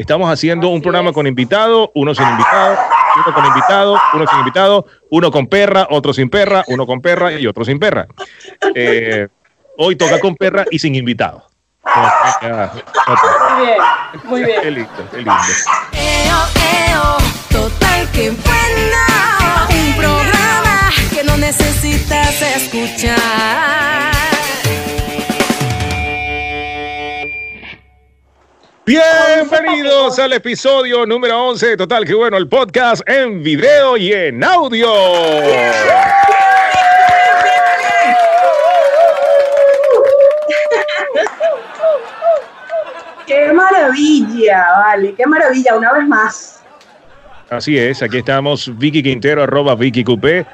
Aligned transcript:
Estamos 0.00 0.32
haciendo 0.32 0.70
un 0.70 0.80
programa 0.80 1.12
con 1.12 1.26
invitado, 1.26 1.92
uno 1.94 2.14
sin 2.14 2.26
invitado, 2.26 2.78
uno 3.16 3.34
con 3.34 3.44
invitado, 3.44 4.00
uno 4.14 4.26
sin 4.26 4.38
invitado, 4.38 4.86
uno 5.10 5.30
con 5.30 5.46
perra, 5.46 5.88
otro 5.90 6.14
sin 6.14 6.30
perra, 6.30 6.64
uno 6.68 6.86
con 6.86 7.02
perra 7.02 7.32
y 7.32 7.46
otro 7.46 7.66
sin 7.66 7.78
perra. 7.78 8.06
Eh, 8.74 9.28
hoy 9.76 9.96
toca 9.96 10.18
con 10.18 10.36
perra 10.36 10.64
y 10.70 10.78
sin 10.78 10.94
invitado. 10.94 11.44
Muy 11.84 13.66
bien, 13.66 13.78
muy 14.24 14.42
bien. 14.42 14.60
Qué 14.62 14.70
lindo, 14.70 15.08
qué 15.10 15.16
lindo. 15.18 15.34
Eo, 15.92 16.38
eo, 16.88 17.18
total 17.50 18.10
que 18.12 18.30
buena. 18.30 19.68
Un 19.68 19.96
programa 19.98 20.90
que 21.12 21.24
no 21.24 21.36
necesitas 21.36 22.40
escuchar. 22.40 23.89
Bienvenidos 28.90 30.18
al 30.18 30.32
episodio 30.32 31.06
número 31.06 31.50
11 31.50 31.64
de 31.64 31.76
Total, 31.76 32.04
que 32.04 32.12
bueno, 32.12 32.36
el 32.36 32.48
podcast 32.48 33.08
en 33.08 33.40
video 33.40 33.96
y 33.96 34.12
en 34.12 34.42
audio. 34.42 34.92
Qué 43.28 43.52
maravilla, 43.52 44.66
vale, 44.80 45.14
qué 45.14 45.24
maravilla, 45.24 45.76
una 45.76 45.92
vez 45.92 46.08
más. 46.08 46.62
Así 47.48 47.78
es, 47.78 48.02
aquí 48.02 48.18
estamos, 48.18 48.76
Vicky 48.76 49.04
Quintero, 49.04 49.44
arroba 49.44 49.76
Vicky 49.76 50.02
Coupé, 50.02 50.44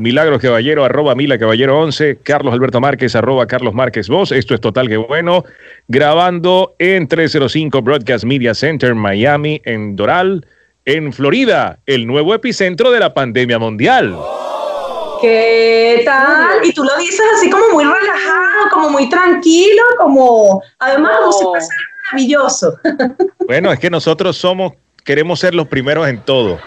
Milagros 0.00 0.40
Caballero, 0.40 0.84
arroba 0.84 1.14
Mila 1.14 1.38
Caballero 1.38 1.78
11, 1.78 2.18
Carlos 2.22 2.54
Alberto 2.54 2.80
Márquez, 2.80 3.14
arroba 3.14 3.46
Carlos 3.46 3.74
Márquez 3.74 4.08
Voz. 4.08 4.32
Esto 4.32 4.54
es 4.54 4.60
Total 4.60 4.88
que 4.88 4.96
Bueno, 4.96 5.44
grabando 5.88 6.74
en 6.78 7.06
305 7.06 7.82
Broadcast 7.82 8.24
Media 8.24 8.54
Center, 8.54 8.94
Miami, 8.94 9.60
en 9.64 9.96
Doral, 9.96 10.46
en 10.86 11.12
Florida, 11.12 11.78
el 11.84 12.06
nuevo 12.06 12.34
epicentro 12.34 12.90
de 12.90 13.00
la 13.00 13.12
pandemia 13.12 13.58
mundial. 13.58 14.16
¿Qué 15.20 16.02
tal? 16.06 16.64
Y 16.64 16.72
tú 16.72 16.82
lo 16.82 16.96
dices 16.96 17.20
así 17.36 17.50
como 17.50 17.68
muy 17.72 17.84
relajado, 17.84 18.70
como 18.72 18.90
muy 18.90 19.08
tranquilo, 19.10 19.82
como 19.98 20.62
además 20.78 21.12
como 21.20 21.32
si 21.32 21.68
maravilloso. 22.10 22.78
Bueno, 23.46 23.72
es 23.72 23.80
que 23.80 23.90
nosotros 23.90 24.36
somos, 24.36 24.74
queremos 25.04 25.40
ser 25.40 25.56
los 25.56 25.66
primeros 25.66 26.06
en 26.06 26.20
todo. 26.20 26.60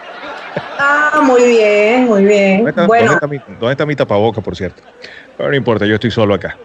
Ah, 0.78 1.03
muy 1.24 1.42
bien, 1.44 2.04
muy 2.04 2.24
bien. 2.24 2.56
¿Dónde 2.58 2.70
está, 2.70 2.86
Bueno, 2.86 3.04
dónde 3.12 3.14
está 3.14 3.26
mi, 3.26 3.38
dónde 3.58 3.72
está 3.72 3.86
mi 3.86 3.96
tapaboca, 3.96 4.40
por 4.40 4.54
cierto? 4.56 4.82
Pero 5.36 5.50
no 5.50 5.56
importa, 5.56 5.84
yo 5.86 5.94
estoy 5.94 6.10
solo 6.10 6.34
acá. 6.34 6.56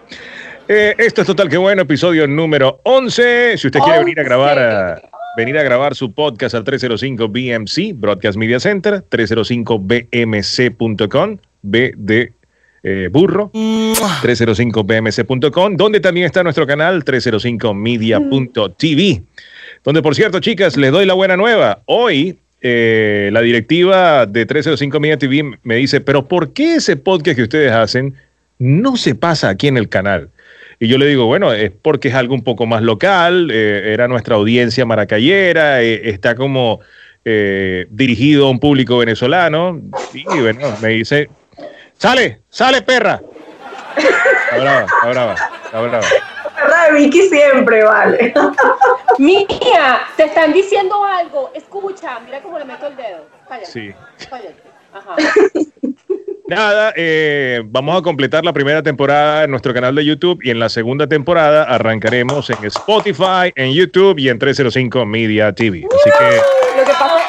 Eh, 0.68 0.94
esto 0.98 1.22
es 1.22 1.26
Total 1.26 1.48
Que 1.48 1.56
Bueno, 1.56 1.82
episodio 1.82 2.26
número 2.28 2.80
11. 2.84 3.56
Si 3.58 3.66
usted 3.66 3.80
quiere 3.80 3.98
venir 4.00 4.20
a 4.20 4.22
grabar, 4.22 4.58
a- 4.58 5.02
venir 5.36 5.58
a 5.58 5.62
grabar 5.64 5.94
su 5.96 6.12
podcast 6.14 6.54
al 6.54 6.62
305 6.64 7.28
BMC, 7.28 7.92
Broadcast 7.94 8.36
Media 8.38 8.60
Center, 8.60 9.02
305bmc.com, 9.10 11.38
B 11.62 11.92
de 11.96 12.32
eh, 12.82 13.08
burro, 13.12 13.50
305bmc.com, 13.52 15.76
donde 15.76 16.00
también 16.00 16.24
está 16.26 16.42
nuestro 16.42 16.66
canal, 16.66 17.04
305media.tv. 17.04 19.22
Donde, 19.84 20.02
por 20.02 20.14
cierto, 20.14 20.40
chicas, 20.40 20.76
les 20.76 20.90
doy 20.92 21.06
la 21.06 21.14
buena 21.14 21.36
nueva. 21.36 21.80
Hoy 21.86 22.38
eh, 22.60 23.30
la 23.32 23.40
directiva 23.40 24.26
de 24.26 24.46
305 24.46 25.00
Media 25.00 25.18
TV 25.18 25.58
me 25.62 25.76
dice, 25.76 26.00
pero 26.00 26.26
¿por 26.26 26.52
qué 26.52 26.76
ese 26.76 26.96
podcast 26.96 27.36
que 27.36 27.42
ustedes 27.44 27.72
hacen 27.72 28.14
no 28.58 28.96
se 28.96 29.14
pasa 29.14 29.48
aquí 29.48 29.68
en 29.68 29.76
el 29.76 29.88
canal? 29.88 30.30
Y 30.78 30.88
yo 30.88 30.98
le 30.98 31.06
digo, 31.06 31.26
bueno, 31.26 31.52
es 31.52 31.70
porque 31.70 32.08
es 32.08 32.14
algo 32.14 32.34
un 32.34 32.42
poco 32.42 32.66
más 32.66 32.82
local, 32.82 33.50
eh, 33.52 33.92
era 33.92 34.08
nuestra 34.08 34.36
audiencia 34.36 34.86
maracayera, 34.86 35.82
eh, 35.82 36.08
está 36.10 36.34
como 36.34 36.80
dirigido 37.22 38.46
a 38.46 38.50
un 38.50 38.58
público 38.58 38.98
venezolano. 38.98 39.80
Y 40.14 40.24
bueno, 40.24 40.74
me 40.80 40.88
dice, 40.88 41.28
sale, 41.96 42.40
sale 42.48 42.82
perra. 42.82 43.20
Está 43.96 44.58
brava, 44.58 44.80
está 44.80 45.10
brava, 45.10 45.36
brava. 45.72 46.29
De 46.92 47.00
Vicky 47.00 47.22
siempre, 47.28 47.84
vale. 47.84 48.32
Mía, 49.18 50.00
te 50.16 50.24
están 50.24 50.52
diciendo 50.52 51.04
algo. 51.04 51.50
Escucha, 51.54 52.20
mira 52.20 52.40
cómo 52.40 52.58
le 52.58 52.64
meto 52.64 52.86
el 52.86 52.96
dedo. 52.96 53.26
Sí. 53.64 53.92
Ajá. 54.92 55.16
Nada, 56.50 56.92
eh, 56.96 57.62
vamos 57.64 57.96
a 57.96 58.02
completar 58.02 58.44
la 58.44 58.52
primera 58.52 58.82
temporada 58.82 59.44
en 59.44 59.52
nuestro 59.52 59.72
canal 59.72 59.94
de 59.94 60.04
YouTube 60.04 60.40
y 60.42 60.50
en 60.50 60.58
la 60.58 60.68
segunda 60.68 61.06
temporada 61.06 61.62
arrancaremos 61.62 62.50
en 62.50 62.64
Spotify, 62.64 63.52
en 63.54 63.72
YouTube 63.72 64.18
y 64.18 64.28
en 64.28 64.36
305 64.36 65.06
Media 65.06 65.52
TV. 65.52 65.86
Así 65.86 66.10
que 66.18 66.36
Lo 66.76 66.84
que 66.84 66.92
pasa 66.92 67.20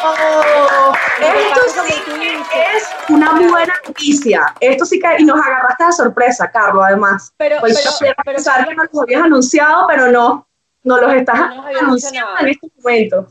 Esto 1.22 1.84
sí 1.86 1.94
que 2.04 2.78
es 2.78 3.00
una 3.12 3.34
buena 3.34 3.74
noticia. 3.88 4.54
Esto 4.60 4.86
sí 4.86 5.00
que, 5.00 5.08
y 5.20 5.26
nos 5.26 5.40
agarraste 5.40 5.86
de 5.86 5.92
sorpresa, 5.92 6.50
Carlos, 6.52 6.84
además. 6.88 7.34
Pero, 7.38 7.58
Pues 7.60 7.80
pero, 8.00 8.14
pero, 8.24 8.36
pensar 8.36 8.68
que 8.68 8.76
nos 8.76 8.88
los 8.92 9.04
habías 9.04 9.24
anunciado, 9.24 9.86
pero 9.88 10.12
no, 10.12 10.48
no 10.84 11.02
los 11.02 11.14
estás 11.14 11.56
No 11.56 11.66
anunciando 11.66 12.32
en 12.40 12.48
este 12.48 12.68
momento. 12.78 13.28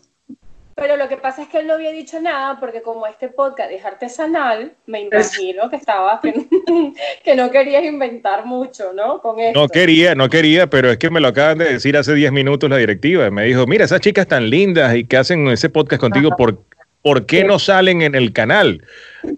pero 0.75 0.97
lo 0.97 1.09
que 1.09 1.17
pasa 1.19 1.43
es 1.43 1.49
que 1.49 1.59
él 1.59 1.67
no 1.67 1.75
había 1.75 1.91
dicho 1.91 2.19
nada 2.21 2.59
porque 2.59 2.81
como 2.81 3.07
este 3.07 3.29
podcast 3.29 3.71
es 3.71 3.85
artesanal, 3.85 4.73
me 4.87 5.01
imagino 5.03 5.69
que 5.69 5.77
estaba 5.77 6.21
que, 6.21 6.33
que 7.25 7.35
no 7.35 7.51
querías 7.51 7.85
inventar 7.85 8.47
mucho, 8.47 8.93
¿no? 8.95 9.21
Con 9.21 9.41
esto. 9.41 9.61
no 9.61 9.69
quería, 9.69 10.15
no 10.15 10.29
quería, 10.31 10.69
pero 10.71 10.91
es 10.91 10.97
que 10.97 11.11
me 11.11 11.21
lo 11.21 11.29
acaban 11.29 11.59
de 11.59 11.73
decir 11.75 11.97
hace 11.99 12.15
10 12.15 12.33
minutos 12.33 12.71
la 12.71 12.77
directiva. 12.79 13.31
Me 13.31 13.45
dijo, 13.45 13.67
mira, 13.67 13.85
esas 13.85 14.01
chicas 14.01 14.27
tan 14.27 14.49
lindas 14.49 14.95
y 14.95 15.05
que 15.05 15.19
hacen 15.19 15.47
ese 15.49 15.69
podcast 15.69 16.01
contigo, 16.01 16.29
Ajá. 16.29 16.37
¿por, 16.37 16.59
¿por 17.03 17.27
qué 17.27 17.45
no 17.45 17.59
salen 17.59 18.03
en 18.03 18.15
el 18.15 18.33
canal? 18.33 18.83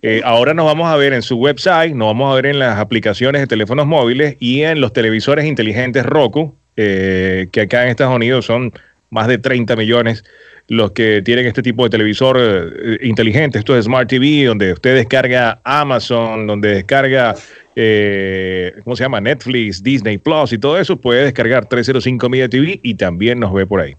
Eh, 0.03 0.21
ahora 0.25 0.55
nos 0.55 0.67
vamos 0.67 0.89
a 0.89 0.97
ver 0.97 1.13
en 1.13 1.23
su 1.23 1.37
website, 1.37 1.95
nos 1.95 2.09
vamos 2.09 2.33
a 2.33 2.37
ver 2.37 2.47
en 2.47 2.59
las 2.59 2.79
aplicaciones 2.79 3.41
de 3.41 3.47
teléfonos 3.47 3.87
móviles 3.87 4.37
y 4.41 4.63
en 4.63 4.81
los 4.81 4.93
televisores 4.93 5.45
inteligentes 5.45 6.05
Roku, 6.05 6.57
eh, 6.77 7.49
que 7.53 7.63
acá 7.63 7.85
en 7.85 7.91
Estados 7.91 8.15
Unidos 8.15 8.47
son 8.47 8.73
más 9.11 9.29
de 9.29 9.39
30 9.39 9.77
millones 9.77 10.25
los 10.69 10.93
que 10.93 11.23
tienen 11.23 11.47
este 11.47 11.63
tipo 11.63 11.85
de 11.85 11.91
televisor 11.91 12.39
eh, 12.41 12.99
inteligente. 13.03 13.59
Esto 13.59 13.77
es 13.77 13.85
Smart 13.85 14.09
TV, 14.09 14.45
donde 14.45 14.73
usted 14.73 14.95
descarga 14.95 15.61
Amazon, 15.65 16.47
donde 16.47 16.77
descarga, 16.77 17.35
eh, 17.77 18.73
¿cómo 18.85 18.97
se 18.97 19.05
llama? 19.05 19.21
Netflix, 19.21 19.83
Disney 19.83 20.19
Plus 20.19 20.53
y 20.53 20.59
todo 20.59 20.79
eso. 20.79 21.01
Puede 21.01 21.25
descargar 21.25 21.67
305 21.67 22.29
Media 22.29 22.49
TV 22.49 22.81
y 22.83 22.95
también 22.95 23.41
nos 23.41 23.53
ve 23.53 23.67
por 23.67 23.81
ahí. 23.81 23.97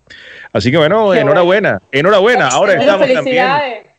Así 0.54 0.72
que 0.72 0.78
bueno, 0.78 1.12
Qué 1.12 1.20
enhorabuena, 1.20 1.82
enhorabuena. 1.92 2.48
Ahora 2.48 2.76
Bueno, 2.76 2.92
estamos 2.92 3.14
también. 3.14 3.48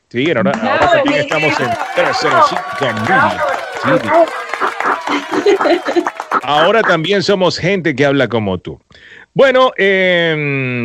Sí, 0.09 0.31
ahora, 0.31 0.53
ahora 0.53 0.91
también 0.93 1.21
estamos 1.21 1.61
en 1.61 1.71
305 1.97 2.87
Media 3.09 3.45
TV. 3.83 4.11
Ahora 6.43 6.83
también 6.83 7.23
somos 7.23 7.59
gente 7.59 7.95
que 7.95 8.07
habla 8.07 8.29
como 8.29 8.59
tú. 8.59 8.81
Bueno, 9.33 9.73
eh, 9.77 10.35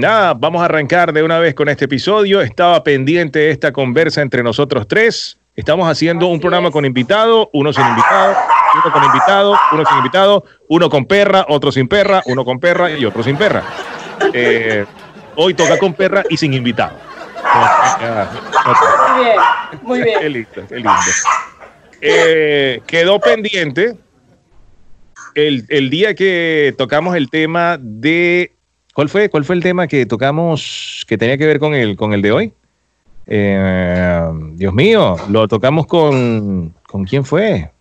nada, 0.02 0.34
vamos 0.34 0.62
a 0.64 0.66
arrancar 0.66 1.14
de 1.14 1.22
una 1.22 1.38
vez 1.38 1.54
con 1.54 1.70
este 1.70 1.86
episodio. 1.86 2.42
Estaba 2.42 2.84
pendiente 2.84 3.52
esta 3.52 3.72
conversa 3.72 4.24
entre 4.24 4.42
nosotros 4.42 4.88
tres. 4.88 5.38
Estamos 5.56 5.88
haciendo 5.88 6.28
un 6.28 6.40
programa 6.40 6.70
es. 6.70 6.74
con 6.74 6.86
invitado, 6.86 7.50
uno 7.54 7.72
sin 7.74 7.86
invitado, 7.86 8.36
uno 8.74 8.94
con 8.94 9.04
invitado, 9.04 9.60
uno 9.74 9.86
sin 9.86 9.98
invitado, 9.98 10.44
uno 10.70 10.90
con 10.90 11.06
perra, 11.06 11.46
otro 11.50 11.72
sin 11.72 11.88
perra, 11.88 12.24
uno 12.26 12.44
con 12.44 12.60
perra 12.60 12.90
y 12.90 13.06
otro 13.06 13.22
sin 13.22 13.38
perra. 13.38 13.64
Eh, 14.34 14.86
hoy 15.42 15.54
toca 15.54 15.78
con 15.78 15.94
perra 15.94 16.24
y 16.30 16.36
sin 16.36 16.54
invitado. 16.54 16.98
Muy 19.08 19.24
bien, 19.24 19.38
muy 19.82 20.04
bien. 20.04 20.20
Qué 20.20 20.30
lindo, 20.30 20.68
qué 20.68 20.76
lindo. 20.76 20.92
Eh, 22.02 22.82
quedó 22.86 23.20
pendiente 23.20 23.98
el, 25.36 25.66
el 25.70 25.90
día 25.90 26.14
que 26.14 26.76
tocamos 26.78 27.16
el 27.16 27.30
tema 27.30 27.78
de. 27.80 28.54
¿Cuál 28.94 29.08
fue? 29.08 29.30
¿Cuál 29.30 29.46
fue 29.46 29.56
el 29.56 29.64
tema 29.64 29.88
que 29.88 30.06
tocamos 30.06 31.06
que 31.08 31.18
tenía 31.18 31.38
que 31.38 31.46
ver 31.46 31.60
con 31.60 31.74
el, 31.74 31.96
con 31.96 32.14
el 32.14 32.22
de 32.22 32.32
hoy? 32.32 32.54
Eh, 33.26 34.30
Dios 34.54 34.74
mío, 34.74 35.16
lo 35.30 35.48
tocamos 35.48 35.88
con. 35.88 36.76
¿Con 36.86 37.06
quién 37.06 37.24
fue? 37.24 37.72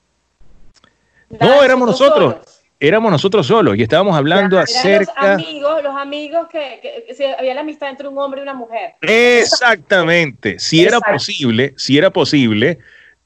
No, 1.41 1.63
éramos 1.63 1.89
nosotros. 1.89 2.37
Éramos 2.81 3.11
nosotros 3.11 3.47
solos 3.47 3.77
y 3.77 3.83
estábamos 3.83 4.17
hablando 4.17 4.57
Eran 4.57 4.67
los 4.69 4.77
acerca. 4.77 5.35
amigos, 5.35 5.83
los 5.83 5.97
amigos 5.97 6.47
que, 6.51 7.07
se- 7.15 7.35
había 7.35 7.55
la 7.55 7.63
amistad 7.63 7.91
entre 7.91 8.07
un 8.07 8.17
hombre 8.19 8.41
y 8.41 8.43
una 8.45 8.55
mujer. 8.55 8.93
Exactamente. 9.01 10.59
Si 10.59 10.85
era 10.85 11.01
posible, 11.01 11.75
si 11.77 11.99
era 11.99 12.11
posible, 12.11 12.79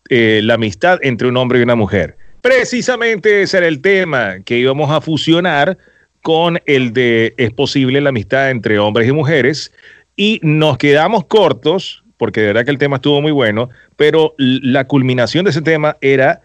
eh, 0.09 0.41
la 0.43 0.55
amistad 0.55 0.99
entre 1.03 1.29
un 1.29 1.37
hombre 1.37 1.59
y 1.59 1.63
una 1.63 1.75
mujer. 1.75 2.17
Precisamente 2.41 3.43
ese 3.43 3.59
era 3.59 3.69
el 3.69 3.81
tema 3.83 4.37
que 4.45 4.57
íbamos 4.59 4.91
a 4.91 5.01
fusionar 5.01 5.77
con 6.23 6.59
el 6.67 6.93
de 6.93 7.35
es 7.37 7.53
posible 7.53 8.01
la 8.01 8.09
amistad 8.09 8.51
entre 8.51 8.79
hombres 8.79 9.09
y 9.09 9.13
mujeres 9.13 9.73
y 10.17 10.41
nos 10.43 10.79
quedamos 10.79 11.25
cortos 11.27 12.03
porque 12.17 12.41
de 12.41 12.47
verdad 12.49 12.65
que 12.65 12.71
el 12.71 12.79
tema 12.79 12.97
estuvo 12.97 13.21
muy 13.21 13.33
bueno, 13.33 13.69
pero 13.97 14.35
la 14.39 14.87
culminación 14.87 15.45
de 15.45 15.51
ese 15.51 15.63
tema 15.63 15.97
era 16.01 16.41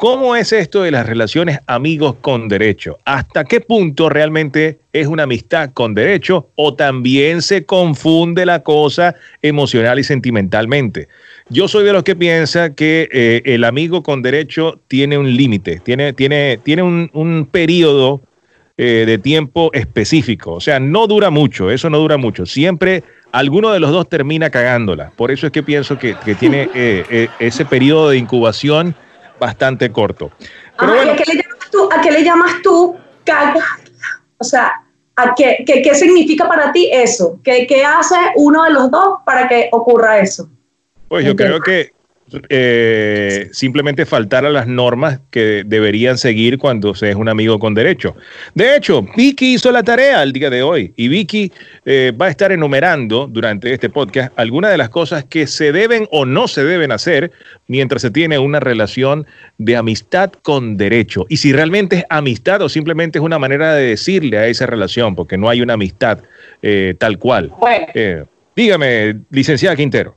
¿Cómo 0.00 0.34
es 0.34 0.54
esto 0.54 0.80
de 0.80 0.90
las 0.90 1.06
relaciones 1.06 1.58
amigos 1.66 2.14
con 2.22 2.48
derecho? 2.48 2.96
¿Hasta 3.04 3.44
qué 3.44 3.60
punto 3.60 4.08
realmente 4.08 4.78
es 4.94 5.06
una 5.06 5.24
amistad 5.24 5.72
con 5.74 5.92
derecho 5.92 6.48
o 6.54 6.72
también 6.72 7.42
se 7.42 7.66
confunde 7.66 8.46
la 8.46 8.62
cosa 8.62 9.14
emocional 9.42 9.98
y 9.98 10.04
sentimentalmente? 10.04 11.08
Yo 11.50 11.68
soy 11.68 11.84
de 11.84 11.92
los 11.92 12.02
que 12.02 12.16
piensa 12.16 12.74
que 12.74 13.10
eh, 13.12 13.42
el 13.44 13.62
amigo 13.62 14.02
con 14.02 14.22
derecho 14.22 14.80
tiene 14.88 15.18
un 15.18 15.36
límite, 15.36 15.80
tiene, 15.80 16.14
tiene, 16.14 16.58
tiene 16.62 16.82
un, 16.82 17.10
un 17.12 17.44
periodo 17.44 18.22
eh, 18.78 19.04
de 19.06 19.18
tiempo 19.18 19.68
específico. 19.74 20.54
O 20.54 20.60
sea, 20.62 20.80
no 20.80 21.08
dura 21.08 21.28
mucho, 21.28 21.70
eso 21.70 21.90
no 21.90 21.98
dura 21.98 22.16
mucho. 22.16 22.46
Siempre 22.46 23.04
alguno 23.32 23.70
de 23.70 23.80
los 23.80 23.90
dos 23.90 24.08
termina 24.08 24.48
cagándola. 24.48 25.12
Por 25.14 25.30
eso 25.30 25.44
es 25.44 25.52
que 25.52 25.62
pienso 25.62 25.98
que, 25.98 26.16
que 26.24 26.34
tiene 26.34 26.62
eh, 26.74 27.04
eh, 27.10 27.28
ese 27.38 27.66
periodo 27.66 28.08
de 28.08 28.16
incubación 28.16 28.94
bastante 29.40 29.90
corto. 29.90 30.30
Pero 30.78 30.92
Ajá, 30.92 30.92
¿y 30.92 30.96
bueno, 30.96 31.12
¿a, 31.12 31.16
qué 31.16 31.24
le 31.32 31.42
llamas 31.42 31.70
tú, 31.70 31.88
¿A 31.92 32.00
qué 32.00 32.10
le 32.12 32.22
llamas 32.22 32.62
tú 32.62 32.96
cagar? 33.24 33.64
O 34.38 34.44
sea, 34.44 34.72
¿a 35.16 35.34
qué, 35.34 35.64
qué, 35.66 35.82
qué 35.82 35.94
significa 35.94 36.46
para 36.46 36.70
ti 36.70 36.88
eso? 36.92 37.40
¿Qué, 37.42 37.66
¿Qué 37.66 37.84
hace 37.84 38.16
uno 38.36 38.64
de 38.64 38.70
los 38.70 38.90
dos 38.90 39.18
para 39.24 39.48
que 39.48 39.68
ocurra 39.72 40.20
eso? 40.20 40.48
pues 41.10 41.24
yo 41.24 41.34
creo 41.34 41.60
que 41.60 41.90
eh, 42.48 43.48
simplemente 43.52 44.06
faltar 44.06 44.44
a 44.44 44.50
las 44.50 44.66
normas 44.66 45.20
que 45.30 45.62
deberían 45.66 46.18
seguir 46.18 46.58
cuando 46.58 46.94
se 46.94 47.10
es 47.10 47.16
un 47.16 47.28
amigo 47.28 47.58
con 47.58 47.74
derecho. 47.74 48.16
De 48.54 48.76
hecho, 48.76 49.02
Vicky 49.16 49.54
hizo 49.54 49.70
la 49.70 49.82
tarea 49.82 50.22
el 50.22 50.32
día 50.32 50.50
de 50.50 50.62
hoy 50.62 50.92
y 50.96 51.08
Vicky 51.08 51.52
eh, 51.84 52.12
va 52.18 52.26
a 52.26 52.30
estar 52.30 52.52
enumerando 52.52 53.26
durante 53.26 53.72
este 53.72 53.88
podcast 53.88 54.32
algunas 54.36 54.70
de 54.70 54.78
las 54.78 54.88
cosas 54.88 55.24
que 55.24 55.46
se 55.46 55.72
deben 55.72 56.06
o 56.10 56.24
no 56.24 56.48
se 56.48 56.64
deben 56.64 56.92
hacer 56.92 57.32
mientras 57.66 58.02
se 58.02 58.10
tiene 58.10 58.38
una 58.38 58.60
relación 58.60 59.26
de 59.58 59.76
amistad 59.76 60.32
con 60.42 60.76
derecho. 60.76 61.26
Y 61.28 61.38
si 61.38 61.52
realmente 61.52 61.96
es 61.96 62.04
amistad 62.10 62.62
o 62.62 62.68
simplemente 62.68 63.18
es 63.18 63.24
una 63.24 63.38
manera 63.38 63.74
de 63.74 63.88
decirle 63.88 64.38
a 64.38 64.46
esa 64.46 64.66
relación, 64.66 65.14
porque 65.14 65.36
no 65.36 65.48
hay 65.48 65.60
una 65.60 65.74
amistad 65.74 66.18
eh, 66.62 66.94
tal 66.98 67.18
cual. 67.18 67.52
Bueno, 67.58 68.26
dígame, 68.54 69.20
licenciada 69.30 69.76
Quintero. 69.76 70.16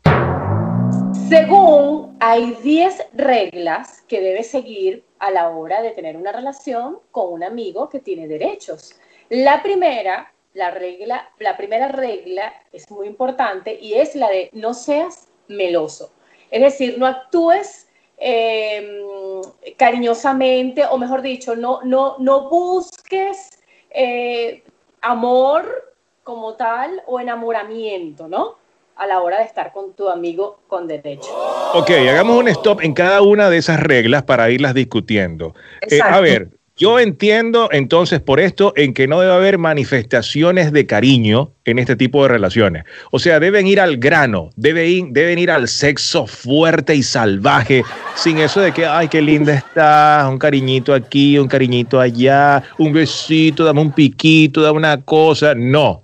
Según 1.34 2.16
hay 2.20 2.56
10 2.62 3.08
reglas 3.14 4.04
que 4.08 4.22
debe 4.22 4.44
seguir 4.44 5.04
a 5.18 5.32
la 5.32 5.50
hora 5.50 5.82
de 5.82 5.90
tener 5.90 6.16
una 6.16 6.32
relación 6.32 7.00
con 7.10 7.34
un 7.34 7.44
amigo 7.44 7.90
que 7.90 8.00
tiene 8.00 8.28
derechos. 8.28 8.94
La 9.30 9.64
primera, 9.64 10.32
la 10.54 10.70
regla, 10.70 11.28
la 11.40 11.58
primera 11.58 11.88
regla 11.88 12.54
es 12.72 12.92
muy 12.92 13.08
importante 13.08 13.80
y 13.82 13.96
es 13.96 14.14
la 14.14 14.30
de 14.30 14.52
no 14.54 14.76
seas 14.76 15.28
meloso. 15.48 16.14
Es 16.52 16.62
decir, 16.62 17.00
no 17.00 17.08
actúes 17.08 17.88
eh, 18.20 19.02
cariñosamente, 19.76 20.86
o 20.86 21.00
mejor 21.00 21.24
dicho, 21.24 21.56
no, 21.56 21.82
no, 21.82 22.16
no 22.20 22.48
busques 22.48 23.50
eh, 23.90 24.64
amor 25.02 25.96
como 26.24 26.54
tal 26.54 27.02
o 27.08 27.20
enamoramiento, 27.20 28.28
¿no? 28.28 28.62
A 28.96 29.08
la 29.08 29.22
hora 29.22 29.40
de 29.40 29.46
estar 29.46 29.72
con 29.74 29.94
tu 29.94 30.10
amigo 30.10 30.60
con 30.68 30.88
derecho. 30.88 31.30
Ok, 31.74 31.90
hagamos 31.92 32.38
un 32.38 32.48
stop 32.48 32.82
en 32.82 32.94
cada 32.94 33.22
una 33.22 33.50
de 33.50 33.58
esas 33.58 33.80
reglas 33.80 34.24
para 34.24 34.50
irlas 34.52 34.74
discutiendo. 34.74 35.56
Eh, 35.90 36.00
a 36.02 36.20
ver, 36.20 36.50
yo 36.76 37.00
entiendo 37.00 37.70
entonces 37.72 38.20
por 38.20 38.40
esto 38.40 38.74
en 38.76 38.96
que 38.96 39.08
no 39.08 39.20
debe 39.20 39.32
haber 39.32 39.60
manifestaciones 39.60 40.72
de 40.72 40.88
cariño 40.88 41.52
en 41.66 41.78
este 41.78 41.96
tipo 41.96 42.24
de 42.24 42.30
relaciones. 42.30 42.84
O 43.12 43.20
sea, 43.20 43.40
deben 43.40 43.68
ir 43.68 43.80
al 43.80 43.98
grano, 43.98 44.50
deben 44.56 44.90
ir, 44.90 45.06
deben 45.12 45.38
ir 45.38 45.52
al 45.52 45.68
sexo 45.68 46.26
fuerte 46.26 46.96
y 46.96 47.04
salvaje, 47.04 47.84
sin 48.16 48.40
eso 48.40 48.60
de 48.60 48.72
que, 48.72 48.88
ay, 48.88 49.08
qué 49.08 49.22
linda 49.22 49.54
estás, 49.54 50.28
un 50.28 50.40
cariñito 50.40 50.96
aquí, 50.96 51.38
un 51.38 51.48
cariñito 51.48 52.00
allá, 52.00 52.64
un 52.80 52.92
besito, 52.92 53.64
dame 53.64 53.82
un 53.82 53.92
piquito, 53.92 54.62
dame 54.62 54.78
una 54.78 55.00
cosa. 55.00 55.54
No, 55.54 56.04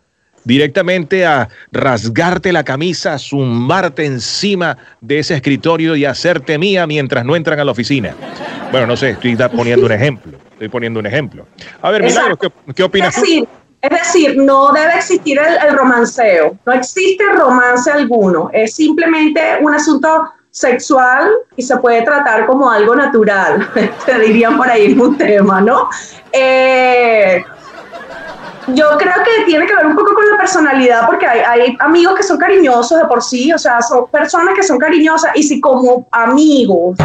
directamente 0.49 1.27
a 1.27 1.47
rasgarte 1.71 2.51
la 2.51 2.63
camisa, 2.63 3.19
zumbarte 3.19 4.03
encima 4.03 4.79
de 4.99 5.19
ese 5.19 5.35
escritorio 5.35 5.95
y 5.95 6.05
hacerte 6.05 6.57
mía 6.57 6.87
mientras 6.87 7.23
no 7.23 7.35
entran 7.35 7.59
a 7.59 7.63
la 7.63 7.71
oficina. 7.71 8.15
Bueno, 8.71 8.87
no 8.87 8.97
sé, 8.97 9.11
estoy 9.11 9.37
poniendo 9.55 9.85
un 9.85 9.91
ejemplo. 9.91 10.39
Estoy 10.53 10.69
poniendo 10.69 10.99
un 10.99 11.05
ejemplo. 11.05 11.45
A 11.83 11.91
ver, 11.91 12.01
Milagros, 12.01 12.39
¿qué, 12.41 12.49
qué 12.73 12.81
Es 12.81 12.87
opinas 12.87 13.13
tú? 13.13 13.21
decir, 13.21 13.47
es 13.79 13.89
decir, 13.91 14.37
no 14.37 14.73
debe 14.73 14.95
existir 14.95 15.37
el, 15.39 15.67
el 15.69 15.77
romanceo. 15.77 16.57
No 16.65 16.73
existe 16.73 17.23
romance 17.37 17.91
alguno. 17.91 18.49
Es 18.51 18.75
simplemente 18.75 19.39
un 19.61 19.71
asunto 19.75 20.23
sexual 20.49 21.29
y 21.57 21.61
se 21.61 21.77
puede 21.77 22.01
tratar 22.01 22.47
como 22.47 22.71
algo 22.71 22.95
natural. 22.95 23.69
Te 24.05 24.19
dirían 24.19 24.57
por 24.57 24.67
ahí 24.67 24.93
un 24.93 25.15
tema, 25.15 25.61
¿no? 25.61 25.89
Eh, 26.33 27.43
yo 28.73 28.97
creo 28.97 29.13
que 29.23 29.45
tiene 29.45 29.65
que 29.65 29.75
ver 29.75 29.85
un 29.85 29.95
poco 29.95 30.13
con 30.13 30.29
la 30.29 30.37
personalidad, 30.37 31.05
porque 31.05 31.27
hay, 31.27 31.75
amigos 31.79 32.15
que 32.15 32.23
son 32.23 32.37
cariñosos 32.37 32.99
de 32.99 33.05
por 33.05 33.21
sí, 33.21 33.51
o 33.51 33.57
sea, 33.57 33.81
son 33.81 34.07
personas 34.07 34.53
que 34.55 34.63
son 34.63 34.77
cariñosas, 34.77 35.31
y 35.35 35.43
si 35.43 35.59
como 35.59 36.07
amigos 36.11 36.97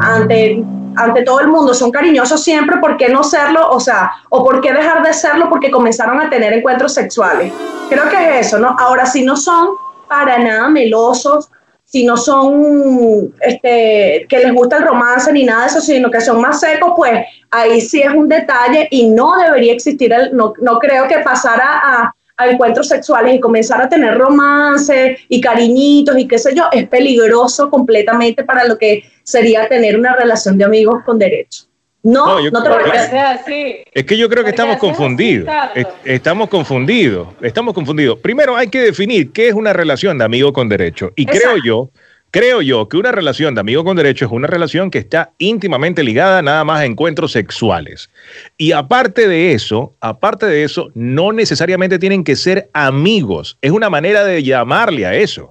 ante, 0.00 0.64
ante 0.96 1.22
todo 1.22 1.40
el 1.40 1.48
mundo 1.48 1.74
son 1.74 1.90
cariñosos 1.90 2.42
siempre, 2.42 2.78
¿por 2.78 2.96
qué 2.96 3.08
no 3.08 3.22
serlo? 3.22 3.68
O 3.70 3.80
sea, 3.80 4.10
o 4.30 4.44
por 4.44 4.60
qué 4.60 4.72
dejar 4.72 5.02
de 5.02 5.12
serlo 5.12 5.48
porque 5.48 5.70
comenzaron 5.70 6.20
a 6.20 6.30
tener 6.30 6.52
encuentros 6.52 6.94
sexuales. 6.94 7.52
Creo 7.88 8.08
que 8.08 8.38
es 8.38 8.46
eso, 8.46 8.58
¿no? 8.58 8.76
Ahora, 8.78 9.06
si 9.06 9.24
no 9.24 9.36
son 9.36 9.68
para 10.08 10.38
nada 10.38 10.68
melosos, 10.68 11.48
si 11.86 12.04
no 12.04 12.16
son 12.16 13.32
este, 13.40 14.26
que 14.28 14.38
les 14.38 14.52
gusta 14.52 14.78
el 14.78 14.82
romance 14.82 15.32
ni 15.32 15.44
nada 15.44 15.62
de 15.62 15.66
eso, 15.68 15.80
sino 15.80 16.10
que 16.10 16.20
son 16.20 16.40
más 16.40 16.58
secos, 16.60 16.92
pues 16.96 17.24
ahí 17.52 17.80
sí 17.80 18.02
es 18.02 18.12
un 18.12 18.28
detalle 18.28 18.88
y 18.90 19.08
no 19.08 19.38
debería 19.38 19.72
existir, 19.72 20.12
el, 20.12 20.36
no, 20.36 20.52
no 20.60 20.80
creo 20.80 21.06
que 21.06 21.18
pasara 21.20 21.80
a, 21.82 22.12
encuentros 22.38 22.88
sexuales 22.88 23.34
y 23.34 23.40
comenzar 23.40 23.80
a 23.80 23.88
tener 23.88 24.18
romance 24.18 25.16
y 25.26 25.40
cariñitos 25.40 26.18
y 26.18 26.28
qué 26.28 26.38
sé 26.38 26.54
yo, 26.54 26.64
es 26.70 26.86
peligroso 26.86 27.70
completamente 27.70 28.44
para 28.44 28.64
lo 28.64 28.76
que 28.76 29.04
sería 29.22 29.66
tener 29.68 29.98
una 29.98 30.14
relación 30.14 30.58
de 30.58 30.64
amigos 30.64 31.02
con 31.06 31.18
derecho. 31.18 31.65
No, 32.06 32.26
No, 32.26 32.34
no, 32.38 32.40
yo 32.44 32.52
te 32.52 32.58
creo- 32.60 32.72
Porque 32.72 32.88
parece. 32.90 33.10
sea 33.10 33.30
así. 33.32 33.76
Es 33.92 34.04
que 34.04 34.16
yo 34.16 34.28
creo 34.28 34.44
que 34.44 34.50
Porque 34.52 34.62
estamos 34.62 34.76
confundidos. 34.76 35.48
Es- 35.74 35.86
Estamos 36.04 36.48
confundidos. 36.48 37.28
Estamos 37.42 37.74
confundidos. 37.74 38.18
Primero 38.20 38.56
hay 38.56 38.68
que 38.68 38.80
definir 38.80 39.32
qué 39.32 39.48
es 39.48 39.54
una 39.54 39.72
relación 39.72 40.16
de 40.18 40.24
amigo 40.24 40.52
con 40.52 40.68
derecho. 40.68 41.10
Y 41.16 41.26
creo 41.26 41.56
yo, 41.64 41.90
creo 42.30 42.62
yo 42.62 42.88
que 42.88 42.96
una 42.96 43.10
relación 43.10 43.54
de 43.56 43.60
amigo 43.60 43.82
con 43.82 43.96
derecho 43.96 44.24
es 44.26 44.30
una 44.30 44.46
relación 44.46 44.90
que 44.90 44.98
está 44.98 45.32
íntimamente 45.38 46.04
ligada 46.04 46.42
nada 46.42 46.62
más 46.64 46.80
a 46.80 46.84
encuentros 46.84 47.32
sexuales. 47.32 48.08
Y 48.56 48.70
aparte 48.72 49.26
de 49.26 49.52
eso, 49.52 49.94
aparte 50.00 50.46
de 50.46 50.62
eso, 50.62 50.90
no 50.94 51.32
necesariamente 51.32 51.98
tienen 51.98 52.22
que 52.22 52.36
ser 52.36 52.68
amigos. 52.72 53.58
Es 53.62 53.72
una 53.72 53.90
manera 53.90 54.24
de 54.24 54.42
llamarle 54.44 55.06
a 55.06 55.14
eso. 55.14 55.50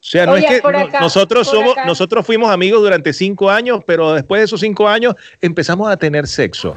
O 0.00 0.02
sea, 0.02 0.24
no 0.24 0.32
Oye, 0.32 0.46
es 0.46 0.62
que 0.62 0.66
acá, 0.66 1.00
nosotros 1.00 1.46
somos, 1.46 1.72
acá. 1.72 1.84
nosotros 1.84 2.24
fuimos 2.24 2.50
amigos 2.50 2.80
durante 2.80 3.12
cinco 3.12 3.50
años, 3.50 3.80
pero 3.86 4.14
después 4.14 4.40
de 4.40 4.44
esos 4.46 4.58
cinco 4.60 4.88
años 4.88 5.14
empezamos 5.42 5.90
a 5.90 5.96
tener 5.98 6.26
sexo. 6.26 6.74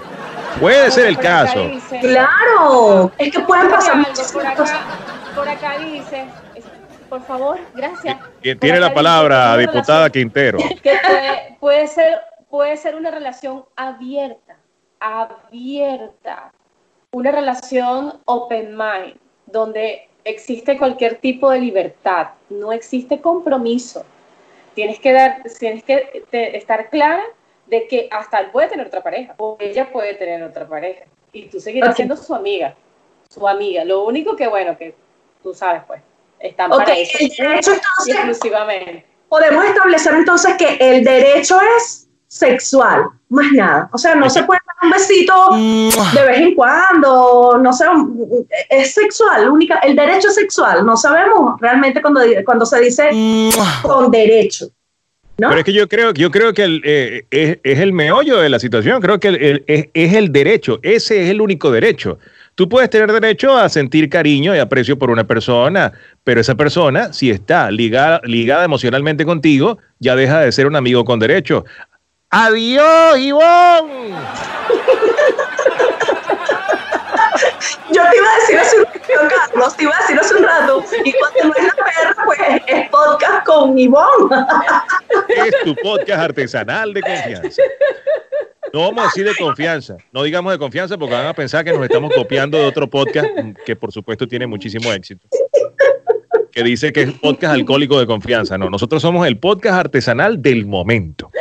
Puede 0.59 0.91
ser 0.91 1.05
el 1.07 1.17
caso. 1.17 1.67
dice- 1.69 2.00
Claro, 2.01 3.12
es 3.17 3.31
que 3.31 3.39
pueden 3.39 3.69
pasar 3.69 3.95
muchas 3.95 4.31
por 4.31 4.43
cosas. 4.55 4.71
acá, 4.75 4.86
por 5.36 5.48
acá 5.48 5.77
dice, 5.79 6.25
por 7.09 7.24
favor, 7.25 7.59
gracias. 7.74 8.17
Tiene 8.41 8.57
Por 8.57 8.79
la 8.79 8.93
palabra, 8.93 9.55
diputada 9.57 10.00
relación- 10.09 10.12
Quintero. 10.12 10.57
que 10.83 10.91
puede, 11.01 11.57
puede 11.62 11.88
ser, 11.88 12.19
puede 12.50 12.75
ser 12.75 12.95
una 12.95 13.09
relación 13.09 13.63
abierta, 13.77 14.57
abierta, 15.00 16.51
una 17.12 17.31
relación 17.31 18.19
open 18.25 18.75
mind, 18.75 19.15
donde 19.45 20.09
existe 20.25 20.77
cualquier 20.77 21.15
tipo 21.15 21.50
de 21.50 21.60
libertad, 21.60 22.30
no 22.50 22.72
existe 22.72 23.20
compromiso. 23.22 24.06
Tienes 24.74 25.00
que 25.00 25.12
dar, 25.13 25.44
tienes 25.60 25.84
que 25.84 26.24
te- 26.30 26.58
estar 26.58 26.89
clara 26.89 27.24
de 27.68 27.88
que 27.88 28.08
hasta 28.12 28.39
él 28.39 28.48
puede 28.51 28.68
tener 28.70 28.88
otra 28.88 29.01
pareja, 29.03 29.36
o 29.38 29.58
ella 29.60 29.92
puede 29.92 30.15
tener 30.15 30.44
otra 30.44 30.68
pareja, 30.68 31.06
y 31.32 31.48
tú 31.48 31.60
seguirás 31.60 31.92
Ok. 31.92 31.96
siendo 31.98 32.15
su 32.18 32.34
amiga, 32.34 32.75
su 33.30 33.48
amiga. 33.48 33.84
Lo 33.86 34.03
único 34.06 34.36
que, 34.36 34.48
bueno, 34.48 34.77
que 34.77 34.96
tú 35.42 35.53
sabes, 35.53 35.84
pues, 35.88 36.01
están 36.39 36.72
Ok, 36.72 36.80
para 36.80 36.98
eso 36.98 37.18
el 37.20 37.30
derecho 37.30 37.72
entonces 37.74 38.15
exclusivamente. 38.15 39.06
podemos 39.30 39.65
establecer 39.65 40.13
entonces 40.15 40.56
que 40.58 40.77
el 40.80 41.03
derecho 41.03 41.58
es 41.77 42.08
sexual, 42.27 43.03
más 43.30 43.51
nada. 43.53 43.89
O 43.94 43.98
sea, 43.98 44.15
no 44.15 44.30
se 44.30 44.44
puede 44.44 44.60
un 44.83 44.89
besito 44.91 45.33
de 46.13 46.25
vez 46.27 46.37
en 46.41 46.55
cuando, 46.55 47.59
no 47.61 47.73
sé, 47.73 47.85
es 48.69 48.93
sexual, 48.93 49.49
única, 49.49 49.79
el 49.79 49.95
derecho 49.95 50.27
es 50.27 50.35
sexual, 50.35 50.85
no 50.85 50.95
sabemos 50.97 51.59
realmente 51.61 52.01
cuando, 52.01 52.21
cuando 52.45 52.65
se 52.65 52.79
dice 52.81 53.09
con 53.81 54.11
derecho. 54.11 54.67
¿no? 55.37 55.47
Pero 55.49 55.59
es 55.59 55.65
que 55.65 55.73
yo 55.73 55.87
creo, 55.89 56.13
yo 56.13 56.29
creo 56.29 56.53
que 56.53 56.63
el, 56.63 56.81
eh, 56.85 57.25
es, 57.31 57.57
es 57.63 57.79
el 57.79 57.91
meollo 57.91 58.37
de 58.37 58.49
la 58.49 58.59
situación. 58.59 59.01
Creo 59.01 59.19
que 59.19 59.29
el- 59.29 59.41
el- 59.43 59.63
es, 59.65 59.87
es 59.95 60.13
el 60.13 60.31
derecho. 60.31 60.79
Ese 60.83 61.23
es 61.23 61.29
el 61.31 61.41
único 61.41 61.71
derecho. 61.71 62.19
Tú 62.53 62.69
puedes 62.69 62.87
tener 62.91 63.11
derecho 63.11 63.57
a 63.57 63.67
sentir 63.67 64.09
cariño 64.09 64.55
y 64.55 64.59
aprecio 64.59 64.95
por 64.99 65.09
una 65.09 65.23
persona, 65.23 65.91
pero 66.23 66.39
esa 66.39 66.53
persona, 66.53 67.11
si 67.13 67.31
está 67.31 67.71
ligada, 67.71 68.21
ligada 68.25 68.63
emocionalmente 68.63 69.25
contigo, 69.25 69.79
ya 69.97 70.15
deja 70.15 70.41
de 70.41 70.51
ser 70.51 70.67
un 70.67 70.75
amigo 70.75 71.03
con 71.03 71.17
derecho. 71.19 71.65
Adiós, 72.35 73.19
Ivonne. 73.19 74.09
Yo 77.91 78.01
te 78.09 78.17
iba 78.17 78.27
a 78.27 78.35
decir 78.39 78.59
hace 78.59 78.79
un 78.79 78.85
rato, 78.85 79.35
Carlos, 79.35 79.77
te 79.77 79.83
iba 79.83 79.95
a 79.95 80.01
decir 80.01 80.19
hace 80.19 80.35
un 80.35 80.43
rato, 80.43 80.83
y 81.05 81.13
cuando 81.13 81.43
no 81.43 81.53
es 81.55 81.63
la 81.63 81.75
perra, 81.75 82.15
pues 82.25 82.39
es 82.65 82.89
podcast 82.89 83.45
con 83.45 83.77
Ivonne. 83.77 84.45
Es 85.27 85.53
tu 85.63 85.75
podcast 85.75 86.21
artesanal 86.21 86.91
de 86.95 87.01
confianza. 87.03 87.61
No 88.73 88.79
vamos 88.79 89.03
a 89.03 89.07
decir 89.09 89.25
de 89.25 89.35
confianza, 89.35 89.97
no 90.11 90.23
digamos 90.23 90.53
de 90.53 90.57
confianza 90.57 90.97
porque 90.97 91.13
van 91.13 91.27
a 91.27 91.35
pensar 91.35 91.63
que 91.63 91.71
nos 91.71 91.83
estamos 91.83 92.11
copiando 92.15 92.57
de 92.57 92.65
otro 92.65 92.89
podcast 92.89 93.27
que 93.63 93.75
por 93.75 93.91
supuesto 93.91 94.27
tiene 94.27 94.47
muchísimo 94.47 94.91
éxito. 94.91 95.27
Que 96.53 96.63
dice 96.63 96.93
que 96.93 97.01
es 97.03 97.12
podcast 97.13 97.55
alcohólico 97.55 98.00
de 98.00 98.05
confianza. 98.05 98.57
No, 98.57 98.69
nosotros 98.69 99.01
somos 99.01 99.25
el 99.25 99.38
podcast 99.38 99.79
artesanal 99.79 100.41
del 100.41 100.65
momento. 100.65 101.31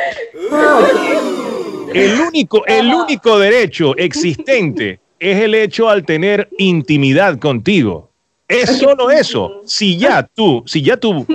El 1.93 2.19
único, 2.19 2.65
el 2.65 2.91
único 2.93 3.37
derecho 3.37 3.95
existente 3.97 4.99
es 5.19 5.41
el 5.41 5.53
hecho 5.53 5.89
al 5.89 6.03
tener 6.03 6.49
intimidad 6.57 7.37
contigo. 7.37 8.09
Es 8.47 8.77
solo 8.79 9.11
eso. 9.11 9.61
Si 9.65 9.97
ya 9.97 10.23
tú, 10.23 10.63
si 10.65 10.81
ya 10.81 10.97
tú 10.97 11.25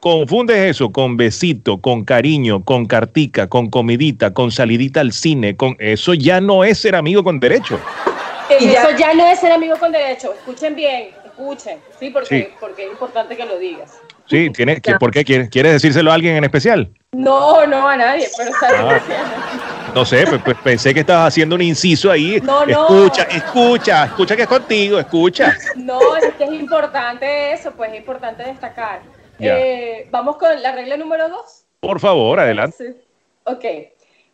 confundes 0.00 0.56
eso 0.70 0.90
con 0.90 1.16
besito, 1.16 1.80
con 1.80 2.04
cariño, 2.04 2.64
con 2.64 2.86
cartica, 2.86 3.46
con 3.46 3.70
comidita, 3.70 4.34
con 4.34 4.50
salidita 4.50 5.00
al 5.00 5.12
cine, 5.12 5.56
con 5.56 5.76
eso 5.78 6.14
ya 6.14 6.40
no 6.40 6.64
es 6.64 6.78
ser 6.78 6.96
amigo 6.96 7.22
con 7.22 7.38
derecho. 7.38 7.78
Y 8.60 8.66
Eso 8.66 8.88
ya 8.98 9.14
no 9.14 9.26
es 9.26 9.40
ser 9.40 9.52
amigo 9.52 9.76
con 9.78 9.92
derecho. 9.92 10.34
Escuchen 10.34 10.74
bien, 10.74 11.10
escuchen. 11.42 11.80
Sí, 11.98 12.10
porque, 12.10 12.28
Sí. 12.28 12.48
porque 12.60 12.84
es 12.86 12.92
importante 12.92 13.36
que 13.36 13.44
lo 13.44 13.58
digas. 13.58 13.98
Sí, 14.26 14.50
tienes 14.50 14.80
que, 14.80 14.94
¿por 14.94 15.10
qué 15.10 15.24
quieres, 15.24 15.50
quieres 15.50 15.72
decírselo 15.72 16.10
a 16.10 16.14
alguien 16.14 16.36
en 16.36 16.44
especial? 16.44 16.90
No, 17.12 17.66
no 17.66 17.86
a 17.88 17.96
nadie, 17.96 18.28
pero 18.36 18.50
sabes 18.58 19.02
Ah. 19.10 19.90
No 19.94 20.06
sé, 20.06 20.24
pensé 20.64 20.94
que 20.94 21.00
estabas 21.00 21.28
haciendo 21.28 21.54
un 21.54 21.60
inciso 21.60 22.10
ahí. 22.10 22.40
No, 22.42 22.64
no. 22.64 22.88
Escucha, 22.88 23.24
escucha, 23.24 24.04
escucha 24.04 24.36
que 24.36 24.42
es 24.42 24.48
contigo, 24.48 24.98
escucha. 24.98 25.54
No, 25.76 26.16
es 26.16 26.32
que 26.34 26.44
es 26.44 26.52
importante 26.52 27.52
eso, 27.52 27.72
pues 27.72 27.90
es 27.92 27.98
importante 27.98 28.42
destacar. 28.44 29.02
Ya. 29.38 29.58
Eh, 29.58 30.08
Vamos 30.10 30.36
con 30.36 30.62
la 30.62 30.72
regla 30.72 30.96
número 30.96 31.28
dos. 31.28 31.64
Por 31.80 32.00
favor, 32.00 32.40
adelante. 32.40 32.76
Sí. 32.78 33.00
Ok. 33.44 33.64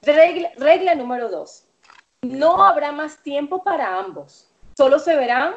Regla, 0.02 0.50
regla 0.58 0.94
número 0.94 1.28
dos. 1.28 1.64
No 2.22 2.62
habrá 2.62 2.92
más 2.92 3.20
tiempo 3.22 3.64
para 3.64 3.98
ambos. 3.98 4.48
Solo 4.76 5.00
se 5.00 5.16
verán 5.16 5.54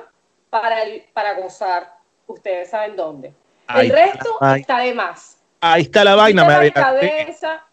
para, 0.52 0.84
el- 0.84 1.04
para 1.14 1.34
gozar. 1.34 1.96
Ustedes 2.28 2.70
saben 2.70 2.96
dónde. 2.96 3.34
El 3.76 3.90
resto 3.90 4.38
está 4.56 4.78
de 4.80 4.94
más. 4.94 5.40
Ahí 5.62 5.84
está 5.84 6.04
la 6.04 6.16
vaina, 6.16 6.44
me 6.44 6.54
la 6.54 6.72
cabeza. 6.72 7.66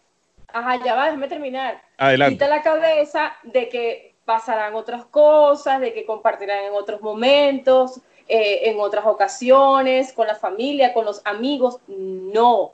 Ajá, 0.51 0.83
ya 0.83 0.95
va, 0.95 1.05
déjame 1.05 1.27
terminar. 1.27 1.81
Adelante. 1.97 2.33
Quita 2.35 2.47
la 2.47 2.61
cabeza 2.63 3.33
de 3.43 3.69
que 3.69 4.15
pasarán 4.25 4.73
otras 4.75 5.05
cosas, 5.05 5.79
de 5.79 5.93
que 5.93 6.05
compartirán 6.05 6.65
en 6.65 6.73
otros 6.73 7.01
momentos, 7.01 7.99
eh, 8.27 8.61
en 8.69 8.79
otras 8.79 9.05
ocasiones, 9.05 10.13
con 10.13 10.27
la 10.27 10.35
familia, 10.35 10.93
con 10.93 11.05
los 11.05 11.21
amigos. 11.25 11.79
No. 11.87 12.73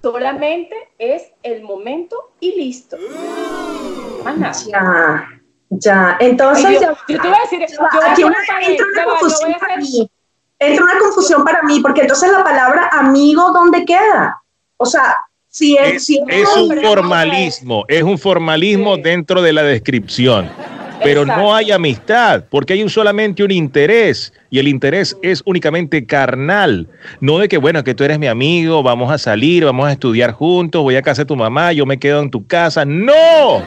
Solamente 0.00 0.76
es 0.98 1.32
el 1.42 1.62
momento 1.62 2.32
y 2.40 2.54
listo. 2.56 2.96
Más 4.24 4.36
nada. 4.36 4.52
Ya, 4.66 5.41
ya. 5.78 6.16
Entonces, 6.20 6.64
Ay, 6.66 6.74
ya 6.74 6.80
Dios, 6.80 6.98
yo 7.08 7.20
te 7.20 7.28
iba 7.28 7.36
a 7.36 7.40
decir, 7.40 7.60
Ya 7.60 7.76
voy 7.80 8.10
aquí 8.10 8.24
una- 8.24 8.36
entra 8.68 8.86
una 8.94 9.04
confusión 9.04 9.50
voy 9.50 9.60
para 9.60 9.76
mí. 9.78 10.10
Entra 10.58 10.84
una 10.84 10.98
confusión 10.98 11.44
para 11.44 11.62
mí, 11.62 11.80
porque 11.80 12.02
entonces 12.02 12.30
la 12.30 12.44
palabra 12.44 12.88
amigo, 12.92 13.50
¿dónde 13.52 13.84
queda? 13.84 14.36
O 14.76 14.86
sea, 14.86 15.16
si 15.48 15.76
es, 15.76 15.94
Es, 15.94 16.06
si 16.06 16.20
es 16.28 16.48
un 16.56 16.62
hombre, 16.62 16.80
formalismo, 16.82 17.84
es 17.88 18.02
un 18.02 18.16
formalismo 18.18 18.96
Sí. 18.96 19.02
dentro 19.02 19.42
de 19.42 19.52
la 19.52 19.62
descripción. 19.62 20.48
Pero 21.04 21.22
Exacto. 21.22 21.42
no 21.42 21.52
hay 21.54 21.72
amistad, 21.72 22.44
porque 22.48 22.74
hay 22.74 22.82
un, 22.84 22.88
solamente 22.88 23.42
un 23.42 23.50
interés, 23.50 24.32
y 24.50 24.60
el 24.60 24.68
interés 24.68 25.16
es 25.20 25.42
únicamente 25.44 26.06
carnal. 26.06 26.86
No 27.18 27.38
de 27.38 27.48
que, 27.48 27.58
bueno, 27.58 27.82
que 27.82 27.92
tú 27.92 28.04
eres 28.04 28.20
mi 28.20 28.28
amigo, 28.28 28.84
vamos 28.84 29.10
a 29.10 29.18
salir, 29.18 29.64
vamos 29.64 29.88
a 29.88 29.92
estudiar 29.92 30.30
juntos, 30.30 30.80
voy 30.80 30.94
a 30.94 31.02
casa 31.02 31.22
de 31.22 31.26
tu 31.26 31.34
mamá, 31.34 31.72
yo 31.72 31.86
me 31.86 31.98
quedo 31.98 32.20
en 32.20 32.30
tu 32.30 32.46
casa. 32.46 32.84
¡No! 32.84 33.62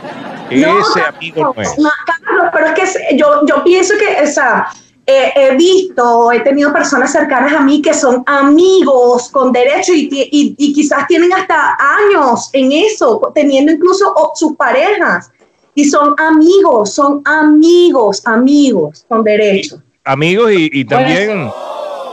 No, 0.51 0.79
Ese 0.79 1.01
Carlos, 1.01 1.15
amigo 1.17 1.53
no 1.55 1.61
es. 1.61 1.77
no, 1.79 1.89
Carlos, 2.05 2.45
pero 2.53 2.65
es 2.67 2.73
que 2.97 3.17
yo, 3.17 3.45
yo 3.47 3.63
pienso 3.63 3.93
que, 3.97 4.23
o 4.23 4.27
sea, 4.27 4.67
eh, 5.07 5.31
he 5.35 5.55
visto, 5.55 6.31
he 6.31 6.39
tenido 6.41 6.71
personas 6.73 7.11
cercanas 7.11 7.53
a 7.53 7.59
mí 7.61 7.81
que 7.81 7.93
son 7.93 8.23
amigos 8.25 9.29
con 9.29 9.51
derecho 9.51 9.93
y, 9.93 10.09
y- 10.11 10.55
y 10.57 10.73
quizás 10.73 11.07
tienen 11.07 11.31
hasta 11.33 11.77
años 11.79 12.49
en 12.53 12.71
eso, 12.71 13.31
teniendo 13.35 13.71
incluso 13.71 14.13
sus 14.35 14.55
parejas. 14.55 15.31
Y 15.77 15.85
son 15.89 16.15
amigos, 16.17 16.93
son 16.93 17.21
amigos, 17.25 18.21
amigos 18.25 19.05
con 19.09 19.23
derecho. 19.23 19.81
Amigos 20.05 20.51
y, 20.53 20.69
y 20.71 20.85
también, 20.85 21.51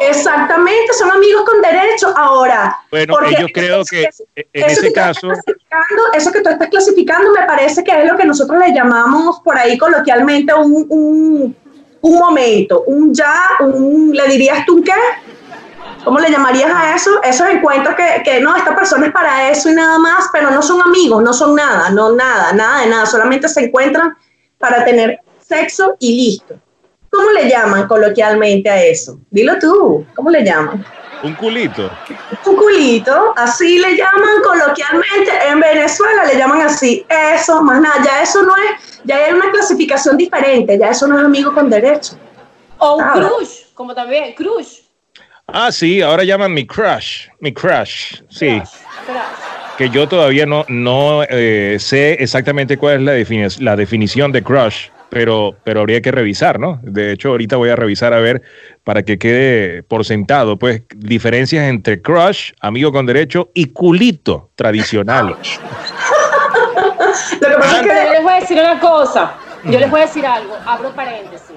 Exactamente, 0.00 0.92
son 0.94 1.10
amigos 1.12 1.42
con 1.44 1.62
derecho. 1.62 2.12
Ahora, 2.16 2.76
bueno, 2.90 3.14
yo 3.38 3.46
creo 3.52 3.84
que 3.84 4.02
eso- 4.02 4.24
en 4.34 4.70
ese 4.70 4.92
caso, 4.92 5.28
eso 6.14 6.32
que 6.32 6.40
tú 6.40 6.50
estás 6.50 6.68
clasificando 6.68 7.30
me 7.32 7.46
parece 7.46 7.82
que 7.82 8.02
es 8.02 8.10
lo 8.10 8.16
que 8.16 8.24
nosotros 8.24 8.58
le 8.58 8.74
llamamos 8.74 9.40
por 9.40 9.56
ahí 9.56 9.78
coloquialmente 9.78 10.52
un, 10.54 10.86
un, 10.88 11.56
un 12.00 12.18
momento, 12.18 12.84
un 12.86 13.14
ya, 13.14 13.34
un, 13.60 14.12
¿le 14.12 14.26
dirías 14.28 14.64
tú 14.66 14.76
un 14.76 14.82
qué? 14.82 14.92
¿Cómo 16.04 16.18
le 16.18 16.30
llamarías 16.30 16.70
a 16.74 16.96
eso? 16.96 17.10
Esos 17.22 17.48
encuentros 17.48 17.94
que, 17.94 18.22
que 18.24 18.40
no, 18.40 18.56
esta 18.56 18.74
persona 18.74 19.06
es 19.06 19.12
para 19.12 19.50
eso 19.50 19.70
y 19.70 19.74
nada 19.74 19.98
más, 19.98 20.28
pero 20.32 20.50
no 20.50 20.60
son 20.60 20.82
amigos, 20.82 21.22
no 21.22 21.32
son 21.32 21.54
nada, 21.54 21.90
no 21.90 22.12
nada, 22.12 22.52
nada 22.52 22.80
de 22.80 22.88
nada, 22.88 23.06
solamente 23.06 23.48
se 23.48 23.66
encuentran 23.66 24.16
para 24.58 24.84
tener 24.84 25.20
sexo 25.40 25.96
y 26.00 26.16
listo. 26.16 26.56
¿Cómo 27.10 27.30
le 27.30 27.48
llaman 27.48 27.86
coloquialmente 27.86 28.68
a 28.68 28.82
eso? 28.82 29.20
Dilo 29.30 29.58
tú, 29.58 30.06
¿cómo 30.14 30.30
le 30.30 30.44
llaman? 30.44 30.84
Un 31.22 31.34
culito. 31.36 31.90
un 32.44 32.56
culito, 32.56 33.32
así 33.36 33.78
le 33.78 33.96
llaman 33.96 34.42
coloquialmente, 34.44 35.30
en 35.48 35.60
Venezuela 35.60 36.24
le 36.24 36.36
llaman 36.36 36.62
así, 36.62 37.04
eso, 37.34 37.62
más 37.62 37.80
nada, 37.80 38.02
ya 38.04 38.22
eso 38.22 38.42
no 38.42 38.52
es, 38.56 39.00
ya 39.04 39.16
hay 39.16 39.32
una 39.32 39.50
clasificación 39.50 40.16
diferente, 40.16 40.76
ya 40.78 40.90
eso 40.90 41.06
no 41.06 41.18
es 41.18 41.24
amigo 41.24 41.52
con 41.54 41.70
derecho. 41.70 42.18
O 42.78 42.96
un 42.96 43.04
Ah. 43.04 43.12
crush, 43.14 43.66
como 43.74 43.94
también, 43.94 44.34
crush. 44.34 44.78
Ah, 45.46 45.70
sí, 45.70 46.02
ahora 46.02 46.24
llaman 46.24 46.52
mi 46.52 46.66
crush, 46.66 47.28
mi 47.40 47.52
crush, 47.52 48.20
sí. 48.28 48.58
Crush, 48.60 48.68
crush. 49.06 49.76
que 49.78 49.90
yo 49.90 50.06
todavía 50.08 50.44
no, 50.46 50.64
no 50.68 51.22
eh, 51.28 51.76
sé 51.80 52.14
exactamente 52.14 52.76
cuál 52.76 52.96
es 52.96 53.02
la, 53.02 53.12
defini- 53.14 53.58
la 53.60 53.76
definición 53.76 54.32
de 54.32 54.42
crush, 54.42 54.88
pero, 55.12 55.56
pero 55.62 55.80
habría 55.80 56.00
que 56.00 56.10
revisar, 56.10 56.58
¿no? 56.58 56.80
De 56.82 57.12
hecho, 57.12 57.28
ahorita 57.28 57.58
voy 57.58 57.68
a 57.68 57.76
revisar 57.76 58.14
a 58.14 58.18
ver 58.18 58.40
para 58.82 59.02
que 59.02 59.18
quede 59.18 59.82
por 59.82 60.06
sentado, 60.06 60.58
pues, 60.58 60.84
diferencias 60.96 61.68
entre 61.68 62.00
crush, 62.00 62.52
amigo 62.62 62.92
con 62.92 63.04
derecho, 63.04 63.50
y 63.52 63.66
culito 63.66 64.48
tradicional. 64.54 65.36
Lo 67.42 67.48
que 67.48 67.54
pasa 67.56 67.80
es 67.80 67.86
Pero 67.86 68.04
yo 68.04 68.12
les 68.12 68.22
voy 68.22 68.32
a 68.32 68.40
decir 68.40 68.58
una 68.58 68.80
cosa. 68.80 69.34
Yo 69.64 69.78
les 69.78 69.90
voy 69.90 70.00
a 70.00 70.06
decir 70.06 70.24
algo. 70.24 70.56
Abro 70.64 70.94
paréntesis. 70.94 71.56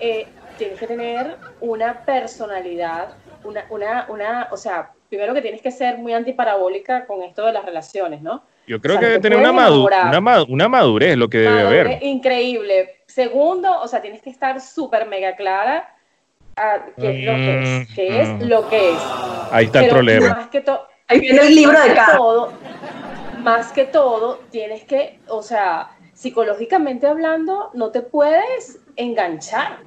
Eh, 0.00 0.26
tienes 0.58 0.80
que 0.80 0.88
tener 0.88 1.36
una 1.60 2.04
personalidad, 2.04 3.10
una, 3.44 3.66
una, 3.70 4.06
una, 4.08 4.48
o 4.50 4.56
sea, 4.56 4.90
primero 5.08 5.32
que 5.32 5.42
tienes 5.42 5.62
que 5.62 5.70
ser 5.70 5.98
muy 5.98 6.12
antiparabólica 6.12 7.06
con 7.06 7.22
esto 7.22 7.46
de 7.46 7.52
las 7.52 7.64
relaciones, 7.64 8.20
¿no? 8.20 8.42
Yo 8.66 8.80
creo 8.80 8.96
O 8.96 9.00
sea, 9.00 9.08
que 9.12 9.18
tener 9.20 9.38
una, 9.38 9.52
madu- 9.52 9.84
una, 10.08 10.20
ma- 10.20 10.42
una 10.48 10.68
madurez 10.68 11.16
lo 11.16 11.28
que 11.28 11.38
debe 11.38 11.62
Madurez 11.62 11.86
haber. 11.86 12.02
Increíble. 12.02 12.96
Segundo, 13.06 13.80
o 13.80 13.86
sea, 13.88 14.02
tienes 14.02 14.20
que 14.22 14.30
estar 14.30 14.60
súper 14.60 15.06
mega 15.06 15.36
clara 15.36 15.94
a 16.56 16.86
qué 16.98 17.10
es 17.20 17.24
lo 17.24 17.32
que 17.34 17.80
es, 17.82 17.88
qué 17.94 18.20
es 18.22 18.28
Mm. 18.28 18.42
lo 18.48 18.68
que 18.68 18.90
es. 18.90 18.98
Ahí 19.52 19.66
está 19.66 19.80
el 19.84 19.90
problema. 19.90 20.28
Más 20.30 20.48
que 20.48 20.60
todo, 20.62 20.86
ahí 21.06 21.20
viene 21.20 21.40
el 21.42 21.54
libro 21.54 21.72
más 21.74 21.88
de 21.88 21.94
cada. 21.94 22.16
todo, 22.16 22.52
más 23.42 23.72
que 23.72 23.84
todo, 23.84 24.40
tienes 24.50 24.84
que, 24.84 25.20
o 25.28 25.42
sea, 25.42 25.90
psicológicamente 26.14 27.06
hablando, 27.06 27.70
no 27.74 27.90
te 27.90 28.00
puedes 28.02 28.80
enganchar. 28.96 29.78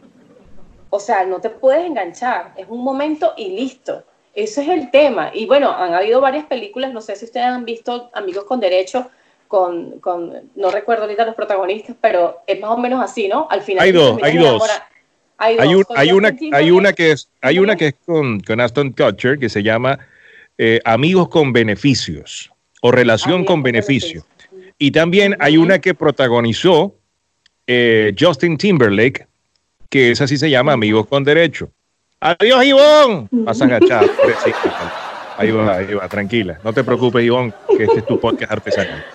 O 0.91 0.99
sea, 0.99 1.23
no 1.25 1.39
te 1.41 1.49
puedes 1.49 1.85
enganchar. 1.85 2.53
Es 2.55 2.67
un 2.69 2.83
momento 2.83 3.33
y 3.35 3.49
listo. 3.55 4.03
Ese 4.33 4.61
es 4.63 4.69
el 4.69 4.91
tema. 4.91 5.31
Y 5.33 5.45
bueno, 5.45 5.71
han 5.71 5.93
habido 5.93 6.21
varias 6.21 6.45
películas, 6.45 6.93
no 6.93 7.01
sé 7.01 7.15
si 7.15 7.25
ustedes 7.25 7.45
han 7.47 7.65
visto 7.65 8.09
Amigos 8.13 8.45
con 8.45 8.59
Derecho, 8.59 9.09
con, 9.47 9.99
con 9.99 10.49
no 10.55 10.69
recuerdo 10.71 11.03
ahorita 11.03 11.25
los 11.25 11.35
protagonistas, 11.35 11.95
pero 11.99 12.37
es 12.45 12.59
más 12.59 12.69
o 12.71 12.77
menos 12.77 13.03
así, 13.03 13.27
¿no? 13.27 13.47
Al 13.49 13.61
final. 13.61 13.83
Hay 13.83 13.91
dos, 13.91 14.19
hay 14.21 14.37
dos. 14.37 14.63
Hay, 15.41 15.57
Hay, 15.57 15.67
dos, 15.69 15.77
un- 15.77 15.83
con 15.83 15.97
hay 15.97 16.11
una, 16.11 16.35
hay 16.51 16.71
una 16.71 16.93
que 16.93 17.11
es, 17.11 17.29
hay 17.41 17.59
una 17.59 17.75
que 17.75 17.87
es 17.87 17.95
con, 18.05 18.39
con 18.41 18.59
Aston 18.59 18.91
Kutcher 18.91 19.39
que 19.39 19.47
se 19.49 19.63
llama 19.63 19.97
eh, 20.57 20.81
Amigos 20.83 21.29
con 21.29 21.53
Beneficios 21.53 22.51
o 22.81 22.91
Relación 22.91 23.35
Amigos 23.35 23.47
con 23.47 23.63
Beneficio. 23.63 24.25
Beneficio. 24.51 24.73
Y 24.77 24.91
también 24.91 25.35
hay 25.39 25.57
una 25.57 25.79
que 25.79 25.93
protagonizó 25.93 26.93
eh, 27.67 28.13
Justin 28.19 28.57
Timberlake, 28.57 29.27
que 29.89 30.11
esa 30.11 30.27
sí 30.27 30.37
se 30.37 30.49
llama 30.49 30.73
Amigos 30.73 31.07
con 31.07 31.23
Derecho. 31.23 31.71
Adiós, 32.21 32.65
Ivonne. 32.65 33.27
Vas 33.31 33.61
a 33.61 33.65
agachar. 33.65 34.05
pobrecita. 34.07 34.93
Ahí 35.37 35.51
va, 35.51 35.75
ahí 35.75 35.93
va, 35.93 36.07
tranquila. 36.09 36.59
No 36.63 36.73
te 36.73 36.83
preocupes, 36.83 37.23
Ivonne, 37.23 37.53
que 37.77 37.83
este 37.85 37.99
es 37.99 38.05
tu 38.05 38.19
podcast 38.19 38.51
artesanal. 38.51 39.05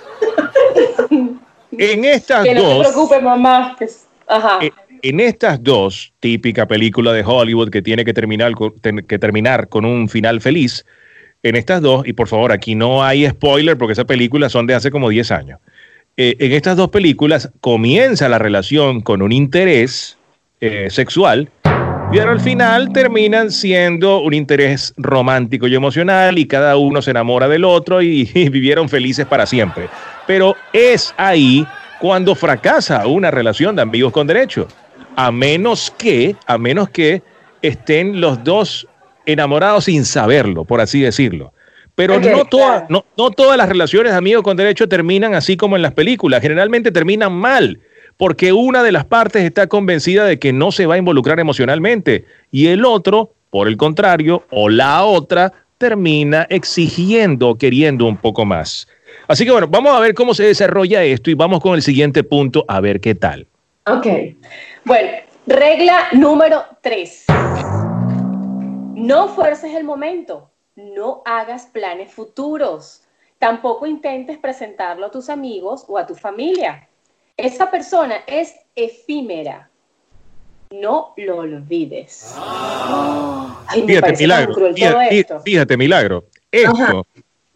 En 1.76 2.04
estas 2.04 2.44
Que 2.44 2.54
no 2.54 2.60
te 2.60 2.66
dos, 2.66 2.86
preocupes, 2.88 3.22
mamá. 3.22 3.76
que 3.78 3.84
es- 3.84 4.06
Ajá. 4.26 4.58
eh, 4.62 4.70
en 5.02 5.20
estas 5.20 5.62
dos, 5.62 6.12
típica 6.20 6.66
película 6.66 7.12
de 7.12 7.22
Hollywood 7.24 7.68
que 7.68 7.82
tiene 7.82 8.04
que 8.06 8.14
terminar, 8.14 8.52
que 9.06 9.18
terminar 9.18 9.68
con 9.68 9.84
un 9.84 10.08
final 10.08 10.40
feliz, 10.40 10.86
en 11.42 11.56
estas 11.56 11.82
dos, 11.82 12.06
y 12.06 12.14
por 12.14 12.26
favor, 12.28 12.52
aquí 12.52 12.74
no 12.74 13.04
hay 13.04 13.28
spoiler 13.28 13.76
porque 13.76 13.92
esas 13.92 14.06
películas 14.06 14.50
son 14.52 14.66
de 14.66 14.74
hace 14.74 14.90
como 14.90 15.10
10 15.10 15.30
años. 15.30 15.60
Eh, 16.16 16.36
en 16.38 16.52
estas 16.52 16.76
dos 16.78 16.88
películas 16.88 17.50
comienza 17.60 18.28
la 18.30 18.38
relación 18.38 19.02
con 19.02 19.20
un 19.20 19.32
interés 19.32 20.16
eh, 20.62 20.86
sexual, 20.88 21.50
pero 22.14 22.30
al 22.30 22.40
final 22.40 22.92
terminan 22.92 23.50
siendo 23.50 24.20
un 24.20 24.34
interés 24.34 24.94
romántico 24.96 25.66
y 25.66 25.74
emocional 25.74 26.38
y 26.38 26.46
cada 26.46 26.76
uno 26.76 27.02
se 27.02 27.10
enamora 27.10 27.48
del 27.48 27.64
otro 27.64 28.02
y, 28.02 28.30
y 28.34 28.48
vivieron 28.50 28.88
felices 28.88 29.26
para 29.26 29.46
siempre. 29.46 29.88
Pero 30.26 30.54
es 30.72 31.12
ahí 31.16 31.66
cuando 31.98 32.34
fracasa 32.34 33.06
una 33.06 33.30
relación 33.30 33.74
de 33.74 33.82
amigos 33.82 34.12
con 34.12 34.26
derecho, 34.26 34.68
a 35.16 35.32
menos 35.32 35.92
que, 35.98 36.36
a 36.46 36.56
menos 36.56 36.88
que 36.90 37.22
estén 37.62 38.20
los 38.20 38.42
dos 38.44 38.86
enamorados 39.26 39.86
sin 39.86 40.04
saberlo, 40.04 40.64
por 40.64 40.80
así 40.80 41.00
decirlo. 41.00 41.52
Pero 41.96 42.20
no, 42.20 42.44
toda- 42.44 42.86
claro. 42.86 42.86
no, 42.90 43.04
no 43.16 43.30
todas 43.30 43.56
las 43.56 43.68
relaciones 43.68 44.12
de 44.12 44.18
amigos 44.18 44.42
con 44.42 44.56
derecho 44.56 44.88
terminan 44.88 45.34
así 45.34 45.56
como 45.56 45.76
en 45.76 45.82
las 45.82 45.92
películas, 45.92 46.42
generalmente 46.42 46.90
terminan 46.92 47.32
mal, 47.32 47.78
porque 48.16 48.52
una 48.52 48.82
de 48.82 48.92
las 48.92 49.04
partes 49.04 49.42
está 49.42 49.66
convencida 49.66 50.24
de 50.24 50.38
que 50.38 50.52
no 50.52 50.72
se 50.72 50.86
va 50.86 50.94
a 50.94 50.98
involucrar 50.98 51.40
emocionalmente 51.40 52.24
y 52.50 52.68
el 52.68 52.84
otro, 52.84 53.32
por 53.50 53.68
el 53.68 53.76
contrario, 53.76 54.44
o 54.50 54.68
la 54.68 55.04
otra, 55.04 55.52
termina 55.78 56.46
exigiendo 56.50 57.56
queriendo 57.56 58.06
un 58.06 58.16
poco 58.16 58.44
más. 58.44 58.88
Así 59.26 59.44
que 59.44 59.50
bueno, 59.50 59.68
vamos 59.68 59.94
a 59.94 60.00
ver 60.00 60.14
cómo 60.14 60.34
se 60.34 60.44
desarrolla 60.44 61.02
esto 61.02 61.30
y 61.30 61.34
vamos 61.34 61.60
con 61.60 61.74
el 61.74 61.82
siguiente 61.82 62.22
punto 62.24 62.64
a 62.68 62.80
ver 62.80 63.00
qué 63.00 63.14
tal. 63.14 63.46
Ok. 63.86 64.06
Bueno, 64.84 65.10
regla 65.46 66.08
número 66.12 66.64
tres. 66.82 67.24
No 68.94 69.28
fuerces 69.28 69.74
el 69.74 69.84
momento. 69.84 70.50
No 70.76 71.22
hagas 71.24 71.66
planes 71.66 72.12
futuros. 72.12 73.02
Tampoco 73.38 73.86
intentes 73.86 74.38
presentarlo 74.38 75.06
a 75.06 75.10
tus 75.10 75.28
amigos 75.28 75.84
o 75.88 75.98
a 75.98 76.06
tu 76.06 76.14
familia. 76.14 76.88
Esa 77.36 77.70
persona 77.70 78.16
es 78.26 78.54
efímera. 78.76 79.68
No 80.70 81.14
lo 81.16 81.38
olvides. 81.38 82.34
Ay, 82.36 83.82
me 83.82 83.86
Fíjate, 83.88 84.16
milagro. 84.16 84.54
cruel 84.54 84.74
todo 84.74 84.88
Fíjate, 84.88 85.18
esto. 85.18 85.40
fíjate, 85.40 85.76
milagro. 85.76 86.24
Esto, 86.50 87.06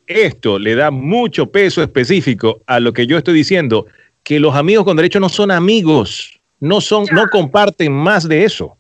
esto 0.06 0.58
le 0.58 0.74
da 0.74 0.90
mucho 0.90 1.50
peso 1.50 1.82
específico 1.82 2.60
a 2.66 2.80
lo 2.80 2.92
que 2.92 3.06
yo 3.06 3.16
estoy 3.18 3.34
diciendo, 3.34 3.86
que 4.22 4.40
los 4.40 4.54
amigos 4.54 4.84
con 4.84 4.96
derecho 4.96 5.20
no 5.20 5.28
son 5.28 5.50
amigos, 5.50 6.40
no 6.60 6.80
son, 6.80 7.06
no 7.12 7.28
comparten 7.28 7.92
más 7.92 8.28
de 8.28 8.44
eso. 8.44 8.76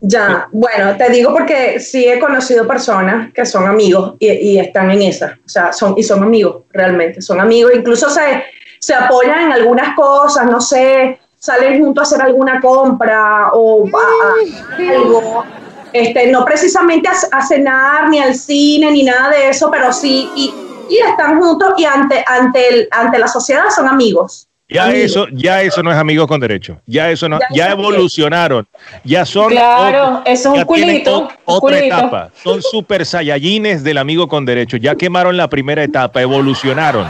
Ya, 0.00 0.48
bueno, 0.52 0.96
te 0.96 1.10
digo 1.10 1.32
porque 1.32 1.78
sí 1.78 2.06
he 2.06 2.18
conocido 2.18 2.66
personas 2.66 3.32
que 3.34 3.44
son 3.44 3.66
amigos 3.66 4.14
y, 4.18 4.30
y 4.30 4.58
están 4.58 4.90
en 4.90 5.02
esa, 5.02 5.38
o 5.44 5.48
sea, 5.48 5.72
son, 5.72 5.94
y 5.98 6.02
son 6.02 6.22
amigos, 6.22 6.62
realmente, 6.70 7.20
son 7.20 7.38
amigos, 7.38 7.72
incluso 7.74 8.08
se, 8.08 8.42
se 8.80 8.94
apoyan 8.94 9.40
en 9.42 9.52
algunas 9.52 9.94
cosas, 9.94 10.46
no 10.46 10.60
sé, 10.60 11.20
salen 11.38 11.80
juntos 11.82 12.12
a 12.12 12.16
hacer 12.16 12.26
alguna 12.26 12.60
compra 12.60 13.50
o 13.52 13.86
a- 13.86 14.88
a 14.88 14.92
algo, 14.94 15.44
este, 15.92 16.26
no 16.32 16.44
precisamente 16.44 17.08
a, 17.08 17.12
a 17.38 17.46
cenar, 17.46 18.08
ni 18.08 18.18
al 18.18 18.34
cine, 18.34 18.90
ni 18.90 19.02
nada 19.02 19.28
de 19.30 19.50
eso, 19.50 19.70
pero 19.70 19.92
sí, 19.92 20.28
y, 20.34 20.52
y 20.88 20.98
están 20.98 21.38
juntos 21.40 21.74
y 21.76 21.84
ante, 21.84 22.24
ante, 22.26 22.68
el, 22.68 22.88
ante 22.90 23.18
la 23.18 23.28
sociedad 23.28 23.64
son 23.74 23.86
amigos. 23.88 24.46
Ya 24.72 24.84
Amigos. 24.84 25.04
eso, 25.10 25.26
ya 25.32 25.62
eso 25.62 25.82
no 25.82 25.90
es 25.90 25.96
amigos 25.98 26.28
con 26.28 26.38
derecho. 26.40 26.80
Ya 26.86 27.10
eso 27.10 27.28
no, 27.28 27.40
Ya 27.52 27.72
evolucionaron. 27.72 28.68
Ya 29.02 29.24
son 29.26 29.48
Claro, 29.48 30.22
eso 30.24 30.52
es 30.54 30.60
un 30.60 30.64
culito, 30.64 31.18
o- 31.44 31.56
otra 31.56 31.58
culito. 31.78 31.84
etapa. 31.96 32.30
Son 32.40 32.62
super 32.62 33.04
saiyajines 33.04 33.82
del 33.82 33.98
amigo 33.98 34.28
con 34.28 34.44
derecho. 34.44 34.76
Ya 34.76 34.94
quemaron 34.94 35.36
la 35.36 35.48
primera 35.48 35.82
etapa, 35.82 36.22
evolucionaron. 36.22 37.04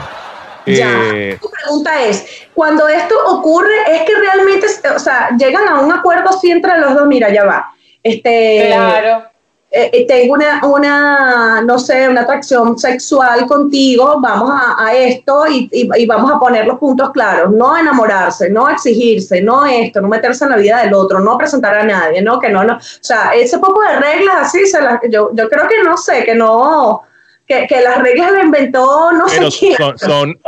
Ya. 0.67 0.89
Eh, 1.15 1.39
Tu 1.41 1.49
pregunta 1.51 2.03
es, 2.05 2.27
cuando 2.55 2.87
esto 2.89 3.15
ocurre, 3.29 3.75
es 3.89 4.03
que 4.03 4.15
realmente, 4.15 4.67
o 4.95 4.99
sea, 4.99 5.31
llegan 5.39 5.67
a 5.69 5.81
un 5.81 5.93
acuerdo 5.93 6.29
así 6.31 6.51
entre 6.51 6.79
los 6.79 6.95
dos, 6.95 7.07
mira, 7.07 7.33
ya 7.33 7.45
va. 7.45 7.71
Este, 8.03 8.67
Claro. 8.69 9.25
eh, 9.71 9.91
eh, 9.93 10.07
tengo 10.07 10.35
una, 10.35 10.61
una, 10.67 11.61
no 11.63 11.79
sé, 11.79 12.09
una 12.09 12.23
atracción 12.23 12.79
sexual 12.79 13.47
contigo, 13.47 14.17
vamos 14.21 14.51
a, 14.53 14.85
a 14.87 14.95
esto 14.95 15.47
y, 15.47 15.69
y- 15.73 15.89
y 16.03 16.07
vamos 16.07 16.33
a 16.33 16.39
poner 16.41 16.67
los 16.67 16.79
puntos 16.79 17.11
claros, 17.13 17.51
no 17.53 17.77
enamorarse, 17.77 18.51
no 18.51 18.69
exigirse, 18.69 19.41
no 19.43 19.65
esto, 19.67 20.01
no 20.01 20.09
meterse 20.09 20.45
en 20.45 20.51
la 20.51 20.57
vida 20.57 20.83
del 20.83 20.93
otro, 20.95 21.21
no 21.21 21.39
presentar 21.39 21.75
a 21.75 21.85
nadie, 21.85 22.21
no, 22.21 22.41
que 22.41 22.49
no, 22.49 22.65
no, 22.65 22.75
o 22.75 22.81
sea, 23.01 23.31
ese 23.35 23.59
poco 23.59 23.81
de 23.83 23.97
reglas 24.01 24.35
así, 24.41 24.67
se 24.67 24.81
las, 24.83 24.99
yo, 25.09 25.31
yo 25.35 25.49
creo 25.49 25.69
que 25.69 25.83
no 25.85 25.97
sé, 25.97 26.25
que 26.25 26.35
no, 26.35 27.03
que, 27.51 27.67
que 27.67 27.81
las 27.81 27.99
reglas 28.03 28.33
las 28.33 28.45
inventó 28.45 29.13
no 29.13 29.25
pero 29.29 29.51
sé 29.51 29.59
quién. 29.61 29.77
son, 29.77 29.99
son- 29.99 30.39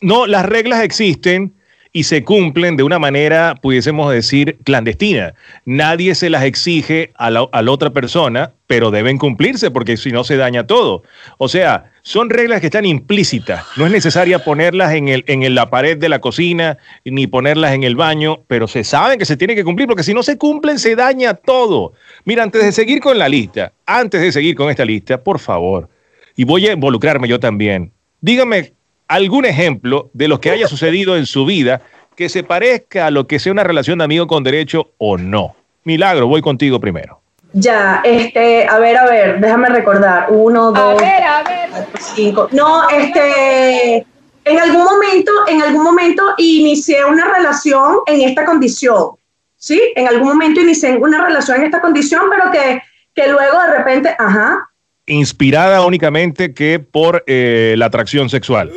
no, 0.00 0.26
las 0.26 0.44
reglas 0.44 0.82
existen 0.82 1.52
y 1.94 2.04
se 2.04 2.24
cumplen 2.24 2.76
de 2.78 2.82
una 2.84 2.98
manera, 2.98 3.54
pudiésemos 3.60 4.10
decir, 4.10 4.56
clandestina. 4.64 5.34
Nadie 5.66 6.14
se 6.14 6.30
las 6.30 6.42
exige 6.44 7.10
a 7.16 7.30
la, 7.30 7.46
a 7.52 7.60
la 7.60 7.70
otra 7.70 7.90
persona, 7.90 8.52
pero 8.66 8.90
deben 8.90 9.18
cumplirse 9.18 9.70
porque 9.70 9.98
si 9.98 10.10
no 10.10 10.24
se 10.24 10.38
daña 10.38 10.66
todo. 10.66 11.02
O 11.36 11.48
sea, 11.50 11.90
son 12.00 12.30
reglas 12.30 12.60
que 12.60 12.68
están 12.68 12.86
implícitas. 12.86 13.62
No 13.76 13.84
es 13.84 13.92
necesaria 13.92 14.38
ponerlas 14.42 14.94
en, 14.94 15.08
el, 15.08 15.22
en 15.26 15.42
el- 15.42 15.54
la 15.54 15.68
pared 15.68 15.98
de 15.98 16.08
la 16.08 16.20
cocina 16.22 16.78
ni 17.04 17.26
ponerlas 17.26 17.72
en 17.74 17.84
el 17.84 17.94
baño, 17.94 18.40
pero 18.46 18.68
se 18.68 18.84
saben 18.84 19.18
que 19.18 19.26
se 19.26 19.36
tienen 19.36 19.54
que 19.54 19.62
cumplir 19.64 19.86
porque 19.86 20.02
si 20.02 20.14
no 20.14 20.22
se 20.22 20.38
cumplen 20.38 20.78
se 20.78 20.96
daña 20.96 21.34
todo. 21.34 21.92
Mira, 22.24 22.42
antes 22.42 22.64
de 22.64 22.72
seguir 22.72 23.00
con 23.00 23.18
la 23.18 23.28
lista, 23.28 23.74
antes 23.84 24.22
de 24.22 24.32
seguir 24.32 24.56
con 24.56 24.70
esta 24.70 24.86
lista, 24.86 25.22
por 25.22 25.38
favor, 25.38 25.90
y 26.36 26.44
voy 26.44 26.66
a 26.66 26.72
involucrarme 26.72 27.28
yo 27.28 27.38
también. 27.40 27.92
Dígame 28.20 28.72
algún 29.08 29.44
ejemplo 29.44 30.10
de 30.12 30.28
lo 30.28 30.40
que 30.40 30.50
haya 30.50 30.68
sucedido 30.68 31.16
en 31.16 31.26
su 31.26 31.44
vida 31.44 31.82
que 32.16 32.28
se 32.28 32.42
parezca 32.42 33.06
a 33.06 33.10
lo 33.10 33.26
que 33.26 33.38
sea 33.38 33.52
una 33.52 33.64
relación 33.64 33.98
de 33.98 34.04
amigo 34.04 34.26
con 34.26 34.42
derecho 34.44 34.92
o 34.98 35.16
no. 35.18 35.54
Milagro, 35.84 36.26
voy 36.28 36.42
contigo 36.42 36.78
primero. 36.78 37.20
Ya, 37.54 38.00
este, 38.04 38.66
a 38.66 38.78
ver, 38.78 38.96
a 38.96 39.04
ver, 39.04 39.40
déjame 39.40 39.68
recordar. 39.68 40.26
Uno, 40.30 40.68
A 40.74 40.80
dos, 40.80 41.00
ver, 41.02 41.22
a 41.22 41.42
ver. 41.42 41.70
cinco. 42.00 42.48
No, 42.52 42.88
este, 42.88 44.06
en 44.44 44.58
algún 44.58 44.84
momento, 44.84 45.32
en 45.48 45.60
algún 45.62 45.84
momento 45.84 46.22
inicié 46.38 47.04
una 47.04 47.26
relación 47.34 47.96
en 48.06 48.22
esta 48.22 48.44
condición, 48.46 49.10
¿sí? 49.56 49.80
En 49.96 50.08
algún 50.08 50.28
momento 50.28 50.60
inicié 50.60 50.96
una 50.96 51.26
relación 51.26 51.58
en 51.58 51.64
esta 51.64 51.80
condición, 51.80 52.22
pero 52.30 52.50
que, 52.50 52.80
que 53.14 53.30
luego 53.30 53.60
de 53.62 53.76
repente, 53.78 54.16
ajá, 54.18 54.70
Inspirada 55.06 55.84
únicamente 55.84 56.54
que 56.54 56.78
por 56.78 57.24
eh, 57.26 57.74
la 57.76 57.86
atracción 57.86 58.28
sexual. 58.28 58.70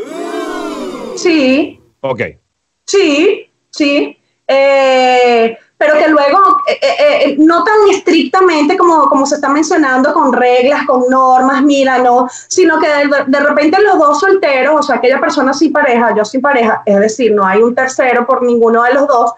sí, 1.15 1.79
Ok. 2.01 2.21
Sí, 2.85 3.49
sí. 3.71 4.17
Eh, 4.47 5.57
pero 5.77 5.97
que 5.97 6.07
luego, 6.07 6.39
eh, 6.67 6.79
eh, 6.81 7.35
no 7.39 7.63
tan 7.63 7.75
estrictamente 7.91 8.77
como, 8.77 9.09
como 9.09 9.25
se 9.25 9.35
está 9.35 9.49
mencionando, 9.49 10.13
con 10.13 10.31
reglas, 10.31 10.85
con 10.85 11.09
normas, 11.09 11.63
mira, 11.63 11.97
no, 11.97 12.27
sino 12.47 12.79
que 12.79 12.87
de, 12.87 13.09
de 13.25 13.39
repente 13.39 13.81
los 13.81 13.97
dos 13.97 14.19
solteros, 14.19 14.79
o 14.79 14.83
sea, 14.83 14.97
aquella 14.97 15.19
persona 15.19 15.53
sin 15.53 15.73
pareja, 15.73 16.13
yo 16.15 16.23
sin 16.23 16.41
pareja, 16.41 16.83
es 16.85 16.99
decir, 16.99 17.33
no 17.33 17.45
hay 17.45 17.61
un 17.61 17.75
tercero 17.75 18.25
por 18.25 18.43
ninguno 18.43 18.83
de 18.83 18.93
los 18.93 19.07
dos, 19.07 19.33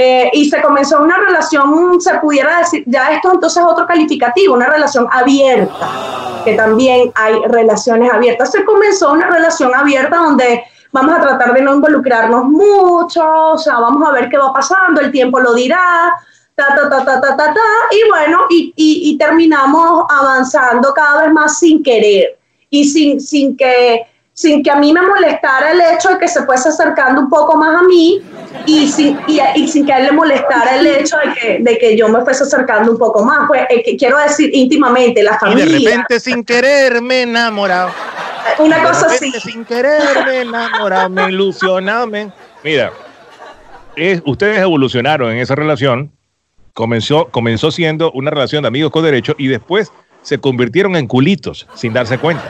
eh, 0.00 0.30
y 0.32 0.48
se 0.48 0.62
comenzó 0.62 1.02
una 1.02 1.16
relación, 1.18 2.00
se 2.00 2.14
pudiera 2.18 2.58
decir, 2.60 2.84
ya 2.86 3.10
esto 3.10 3.32
entonces 3.32 3.60
es 3.60 3.68
otro 3.68 3.84
calificativo, 3.84 4.54
una 4.54 4.68
relación 4.68 5.08
abierta, 5.10 5.88
que 6.44 6.54
también 6.54 7.10
hay 7.16 7.34
relaciones 7.48 8.12
abiertas. 8.12 8.52
Se 8.52 8.64
comenzó 8.64 9.10
una 9.10 9.26
relación 9.26 9.74
abierta 9.74 10.18
donde 10.18 10.62
vamos 10.92 11.16
a 11.16 11.20
tratar 11.20 11.52
de 11.52 11.62
no 11.62 11.74
involucrarnos 11.74 12.44
mucho, 12.44 13.24
o 13.26 13.58
sea, 13.58 13.80
vamos 13.80 14.08
a 14.08 14.12
ver 14.12 14.28
qué 14.28 14.38
va 14.38 14.52
pasando, 14.52 15.00
el 15.00 15.10
tiempo 15.10 15.40
lo 15.40 15.52
dirá, 15.52 16.14
ta, 16.54 16.76
ta, 16.76 16.88
ta, 16.88 17.04
ta, 17.04 17.20
ta, 17.20 17.36
ta, 17.36 17.52
ta, 17.52 17.60
y 17.90 18.08
bueno, 18.08 18.42
y, 18.50 18.72
y, 18.76 19.10
y 19.10 19.18
terminamos 19.18 20.04
avanzando 20.08 20.94
cada 20.94 21.22
vez 21.22 21.32
más 21.32 21.58
sin 21.58 21.82
querer 21.82 22.38
y 22.70 22.84
sin, 22.84 23.20
sin 23.20 23.56
que 23.56 24.06
sin 24.38 24.62
que 24.62 24.70
a 24.70 24.76
mí 24.76 24.92
me 24.92 25.02
molestara 25.02 25.72
el 25.72 25.80
hecho 25.80 26.10
de 26.10 26.18
que 26.18 26.28
se 26.28 26.44
fuese 26.44 26.68
acercando 26.68 27.20
un 27.22 27.28
poco 27.28 27.56
más 27.56 27.74
a 27.74 27.82
mí 27.82 28.22
y 28.66 28.86
sin, 28.86 29.18
y, 29.26 29.40
y 29.56 29.66
sin 29.66 29.84
que 29.84 29.92
a 29.92 29.98
él 29.98 30.04
le 30.06 30.12
molestara 30.12 30.76
el 30.76 30.86
hecho 30.86 31.16
de 31.16 31.34
que, 31.34 31.58
de 31.60 31.76
que 31.76 31.96
yo 31.96 32.08
me 32.08 32.20
fuese 32.22 32.44
acercando 32.44 32.92
un 32.92 32.98
poco 32.98 33.24
más. 33.24 33.48
Pues 33.48 33.62
eh, 33.68 33.82
que 33.84 33.96
quiero 33.96 34.16
decir 34.18 34.48
íntimamente, 34.54 35.24
la 35.24 35.32
Y 35.32 35.54
de 35.56 35.62
familia, 35.64 35.90
repente 35.90 36.20
sin 36.20 36.44
querer 36.44 37.02
me 37.02 37.16
he 37.16 37.22
enamorado. 37.22 37.90
una 38.60 38.76
De 38.78 38.82
cosa 38.84 39.06
así. 39.06 39.32
sin 39.40 39.64
querer 39.64 40.24
me 40.24 40.32
he 40.36 40.40
enamorado, 40.42 41.08
me 41.10 41.24
ilusionado. 41.30 42.06
me- 42.06 42.30
Mira, 42.62 42.92
es- 43.96 44.22
ustedes 44.24 44.60
evolucionaron 44.60 45.32
en 45.32 45.38
esa 45.38 45.56
relación. 45.56 46.12
Comenzó, 46.74 47.26
comenzó 47.32 47.72
siendo 47.72 48.12
una 48.12 48.30
relación 48.30 48.62
de 48.62 48.68
amigos 48.68 48.92
con 48.92 49.02
derecho 49.02 49.34
y 49.36 49.48
después 49.48 49.90
se 50.22 50.38
convirtieron 50.38 50.94
en 50.94 51.08
culitos 51.08 51.66
sin 51.74 51.92
darse 51.92 52.18
cuenta. 52.18 52.44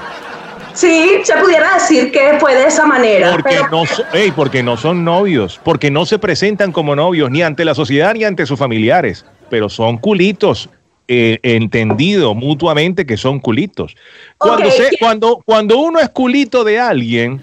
Sí, 0.74 1.20
se 1.24 1.36
pudiera 1.36 1.74
decir 1.74 2.10
que 2.12 2.36
fue 2.38 2.54
de 2.54 2.66
esa 2.66 2.86
manera. 2.86 3.32
Porque, 3.32 3.50
pero- 3.56 3.68
no, 3.70 3.86
so- 3.86 4.04
ey, 4.12 4.30
porque 4.30 4.62
no 4.62 4.76
son 4.76 5.04
novios, 5.04 5.60
porque 5.64 5.90
no 5.90 6.06
se 6.06 6.18
presentan 6.18 6.70
como 6.72 6.94
novios 6.94 7.30
ni 7.30 7.42
ante 7.42 7.64
la 7.64 7.74
sociedad 7.74 8.14
ni 8.14 8.24
ante 8.24 8.46
sus 8.46 8.58
familiares, 8.58 9.24
pero 9.50 9.68
son 9.68 9.98
culitos. 9.98 10.68
eh, 11.10 11.38
entendido 11.42 12.34
mutuamente 12.34 13.06
que 13.06 13.16
son 13.16 13.40
culitos. 13.40 13.96
Cuando, 14.36 14.70
se- 14.70 14.90
cuando, 15.00 15.40
cuando 15.42 15.78
uno 15.78 16.00
es 16.00 16.10
culito 16.10 16.64
de 16.64 16.78
alguien, 16.78 17.40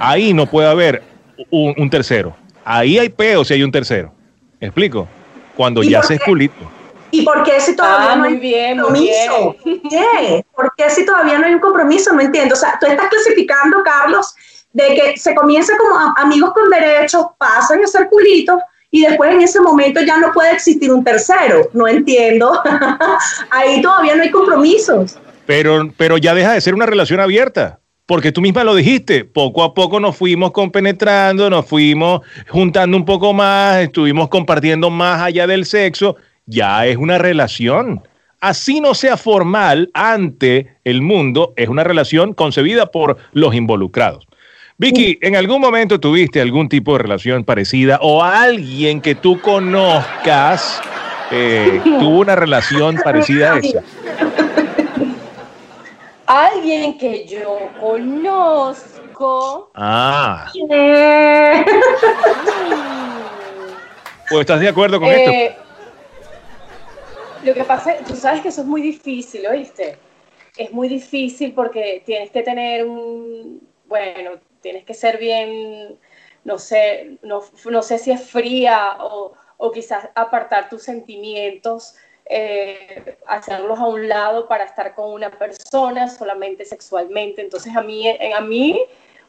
ahí 0.00 0.32
no 0.32 0.46
puede 0.46 0.68
haber 0.68 1.02
un, 1.50 1.74
un 1.76 1.90
tercero. 1.90 2.34
Ahí 2.64 2.98
hay 2.98 3.10
peo 3.10 3.44
si 3.44 3.52
hay 3.52 3.62
un 3.62 3.70
tercero. 3.70 4.14
¿Me 4.60 4.68
explico? 4.68 5.06
Cuando 5.54 5.82
¿Y 5.82 5.90
ya 5.90 6.02
se 6.02 6.14
es 6.14 6.20
culito. 6.20 6.54
¿Y 7.14 7.22
por 7.22 7.42
qué 7.44 7.60
si 7.60 7.76
todavía 7.76 8.12
Ah, 8.12 8.16
no 8.16 8.24
hay 8.24 8.36
bien, 8.36 8.78
compromiso? 8.80 9.56
bien. 9.64 9.80
¿Por 9.80 9.90
qué? 9.90 10.44
¿Por 10.54 10.72
qué 10.76 10.90
si 10.90 11.04
todavía 11.06 11.38
no 11.38 11.46
hay 11.46 11.54
un 11.54 11.60
compromiso? 11.60 12.12
No 12.12 12.20
entiendo. 12.20 12.54
O 12.54 12.58
sea, 12.58 12.76
tú 12.80 12.86
estás 12.86 13.08
clasificando, 13.08 13.82
Carlos, 13.84 14.34
de 14.72 14.86
que 14.94 15.16
se 15.16 15.34
comienza 15.34 15.72
como 15.78 15.96
amigos 16.16 16.52
con 16.52 16.68
derechos, 16.70 17.26
pasan 17.38 17.82
a 17.84 17.86
ser 17.86 18.08
culitos 18.08 18.58
y 18.90 19.02
después 19.02 19.32
en 19.32 19.42
ese 19.42 19.60
momento 19.60 20.00
ya 20.02 20.18
no 20.18 20.32
puede 20.32 20.52
existir 20.52 20.92
un 20.92 21.04
tercero. 21.04 21.68
No 21.72 21.86
entiendo. 21.88 22.60
Ahí 23.50 23.80
todavía 23.82 24.14
no 24.16 24.22
hay 24.22 24.30
compromisos. 24.30 25.18
Pero, 25.46 25.90
pero 25.96 26.16
ya 26.18 26.34
deja 26.34 26.52
de 26.52 26.60
ser 26.60 26.74
una 26.74 26.86
relación 26.86 27.20
abierta. 27.20 27.80
Porque 28.06 28.32
tú 28.32 28.42
misma 28.42 28.64
lo 28.64 28.74
dijiste, 28.74 29.24
poco 29.24 29.62
a 29.62 29.72
poco 29.72 29.98
nos 29.98 30.14
fuimos 30.16 30.50
compenetrando, 30.52 31.48
nos 31.48 31.64
fuimos 31.66 32.20
juntando 32.50 32.98
un 32.98 33.04
poco 33.06 33.32
más, 33.32 33.78
estuvimos 33.78 34.28
compartiendo 34.28 34.90
más 34.90 35.22
allá 35.22 35.46
del 35.46 35.64
sexo, 35.64 36.16
ya 36.46 36.86
es 36.86 36.96
una 36.96 37.18
relación. 37.18 38.02
Así 38.40 38.80
no 38.80 38.94
sea 38.94 39.16
formal 39.16 39.90
ante 39.94 40.76
el 40.84 41.00
mundo, 41.00 41.54
es 41.56 41.68
una 41.68 41.84
relación 41.84 42.34
concebida 42.34 42.90
por 42.90 43.16
los 43.32 43.54
involucrados. 43.54 44.26
Vicky, 44.76 45.18
¿en 45.22 45.36
algún 45.36 45.60
momento 45.60 46.00
tuviste 46.00 46.40
algún 46.40 46.68
tipo 46.68 46.92
de 46.94 46.98
relación 46.98 47.44
parecida 47.44 47.98
o 48.02 48.22
alguien 48.22 49.00
que 49.00 49.14
tú 49.14 49.40
conozcas 49.40 50.82
eh, 51.30 51.80
tuvo 51.84 52.18
una 52.18 52.34
relación 52.34 52.96
parecida 53.02 53.54
a 53.54 53.58
esa? 53.58 53.82
Alguien 56.26 56.96
que 56.96 57.26
yo 57.26 57.68
conozco. 57.78 59.70
Ah, 59.74 60.50
Eh, 60.70 61.64
pues 64.30 64.40
estás 64.40 64.58
de 64.60 64.68
acuerdo 64.68 64.98
con 64.98 65.10
esto. 65.10 65.63
Lo 67.44 67.54
que 67.54 67.64
pasa, 67.64 67.92
es- 67.92 68.04
tú 68.04 68.16
sabes 68.16 68.40
que 68.40 68.48
eso 68.48 68.62
es 68.62 68.66
muy 68.66 68.82
difícil, 68.82 69.46
¿oíste? 69.46 69.96
Es 70.56 70.72
muy 70.72 70.88
difícil 70.88 71.52
porque 71.52 72.02
tienes 72.06 72.30
que 72.30 72.42
tener 72.42 72.86
un, 72.86 73.60
bueno, 73.86 74.32
tienes 74.60 74.84
que 74.84 74.94
ser 74.94 75.18
bien, 75.18 75.98
no 76.44 76.58
sé, 76.58 77.18
no, 77.22 77.42
no 77.66 77.82
sé 77.82 77.98
si 77.98 78.10
es 78.10 78.22
fría 78.30 78.96
o, 79.00 79.32
o 79.56 79.70
quizás 79.72 80.08
apartar 80.14 80.68
tus 80.68 80.82
sentimientos, 80.82 81.94
eh, 82.26 83.18
hacerlos 83.26 83.78
a 83.78 83.86
un 83.86 84.08
lado 84.08 84.48
para 84.48 84.64
estar 84.64 84.94
con 84.94 85.12
una 85.12 85.30
persona 85.30 86.08
solamente 86.08 86.64
sexualmente. 86.64 87.42
Entonces 87.42 87.76
a 87.76 87.82
mí, 87.82 88.08
a 88.08 88.40
mí 88.40 88.80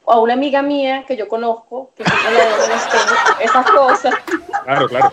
o 0.06 0.12
a 0.14 0.22
una 0.22 0.34
amiga 0.34 0.62
mía 0.62 1.04
que 1.08 1.18
yo 1.18 1.28
conozco, 1.28 1.92
que 1.96 2.04
digo, 2.04 2.16
este, 2.76 3.44
esas 3.46 3.70
cosas, 3.72 4.14
Claro, 4.64 4.88
claro. 4.88 5.12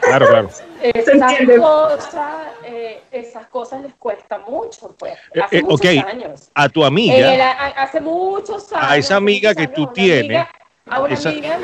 Claro, 0.00 0.26
claro. 0.28 0.50
Esas 0.82 1.20
cosas, 1.58 2.32
eh, 2.64 3.00
esas 3.12 3.46
cosas 3.46 3.82
les 3.82 3.94
cuesta 3.94 4.38
mucho, 4.38 4.94
pues. 4.98 5.12
Eh, 5.34 5.40
Hace 5.40 5.58
eh, 5.58 5.62
muchos 5.62 5.80
ok. 5.80 6.06
años. 6.06 6.50
A 6.54 6.68
tu 6.68 6.80
el- 6.80 6.86
amiga, 6.86 7.52
a- 7.52 7.82
hace 7.82 8.00
muchos 8.00 8.72
años. 8.72 8.86
A 8.88 8.96
esa 8.96 9.16
amiga 9.16 9.54
que 9.54 9.68
tú 9.68 9.82
años, 9.82 9.92
tienes, 9.94 10.22
amiga- 10.38 10.50
a 10.88 11.00
una 11.02 11.14
esa- 11.14 11.28
amiga. 11.30 11.58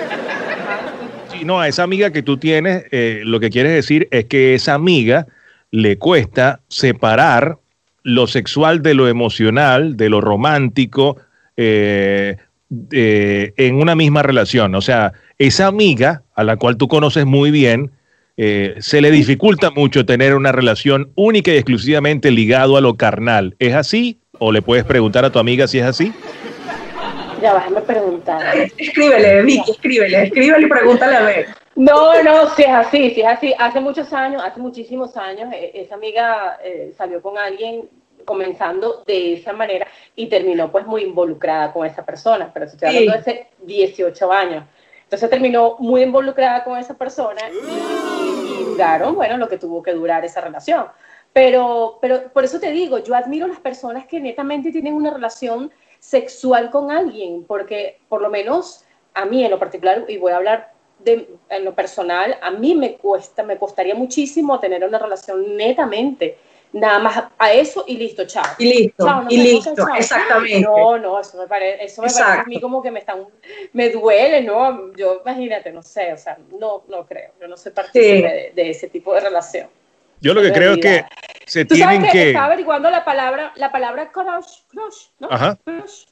Sí, 1.33 1.45
no, 1.45 1.61
a 1.61 1.69
esa 1.69 1.83
amiga 1.83 2.11
que 2.11 2.23
tú 2.23 2.37
tienes, 2.37 2.85
eh, 2.92 3.23
lo 3.25 3.40
que 3.40 3.51
quieres 3.51 3.73
decir 3.73 4.07
es 4.11 4.27
que 4.27 4.55
esa 4.55 4.75
amiga 4.75 5.27
le 5.71 5.99
cuesta 5.99 6.61
separar 6.69 7.59
lo 8.03 8.27
sexual 8.27 8.83
de 8.83 8.95
lo 8.95 9.09
emocional, 9.09 9.97
de 9.97 10.09
lo 10.09 10.21
romántico, 10.21 11.16
eh, 11.57 12.37
eh, 12.92 13.53
en 13.57 13.77
una 13.81 13.95
misma 13.97 14.23
relación. 14.23 14.75
O 14.75 14.81
sea, 14.81 15.12
esa 15.38 15.66
amiga, 15.66 16.23
a 16.35 16.45
la 16.45 16.57
cual 16.57 16.77
tú 16.77 16.87
conoces 16.88 17.27
muy 17.27 17.51
bien, 17.51 17.90
eh, 18.37 18.75
se 18.81 19.01
le 19.01 19.11
dificulta 19.11 19.70
mucho 19.70 20.05
tener 20.05 20.35
una 20.35 20.53
relación 20.53 21.12
única 21.14 21.51
y 21.51 21.57
exclusivamente 21.57 22.31
ligado 22.31 22.77
a 22.77 22.81
lo 22.81 22.96
carnal. 22.96 23.57
¿Es 23.59 23.75
así? 23.75 24.20
¿O 24.38 24.53
le 24.53 24.62
puedes 24.62 24.85
preguntar 24.85 25.25
a 25.25 25.31
tu 25.31 25.38
amiga 25.38 25.66
si 25.66 25.79
es 25.79 25.85
así? 25.85 26.12
Ya, 27.40 27.55
déjame 27.55 27.81
preguntar. 27.83 28.70
escríbele, 28.77 29.42
Vicky, 29.42 29.70
escríbele, 29.70 30.22
escríbele 30.25 30.66
y 30.66 30.68
pregúntale 30.68 31.16
a 31.16 31.22
ver. 31.22 31.46
No, 31.75 32.22
no, 32.22 32.49
si 32.55 32.62
es 32.62 32.70
así, 32.70 33.11
si 33.11 33.20
es 33.20 33.27
así. 33.27 33.55
Hace 33.59 33.81
muchos 33.81 34.12
años, 34.12 34.42
hace 34.44 34.61
muchísimos 34.61 35.16
años, 35.16 35.53
eh, 35.53 35.72
esa 35.75 35.94
amiga 35.94 36.59
eh, 36.64 36.92
salió 36.96 37.20
con 37.20 37.37
alguien 37.37 37.88
comenzando 38.25 39.03
de 39.07 39.35
esa 39.35 39.53
manera 39.53 39.87
y 40.16 40.27
terminó 40.27 40.72
pues 40.72 40.87
muy 40.87 41.03
involucrada 41.03 41.72
con 41.72 41.87
esa 41.87 42.05
persona, 42.05 42.51
pero 42.53 42.66
estoy 42.66 42.88
hablando 42.88 43.12
de 43.12 43.18
hace 43.18 43.46
18 43.62 44.33
años. 44.33 44.64
Entonces 45.05 45.31
terminó 45.31 45.77
muy 45.79 46.03
involucrada 46.03 46.64
con 46.64 46.79
esa 46.79 46.94
persona 46.94 47.40
y 47.49 48.16
bueno, 49.15 49.37
lo 49.37 49.49
que 49.49 49.59
tuvo 49.59 49.83
que 49.83 49.93
durar 49.93 50.25
esa 50.25 50.41
relación. 50.41 50.87
Pero, 51.33 51.99
pero 52.01 52.33
por 52.33 52.45
eso 52.45 52.59
te 52.59 52.71
digo, 52.71 52.99
yo 52.99 53.15
admiro 53.15 53.47
las 53.47 53.61
personas 53.61 54.07
que 54.07 54.21
netamente 54.21 54.73
tienen 54.73 54.95
una 54.95 55.12
relación 55.12 55.71
sexual 55.99 56.71
con 56.71 56.91
alguien, 56.91 57.45
porque 57.45 58.01
por 58.09 58.23
lo 58.23 58.31
menos 58.31 58.85
a 59.15 59.25
mí 59.25 59.45
en 59.45 59.51
lo 59.51 59.59
particular, 59.59 60.05
y 60.09 60.19
voy 60.19 60.33
a 60.33 60.37
hablar 60.37 60.73
de, 60.99 61.29
en 61.49 61.65
lo 61.65 61.75
personal, 61.75 62.39
a 62.41 62.51
mí 62.51 62.75
me 62.75 62.97
cuesta, 62.97 63.43
me 63.43 63.59
costaría 63.59 63.95
muchísimo 63.95 64.59
tener 64.61 64.85
una 64.85 64.99
relación 64.99 65.57
netamente, 65.57 66.39
nada 66.73 66.99
más 66.99 67.25
a 67.39 67.53
eso 67.53 67.85
y 67.87 67.97
listo, 67.97 68.27
chao. 68.27 68.45
Y 68.59 68.65
listo, 68.65 69.05
Chao, 69.05 69.25
y 69.29 69.37
listo, 69.37 69.75
exactamente. 69.97 70.61
No, 70.61 70.99
no, 70.99 71.21
eso 71.21 71.39
me 71.39 71.47
parece, 71.47 71.85
eso 71.85 72.03
me 72.03 72.09
parece 72.09 72.23
a 72.23 72.45
mí 72.45 72.61
como 72.61 72.83
que 72.83 72.91
me 72.91 73.01
están, 73.01 73.25
me 73.73 73.91
duele, 73.91 74.43
¿no? 74.43 74.93
Yo, 74.95 75.23
imagínate, 75.25 75.73
no 75.73 75.83
sé, 75.83 76.13
o 76.13 76.17
sea, 76.17 76.39
no, 76.59 76.85
no 76.89 77.07
creo, 77.07 77.31
yo 77.41 77.49
no 77.49 77.57
soy 77.57 77.73
partícipe 77.73 78.29
de, 78.29 78.53
de 78.55 78.71
ese 78.71 78.89
tipo 78.89 79.15
de 79.15 79.21
relación. 79.21 79.69
Yo 80.21 80.35
lo 80.35 80.43
que 80.43 80.53
creo 80.53 80.75
es 80.75 80.79
que 80.81 81.05
se 81.45 81.65
Tú 81.65 81.77
sabes 81.77 81.99
tienen 81.99 82.11
que, 82.11 82.19
que... 82.19 82.29
estaba 82.29 82.47
averiguando 82.47 82.91
la 82.91 83.05
palabra, 83.05 83.53
la 83.57 83.71
palabra 83.71 84.11
crush, 84.11 84.63
crush, 84.69 85.07
¿no? 85.19 85.29
Ajá. 85.31 85.59
Crush. 85.65 86.05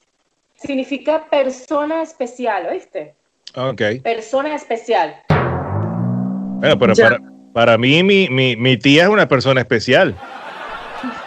Significa 0.54 1.24
persona 1.28 2.02
especial, 2.02 2.66
¿oíste? 2.70 3.14
Ok. 3.56 3.82
Persona 4.02 4.54
especial. 4.54 5.16
Bueno, 5.28 6.78
pero 6.78 6.94
para, 6.94 7.18
para 7.52 7.78
mí, 7.78 8.02
mi, 8.02 8.28
mi, 8.28 8.56
mi 8.56 8.76
tía 8.76 9.04
es 9.04 9.08
una 9.08 9.28
persona 9.28 9.60
especial. 9.60 10.14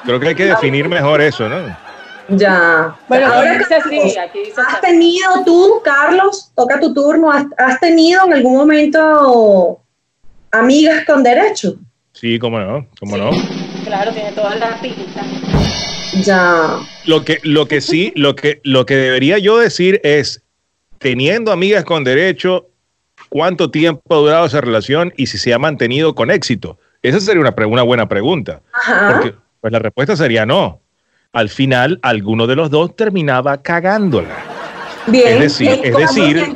Creo 0.08 0.20
que 0.20 0.28
hay 0.30 0.36
que 0.36 0.46
definir 0.46 0.88
mejor 0.90 1.22
eso, 1.22 1.48
¿no? 1.50 1.58
Ya. 2.30 2.96
Bueno, 3.08 3.28
Ahora, 3.28 3.58
dice 3.58 3.76
así, 3.76 4.18
aquí 4.18 4.40
dice 4.40 4.60
¿has 4.62 4.68
así. 4.76 4.82
tenido 4.82 5.30
tú, 5.46 5.82
Carlos, 5.84 6.52
toca 6.56 6.80
tu 6.80 6.94
turno, 6.94 7.32
¿has, 7.32 7.46
has 7.58 7.80
tenido 7.80 8.26
en 8.26 8.34
algún 8.34 8.56
momento 8.58 9.82
amigas 10.52 11.06
con 11.06 11.24
derecho? 11.24 11.76
Sí, 12.14 12.40
cómo 12.40 12.58
no, 12.60 12.88
cómo 13.00 13.16
Sí, 13.16 13.22
no. 13.22 13.32
Claro, 13.86 14.12
tiene 14.14 14.32
toda 14.32 14.56
la 14.56 14.80
pinta. 14.82 15.22
Ya. 16.24 16.80
Lo 17.06 17.24
que, 17.24 17.40
lo 17.44 17.68
que 17.68 17.80
sí, 17.82 18.12
lo 18.16 18.36
que, 18.36 18.60
lo 18.64 18.86
que 18.86 18.96
debería 18.96 19.38
yo 19.38 19.58
decir 19.58 20.02
es, 20.04 20.42
teniendo 21.00 21.52
amigas 21.52 21.84
con 21.86 22.04
derecho, 22.04 22.68
¿cuánto 23.30 23.72
tiempo 23.72 24.02
ha 24.10 24.18
durado 24.18 24.46
esa 24.46 24.62
relación 24.62 25.14
y 25.18 25.28
si 25.28 25.38
se 25.38 25.54
ha 25.54 25.60
mantenido 25.60 26.16
con 26.16 26.32
éxito? 26.32 26.78
Esa 27.02 27.20
sería 27.20 27.42
una, 27.42 27.56
pre- 27.56 27.66
una 27.66 27.84
buena 27.84 28.08
pregunta. 28.10 28.62
Ajá. 28.74 29.14
Porque 29.14 29.36
pues 29.62 29.72
la 29.74 29.80
respuesta 29.80 30.16
sería 30.16 30.46
no. 30.46 30.82
Al 31.34 31.50
final, 31.50 32.00
alguno 32.02 32.48
de 32.48 32.56
los 32.56 32.70
dos 32.70 32.96
terminaba 32.96 33.62
cagándola. 33.62 34.36
Bien. 35.08 35.42
es 35.42 35.58
decir- 35.60 35.70
¿En 35.70 35.86
es 35.86 35.92
cómo? 35.92 36.00
decir-. 36.08 36.54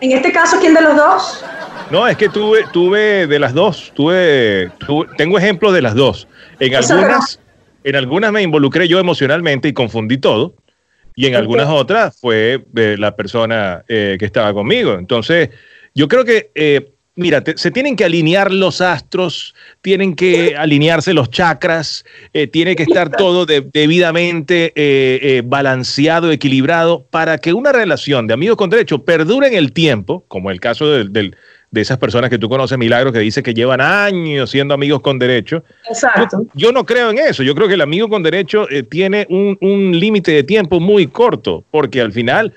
En 0.00 0.12
este 0.12 0.32
caso, 0.32 0.58
¿quién 0.60 0.74
de 0.74 0.82
los 0.82 0.96
dos? 0.96 1.44
No, 1.90 2.06
es 2.06 2.16
que 2.16 2.28
tuve, 2.28 2.64
tuve 2.72 3.26
de 3.26 3.38
las 3.38 3.52
dos, 3.54 3.92
tuve, 3.94 4.70
tuve- 4.86 5.08
tengo 5.16 5.36
ejemplos 5.38 5.74
de 5.74 5.82
las 5.82 5.94
dos. 5.94 6.26
En 6.60 6.74
algunas, 6.74 7.40
en 7.84 7.96
algunas 7.96 8.32
me 8.32 8.42
involucré 8.42 8.86
yo 8.88 8.98
emocionalmente 8.98 9.68
y 9.68 9.72
confundí 9.72 10.16
todo, 10.18 10.54
y 11.14 11.26
en 11.26 11.34
algunas 11.34 11.68
otras 11.68 12.18
fue 12.18 12.64
eh, 12.76 12.96
la 12.98 13.14
persona 13.16 13.84
eh, 13.88 14.16
que 14.18 14.24
estaba 14.24 14.54
conmigo. 14.54 14.94
Entonces, 14.94 15.50
yo 15.94 16.08
creo 16.08 16.24
que, 16.24 16.50
eh, 16.54 16.92
mira, 17.14 17.42
te- 17.44 17.56
se 17.56 17.70
tienen 17.70 17.94
que 17.96 18.04
alinear 18.04 18.52
los 18.52 18.80
astros, 18.80 19.54
tienen 19.80 20.14
que 20.14 20.56
alinearse 20.56 21.12
los 21.14 21.30
chakras, 21.30 22.04
eh, 22.32 22.46
tiene 22.46 22.74
que 22.76 22.84
estar 22.84 23.10
todo 23.16 23.44
de- 23.46 23.60
debidamente 23.60 24.72
eh, 24.74 25.18
eh, 25.22 25.42
balanceado, 25.44 26.32
equilibrado, 26.32 27.06
para 27.10 27.38
que 27.38 27.52
una 27.52 27.72
relación 27.72 28.26
de 28.26 28.34
amigos 28.34 28.56
con 28.56 28.70
derecho 28.70 29.04
perdure 29.04 29.48
en 29.48 29.54
el 29.54 29.72
tiempo, 29.72 30.24
como 30.28 30.50
el 30.50 30.60
caso 30.60 30.88
del, 30.90 31.12
del- 31.12 31.36
de 31.70 31.80
esas 31.80 31.96
personas 31.96 32.28
que 32.28 32.38
tú 32.38 32.50
conoces, 32.50 32.76
Milagros, 32.76 33.14
que 33.14 33.18
dice 33.20 33.42
que 33.42 33.54
llevan 33.54 33.80
años 33.80 34.50
siendo 34.50 34.74
amigos 34.74 35.00
con 35.00 35.18
derecho. 35.18 35.64
Exacto. 35.88 36.42
Yo, 36.52 36.66
yo 36.66 36.72
no 36.72 36.84
creo 36.84 37.08
en 37.10 37.18
eso. 37.18 37.42
Yo 37.42 37.54
creo 37.54 37.66
que 37.66 37.74
el 37.74 37.80
amigo 37.80 38.10
con 38.10 38.22
derecho 38.22 38.68
eh, 38.68 38.82
tiene 38.82 39.26
un, 39.30 39.56
un 39.62 39.98
límite 39.98 40.32
de 40.32 40.42
tiempo 40.42 40.80
muy 40.80 41.06
corto, 41.06 41.64
porque 41.70 42.02
al 42.02 42.12
final, 42.12 42.52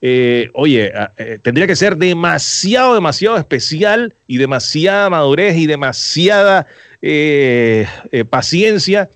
eh, 0.00 0.50
oye, 0.54 0.92
ah, 0.94 1.10
eh, 1.18 1.38
tendría 1.42 1.66
que 1.66 1.76
ser 1.76 1.96
demasiado, 1.96 2.94
demasiado 2.94 3.36
especial 3.36 4.14
y 4.26 4.36
demasiada 4.38 5.10
madurez 5.10 5.56
y 5.56 5.66
demasiada 5.66 6.66
eh, 7.02 7.86
paciencia 8.30 9.10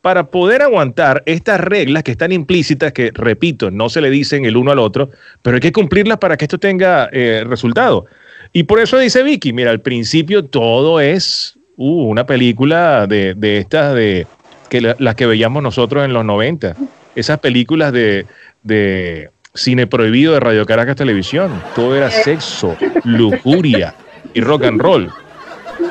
para 0.00 0.28
poder 0.28 0.62
aguantar 0.62 1.22
estas 1.26 1.60
reglas 1.60 2.02
que 2.02 2.12
están 2.12 2.32
implícitas, 2.32 2.92
que 2.92 3.10
repito, 3.12 3.70
no 3.70 3.88
se 3.88 4.00
le 4.00 4.10
dicen 4.10 4.44
el 4.44 4.56
uno 4.56 4.70
al 4.70 4.78
otro, 4.78 5.10
pero 5.42 5.56
hay 5.56 5.60
que 5.60 5.72
cumplirlas 5.72 6.18
para 6.18 6.36
que 6.36 6.44
esto 6.44 6.58
tenga 6.58 7.08
resultado. 7.44 8.06
Y 8.52 8.62
por 8.62 8.80
eso 8.80 8.96
dice 8.98 9.22
Vicky, 9.22 9.52
mira, 9.52 9.70
al 9.70 9.80
principio 9.80 10.44
todo 10.44 11.00
es 11.00 11.58
uh, 11.76 12.08
una 12.08 12.24
película 12.26 13.06
de, 13.06 13.34
de 13.34 13.58
estas 13.58 13.94
de 13.94 14.26
que 14.70 14.80
la- 14.80 14.96
las 14.98 15.14
que 15.16 15.26
veíamos 15.26 15.62
nosotros 15.62 16.04
en 16.04 16.12
los 16.12 16.24
90, 16.24 16.74
esas 17.14 17.38
películas 17.40 17.92
de, 17.92 18.24
de 18.62 19.30
cine 19.58 19.86
prohibido 19.86 20.34
de 20.34 20.40
Radio 20.40 20.64
Caracas 20.64 20.96
Televisión. 20.96 21.50
Todo 21.74 21.96
era 21.96 22.10
sexo, 22.10 22.76
lujuria 23.04 23.94
y 24.32 24.40
rock 24.40 24.64
and 24.64 24.80
roll. 24.80 25.10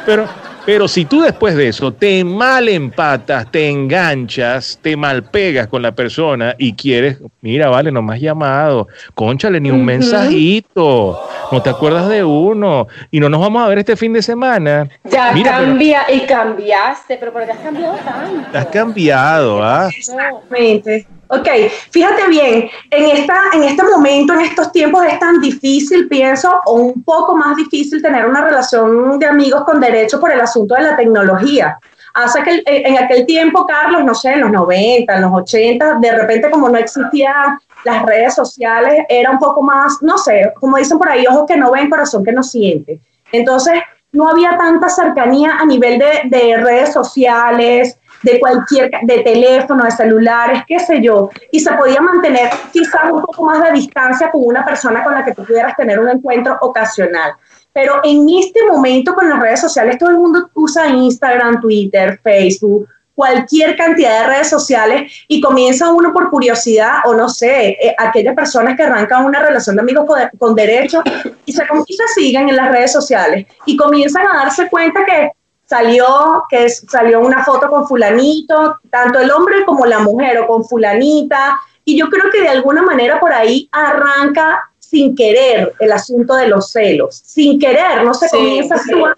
Pero, 0.05 0.25
pero 0.65 0.87
si 0.87 1.05
tú 1.05 1.21
después 1.21 1.55
de 1.55 1.67
eso 1.69 1.93
te 1.93 2.23
mal 2.23 2.67
empatas, 2.69 3.49
te 3.51 3.69
enganchas, 3.69 4.79
te 4.81 4.95
malpegas 4.97 5.67
con 5.67 5.81
la 5.81 5.93
persona 5.93 6.55
y 6.57 6.73
quieres, 6.73 7.17
mira, 7.41 7.69
vale, 7.69 7.91
no 7.91 8.01
me 8.01 8.15
has 8.15 8.21
llamado, 8.21 8.87
conchale, 9.15 9.59
ni 9.61 9.69
un 9.71 9.83
mensajito, 9.85 11.19
no 11.51 11.61
te 11.61 11.69
acuerdas 11.69 12.09
de 12.09 12.23
uno, 12.23 12.87
y 13.11 13.19
no 13.19 13.29
nos 13.29 13.39
vamos 13.41 13.63
a 13.63 13.67
ver 13.67 13.79
este 13.79 13.95
fin 13.95 14.13
de 14.13 14.21
semana. 14.21 14.87
Ya 15.05 15.31
Mira, 15.31 15.57
pero- 15.57 15.67
cambia 15.69 16.01
y 16.13 16.21
cambiaste, 16.21 17.17
pero 17.17 17.31
¿por 17.33 17.45
qué 17.45 17.51
has 17.51 17.59
cambiado 17.59 17.95
tanto? 17.97 18.57
Has 18.57 18.65
cambiado, 18.67 19.63
¿ah? 19.63 19.89
Exactamente. 19.95 21.07
Ok, 21.29 21.47
fíjate 21.91 22.27
bien, 22.29 22.69
en, 22.89 23.17
esta, 23.17 23.35
en 23.53 23.63
este 23.63 23.83
momento, 23.83 24.33
en 24.33 24.41
estos 24.41 24.71
tiempos 24.71 25.03
es 25.05 25.19
tan 25.19 25.41
difícil, 25.41 26.07
pienso, 26.07 26.61
o 26.65 26.75
un 26.75 27.03
poco 27.03 27.35
más 27.35 27.57
difícil 27.57 28.01
tener 28.01 28.25
una 28.25 28.45
relación 28.45 29.19
de 29.19 29.25
amigos 29.25 29.63
con 29.65 29.81
derecho 29.81 30.19
por 30.19 30.31
el 30.31 30.39
asunto 30.39 30.75
de 30.75 30.83
la 30.83 30.95
tecnología. 30.95 31.77
Hace 32.13 32.41
que 32.43 32.63
en 32.65 32.97
aquel 32.97 33.25
tiempo, 33.25 33.67
Carlos, 33.67 34.03
no 34.05 34.15
sé, 34.15 34.33
en 34.33 34.41
los 34.41 34.51
90, 34.51 35.13
en 35.13 35.21
los 35.21 35.33
80, 35.33 35.95
de 35.95 36.11
repente 36.13 36.49
como 36.49 36.69
no 36.69 36.77
existían 36.77 37.59
las 37.83 38.03
redes 38.03 38.33
sociales, 38.33 39.05
era 39.09 39.29
un 39.29 39.37
poco 39.37 39.61
más, 39.61 40.01
no 40.01 40.17
sé, 40.17 40.53
como 40.59 40.77
dicen 40.77 40.97
por 40.97 41.09
ahí, 41.09 41.27
ojos 41.27 41.45
que 41.47 41.57
no 41.57 41.71
ven, 41.71 41.89
corazón 41.89 42.23
que 42.23 42.31
no 42.31 42.41
siente. 42.41 43.01
Entonces, 43.31 43.75
no 44.13 44.29
había 44.29 44.57
tanta 44.57 44.89
cercanía 44.89 45.57
a 45.59 45.65
nivel 45.65 45.99
de 45.99 46.57
redes 46.57 46.93
sociales, 46.93 47.99
de 48.23 48.39
cualquier, 48.39 48.91
de 49.03 49.19
teléfono, 49.19 49.83
de 49.83 49.91
celulares, 49.91 50.63
qué 50.67 50.79
sé 50.79 51.01
yo, 51.01 51.29
y 51.51 51.59
se 51.59 51.71
podía 51.73 52.01
mantener 52.01 52.49
quizás 52.71 53.11
un 53.11 53.21
poco 53.21 53.43
más 53.43 53.63
de 53.63 53.71
distancia 53.71 54.31
con 54.31 54.41
una 54.45 54.65
persona 54.65 55.03
con 55.03 55.13
la 55.13 55.23
que 55.23 55.33
tú 55.33 55.43
pudieras 55.43 55.75
tener 55.75 55.99
un 55.99 56.09
encuentro 56.09 56.57
ocasional. 56.61 57.33
Pero 57.73 58.01
en 58.03 58.27
este 58.29 58.65
momento 58.67 59.13
con 59.13 59.29
las 59.29 59.39
redes 59.39 59.61
sociales, 59.61 59.97
todo 59.99 60.09
el 60.09 60.17
mundo 60.17 60.49
usa 60.55 60.87
Instagram, 60.87 61.61
Twitter, 61.61 62.19
Facebook, 62.23 62.87
cualquier 63.17 63.75
cantidad 63.75 64.21
de 64.21 64.27
redes 64.27 64.49
sociales 64.49 65.11
y 65.27 65.41
comienza 65.41 65.91
uno 65.91 66.13
por 66.13 66.29
curiosidad 66.29 66.99
o 67.05 67.15
no 67.15 67.27
sé, 67.29 67.69
eh, 67.69 67.95
aquellas 67.97 68.35
personas 68.35 68.77
que 68.77 68.83
arrancan 68.83 69.25
una 69.25 69.41
relación 69.41 69.75
de 69.75 69.81
amigos 69.81 70.05
con, 70.05 70.19
con 70.37 70.53
derecho 70.53 71.01
y 71.43 71.51
se, 71.51 71.63
y 71.87 71.93
se 71.95 72.07
siguen 72.15 72.47
en 72.49 72.55
las 72.55 72.71
redes 72.71 72.91
sociales 72.91 73.47
y 73.65 73.75
comienzan 73.75 74.27
a 74.27 74.43
darse 74.43 74.69
cuenta 74.69 75.03
que 75.03 75.31
salió, 75.67 76.43
que 76.49 76.65
es- 76.65 76.85
salió 76.89 77.19
una 77.19 77.43
foto 77.45 77.69
con 77.69 77.87
fulanito, 77.87 78.79
tanto 78.89 79.19
el 79.19 79.29
hombre 79.31 79.65
como 79.65 79.85
la 79.85 79.99
mujer 79.99 80.39
o 80.39 80.47
con 80.47 80.63
fulanita, 80.65 81.59
y 81.85 81.97
yo 81.97 82.09
creo 82.09 82.31
que 82.31 82.41
de 82.41 82.49
alguna 82.49 82.81
manera 82.81 83.19
por 83.19 83.31
ahí 83.31 83.69
arranca 83.71 84.69
sin 84.79 85.15
querer 85.15 85.73
el 85.79 85.91
asunto 85.91 86.33
de 86.35 86.47
los 86.47 86.71
celos, 86.71 87.21
sin 87.25 87.59
querer, 87.59 88.03
no 88.03 88.13
se 88.13 88.27
Sí, 88.29 88.35
comienza 88.37 88.75
a 88.75 88.79
sí. 88.79 88.91
actuar. 88.93 89.17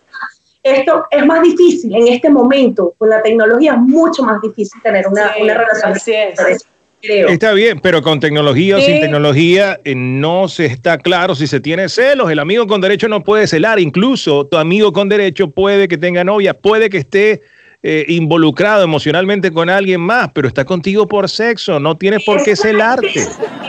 Esto 0.62 1.06
es 1.10 1.26
más 1.26 1.42
difícil 1.42 1.96
en 1.96 2.08
este 2.10 2.30
momento, 2.30 2.94
con 2.98 3.10
la 3.10 3.22
tecnología 3.22 3.74
es 3.74 3.78
mucho 3.80 4.24
más 4.24 4.42
difícil 4.42 4.82
tener 4.82 5.08
una, 5.08 5.34
Sí, 5.34 5.42
una 5.44 5.54
relación 5.54 5.92
así 5.94 6.14
es. 6.14 6.66
Creo. 7.02 7.28
Está 7.30 7.54
bien, 7.54 7.80
pero 7.80 8.02
con 8.02 8.20
tecnología 8.20 8.78
o 8.78 8.80
Sí. 8.80 8.86
sin 8.86 9.02
tecnología 9.02 9.80
eh, 9.84 9.94
no 9.96 10.48
se 10.48 10.66
está 10.66 10.98
claro 10.98 11.36
si 11.36 11.48
se 11.48 11.60
tiene 11.60 11.90
celos. 11.90 12.30
El 12.32 12.40
amigo 12.40 12.68
con 12.68 12.82
derecho 12.82 13.08
no 13.08 13.24
puede 13.24 13.48
celar. 13.48 13.80
Incluso 13.80 14.46
tu 14.48 14.58
amigo 14.58 14.92
con 14.94 15.10
derecho 15.10 15.50
puede 15.52 15.88
que 15.88 15.98
tenga 15.98 16.24
novia, 16.24 16.54
puede 16.54 16.90
que 16.90 16.98
esté 16.98 17.42
eh, 17.82 18.04
involucrado 18.10 18.84
emocionalmente 18.84 19.54
con 19.54 19.70
alguien 19.70 20.02
más, 20.02 20.30
pero 20.34 20.50
está 20.50 20.66
contigo 20.66 21.08
por 21.08 21.30
sexo. 21.30 21.80
No 21.80 21.96
tienes 21.96 22.26
por 22.26 22.44
qué 22.44 22.54
celarte. 22.54 23.08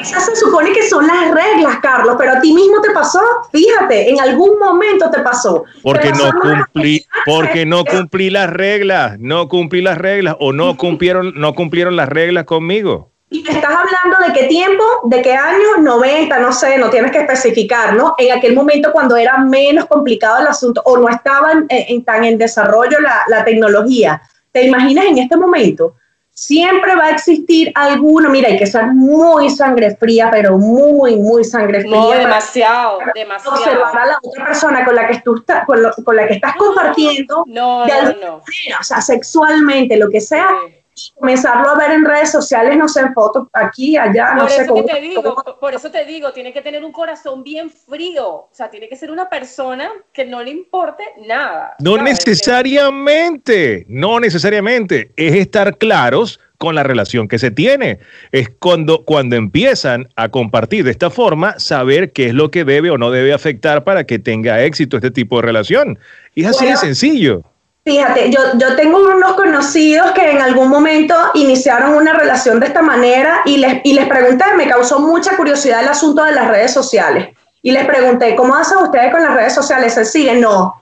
Esas 0.01 0.27
se 0.27 0.35
supone 0.35 0.73
que 0.73 0.83
son 0.89 1.07
las 1.07 1.33
reglas, 1.33 1.79
Carlos, 1.81 2.17
pero 2.19 2.33
a 2.33 2.41
ti 2.41 2.53
mismo 2.53 2.81
te 2.81 2.91
pasó, 2.91 3.21
fíjate, 3.53 4.11
en 4.11 4.19
algún 4.21 4.59
momento 4.59 5.09
te 5.11 5.21
pasó. 5.21 5.63
Porque 5.83 6.11
Te 6.11 6.19
no 6.19 6.25
pasó 6.25 6.41
cumplí, 6.41 7.05
porque 7.25 7.67
no 7.67 7.85
cumplí 7.85 8.31
las 8.31 8.51
reglas, 8.51 9.17
no 9.21 9.47
cumplí 9.49 9.81
las 9.81 9.99
reglas 9.99 10.35
o 10.41 10.53
no 10.53 10.77
cumplieron, 10.77 11.33
no 11.37 11.55
cumplieron 11.55 11.95
las 11.95 12.09
reglas 12.09 12.47
conmigo. 12.47 13.13
Y 13.33 13.43
me 13.45 13.51
estás 13.53 13.71
hablando 13.71 14.27
de 14.27 14.33
qué 14.33 14.47
tiempo, 14.49 14.83
de 15.05 15.23
qué 15.23 15.33
año, 15.35 15.77
90, 15.79 16.39
no 16.41 16.53
sé, 16.53 16.77
no 16.79 16.91
tienes 16.91 17.13
que 17.13 17.19
especificar, 17.21 17.95
¿no? 17.95 18.15
En 18.19 18.37
aquel 18.37 18.55
momento 18.55 18.91
cuando 18.93 19.17
era 19.17 19.39
menos 19.39 19.87
complicado 19.87 20.41
el 20.41 20.49
asunto 20.49 20.83
o 20.85 20.97
no 20.99 21.09
estaba 21.09 21.53
en, 21.53 21.67
en- 21.69 22.05
tan 22.05 22.25
en 22.25 22.37
desarrollo 22.39 22.99
la, 23.01 23.23
la 23.29 23.45
tecnología. 23.45 24.21
¿Te 24.51 24.65
imaginas 24.67 25.05
en 25.07 25.19
este 25.19 25.37
momento? 25.37 25.95
Siempre 26.33 26.97
va 26.97 27.05
a 27.05 27.11
existir 27.11 27.71
alguno, 27.75 28.31
mira, 28.31 28.49
hay 28.49 28.59
que 28.59 28.67
ser 28.67 28.87
muy 28.87 29.49
sangre 29.51 29.95
fría, 29.95 30.29
pero 30.31 30.57
muy, 30.59 31.17
muy 31.17 31.45
sangre 31.45 31.83
fría. 31.83 31.91
No, 32.01 32.09
para 32.09 32.19
demasiado, 32.21 32.97
observar 32.97 33.15
demasiado. 33.15 33.85
a 33.95 34.07
la 34.07 34.19
otra 34.23 34.45
persona 34.47 34.85
con 34.85 34.97
la 34.97 35.07
que 35.07 35.21
tú 35.21 35.37
estás, 35.37 35.65
con, 35.67 35.83
lo- 35.83 35.93
con 36.05 36.17
la 36.17 36.27
que 36.27 36.35
estás 36.35 36.57
compartiendo, 36.57 37.45
No, 37.47 37.85
de 37.85 37.93
no, 37.93 37.99
alguna 37.99 38.27
no. 38.27 38.33
manera, 38.39 38.79
o 38.81 38.85
sea, 38.85 39.01
sexualmente, 39.01 39.97
lo 39.97 40.09
que 40.11 40.21
sea, 40.21 40.49
Sí. 40.67 40.75
Comenzarlo 41.17 41.71
a 41.71 41.77
ver 41.77 41.91
en 41.93 42.05
redes 42.05 42.31
sociales, 42.33 42.77
no 42.77 42.89
sé, 42.89 43.01
en 43.01 43.13
fotos 43.15 43.49
aquí, 43.53 43.97
allá, 43.97 44.35
no 44.35 44.43
Por 44.43 44.51
sé 44.51 44.63
eso 44.63 44.75
que 44.75 44.83
cómo. 44.83 44.95
te 44.95 45.01
digo, 45.01 45.23
por- 45.35 45.59
por 45.59 45.75
eso 45.75 45.91
te 45.91 46.05
digo, 46.05 46.33
tiene 46.33 46.53
que 46.53 46.63
tener 46.63 46.85
un 46.85 46.93
corazón 46.93 47.43
bien 47.43 47.71
frío. 47.71 48.27
O 48.29 48.49
sea, 48.53 48.71
tiene 48.71 48.89
que 48.89 48.97
ser 48.97 49.11
una 49.11 49.29
persona 49.29 49.91
que 50.13 50.25
no 50.25 50.43
le 50.43 50.51
importe 50.51 51.05
nada. 51.27 51.75
No 51.81 51.97
¿sabes? 51.97 52.27
necesariamente, 52.27 53.85
no 53.89 54.21
necesariamente. 54.21 55.11
Es 55.17 55.35
estar 55.35 55.77
claros 55.79 56.41
con 56.59 56.75
la 56.75 56.83
relación 56.83 57.27
que 57.29 57.39
se 57.39 57.51
tiene. 57.51 58.01
Es 58.33 58.51
cuando, 58.59 59.05
cuando 59.05 59.37
empiezan 59.37 60.09
a 60.17 60.29
compartir 60.29 60.85
de 60.85 60.91
esta 60.91 61.09
forma, 61.11 61.59
saber 61.59 62.13
qué 62.13 62.27
es 62.27 62.35
lo 62.35 62.51
que 62.51 62.65
debe 62.65 62.91
o 62.91 62.99
no 62.99 63.11
debe 63.11 63.33
afectar 63.33 63.83
para 63.85 64.05
que 64.05 64.19
tenga 64.19 64.63
éxito 64.63 64.97
este 64.97 65.11
tipo 65.11 65.37
de 65.37 65.43
relación. 65.43 65.99
Y 66.35 66.43
es 66.43 66.49
así 66.49 66.65
de 66.67 66.73
Bueno. 66.73 66.81
sencillo. 66.81 67.43
Fíjate, 67.85 68.31
yo, 68.31 68.39
yo 68.59 68.77
tengo 68.77 68.99
unos 68.99 69.33
conocidos 69.35 70.11
que 70.13 70.31
en 70.31 70.41
algún 70.43 70.69
momento 70.69 71.15
iniciaron 71.35 71.95
una 71.95 72.13
relación 72.13 72.61
de 72.61 72.67
esta 72.67 72.83
manera 72.83 73.41
y 73.47 73.57
les, 73.57 73.81
y 73.85 73.95
les 73.95 74.07
pregunté, 74.07 74.45
me 74.57 74.69
causó 74.69 75.01
mucha 75.01 75.37
curiosidad 75.37 75.81
el 75.83 75.89
asunto 75.89 76.23
de 76.25 76.33
las 76.33 76.49
redes 76.49 76.73
sociales. 76.75 77.29
Y 77.63 77.71
les 77.73 77.87
pregunté, 77.87 78.37
¿cómo 78.37 78.55
hacen 78.55 78.79
ustedes 78.79 79.11
con 79.11 79.23
las 79.23 79.35
redes 79.35 79.55
sociales? 79.55 79.95
¿Se 79.95 80.05
siguen? 80.05 80.41
No, 80.43 80.75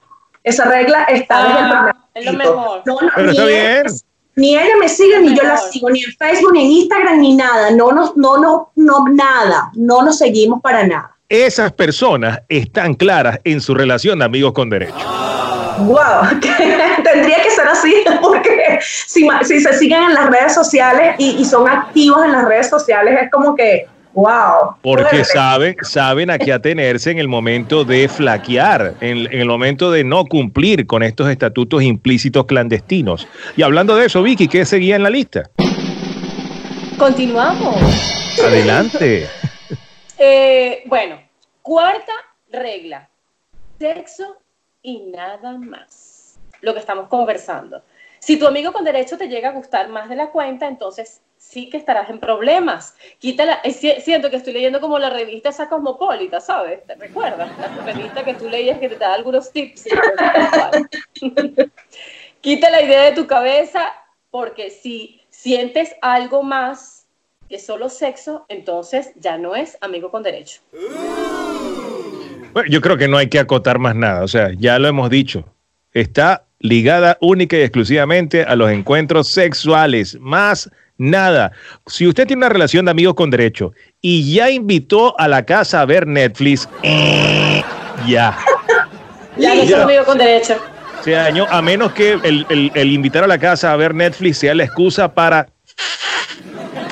esa 0.43 0.65
regla 0.65 1.05
está 1.05 1.45
desde 1.45 1.59
el 1.61 1.65
Ah, 1.65 1.71
primer 1.73 1.95
es 2.15 2.27
lo 2.27 2.33
mejor. 2.33 2.83
No, 2.85 2.95
no, 3.01 3.09
Pero 3.15 3.27
ni 3.27 3.31
está 3.39 3.45
ella- 3.49 3.83
bien. 3.83 3.87
Ni 4.37 4.57
ella 4.57 4.75
me 4.81 4.89
sigue, 4.89 5.19
ni 5.21 5.35
yo 5.37 5.43
la 5.43 5.57
sigo, 5.57 5.91
ni 5.91 6.03
en 6.05 6.13
Facebook, 6.13 6.53
ni 6.53 6.65
en 6.65 6.71
Instagram, 6.71 7.21
ni 7.21 7.35
nada. 7.35 7.71
No, 7.73 7.91
nos, 7.91 8.17
no, 8.17 8.39
no, 8.39 8.71
no, 8.77 9.07
nada. 9.09 9.71
No 9.75 10.03
nos 10.03 10.19
seguimos 10.19 10.61
para 10.63 10.87
nada. 10.87 11.17
Esas 11.29 11.73
personas 11.73 12.41
están 12.49 12.95
claras 12.95 13.41
en 13.43 13.61
su 13.61 13.75
relación 13.75 14.21
de 14.21 14.25
amigos 14.27 14.53
con 14.53 14.71
derecho. 14.71 14.95
Wow, 15.79 16.41
tendría 17.05 17.43
que 17.43 17.51
ser 17.51 17.69
así, 17.69 17.95
porque 18.23 18.79
si, 18.81 19.29
se 19.61 19.73
siguen 19.75 20.03
en 20.03 20.15
las 20.15 20.31
redes 20.31 20.55
sociales 20.55 21.15
y, 21.19 21.37
y 21.41 21.45
son 21.45 21.69
activos 21.69 22.25
en 22.25 22.33
las 22.33 22.45
redes 22.45 22.69
sociales, 22.69 23.19
es 23.23 23.31
como 23.31 23.55
que, 23.55 23.87
wow. 24.13 24.77
Porque 24.83 25.25
saben, 25.25 25.77
saben 25.83 26.31
a 26.31 26.39
qué 26.39 26.53
atenerse 26.53 27.11
en 27.11 27.19
el 27.19 27.29
momento 27.29 27.85
de 27.85 28.09
flaquear, 28.09 28.95
en, 29.01 29.19
en 29.33 29.41
el 29.41 29.47
momento 29.47 29.91
de 29.91 30.05
no 30.05 30.25
cumplir 30.25 30.87
con 30.87 31.03
estos 31.03 31.31
estatutos 31.31 31.83
implícitos 31.83 32.47
clandestinos. 32.47 33.29
Y 33.57 33.63
hablando 33.63 33.97
de 33.97 34.07
eso, 34.07 34.23
Vicky, 34.23 34.49
¿qué 34.49 34.65
seguía 34.65 34.97
en 34.97 35.03
la 35.03 35.11
lista? 35.11 35.51
Continuamos. 36.99 37.77
Adelante. 38.45 39.29
Eh, 40.21 40.83
bueno, 40.87 41.23
cuarta 41.63 42.13
regla. 42.51 43.09
Sexo 43.79 44.37
y 44.89 45.01
nada 45.01 45.53
más. 45.59 46.39
Lo 46.61 46.73
que 46.73 46.81
estamos 46.81 47.09
conversando. 47.09 47.83
Si 48.19 48.39
tu 48.39 48.47
amigo 48.47 48.73
con 48.73 48.85
derecho 48.85 49.17
te 49.17 49.29
llega 49.29 49.51
a 49.51 49.53
gustar 49.53 49.89
más 49.89 50.09
de 50.09 50.17
la 50.17 50.31
cuenta, 50.31 50.67
entonces 50.67 51.21
sí 51.37 51.71
que 51.71 51.77
estarás 51.77 52.11
en 52.11 52.19
problemas. 52.19 52.97
Quítala, 53.19 53.61
siento 54.01 54.29
que 54.29 54.37
estoy 54.37 54.55
leyendo 54.55 54.81
como 54.81 54.99
la 54.99 55.11
revista 55.11 55.51
esa 55.51 55.69
cosmopolita, 55.69 56.41
¿sabes? 56.41 56.85
¿Te 56.85 56.97
recuerdas? 56.97 57.51
La 57.59 57.85
revista 57.85 58.25
que 58.25 58.35
tú 58.35 58.49
leías 58.49 58.79
que 58.81 58.89
te 58.89 58.97
da 58.97 59.15
algunos 59.15 59.53
tips. 59.53 59.85
Quita 62.41 62.71
la 62.71 62.83
idea 62.83 63.03
de 63.05 63.13
tu 63.13 63.27
cabeza 63.27 63.93
porque 64.31 64.71
si 64.71 65.23
sientes 65.31 65.95
algo 66.03 66.43
más 66.43 67.07
que 67.49 67.59
solo 67.59 67.89
sexo, 67.89 68.47
entonces 68.49 69.13
ya 69.17 69.39
no 69.39 69.55
es 69.55 69.79
amigo 69.81 70.11
con 70.11 70.23
derecho. 70.23 70.61
Bueno, 72.53 72.69
yo 72.71 72.81
creo 72.81 72.97
que 72.97 73.09
no 73.09 73.17
hay 73.19 73.29
que 73.29 73.39
acotar 73.39 73.79
más 73.79 73.95
nada, 73.95 74.23
o 74.25 74.29
sea, 74.29 74.51
ya 74.57 74.79
lo 74.79 74.89
hemos 74.89 75.11
dicho. 75.11 75.45
Está 75.93 76.45
ligada 76.61 77.17
única 77.21 77.57
y 77.57 77.61
exclusivamente 77.63 78.43
a 78.43 78.57
los 78.57 78.71
encuentros 78.71 79.29
sexuales, 79.29 80.17
más 80.21 80.71
nada. 80.97 81.53
Si 81.87 82.07
usted 82.07 82.27
tiene 82.27 82.41
una 82.41 82.49
relación 82.49 82.85
de 82.85 82.91
amigos 82.91 83.15
con 83.15 83.31
derecho 83.31 83.73
y 84.01 84.33
ya 84.35 84.51
invitó 84.51 85.19
a 85.21 85.29
la 85.29 85.45
casa 85.45 85.81
a 85.81 85.85
ver 85.87 86.07
Netflix, 86.07 86.69
eh, 86.83 87.63
ya. 88.07 88.37
Ya 89.37 89.55
no 89.55 89.63
soy 89.65 89.75
amigo 89.75 90.05
con 90.05 90.19
derecho. 90.19 90.57
Se 91.05 91.13
dañó, 91.13 91.47
a 91.49 91.63
menos 91.63 91.93
que 91.93 92.13
el, 92.25 92.45
el- 92.49 92.73
el 92.75 92.93
invitar 92.93 93.23
a 93.23 93.29
la 93.29 93.39
casa 93.39 93.73
a 93.73 93.77
ver 93.77 93.95
Netflix 93.95 94.39
sea 94.39 94.55
la 94.55 94.65
excusa 94.65 95.15
para... 95.15 95.47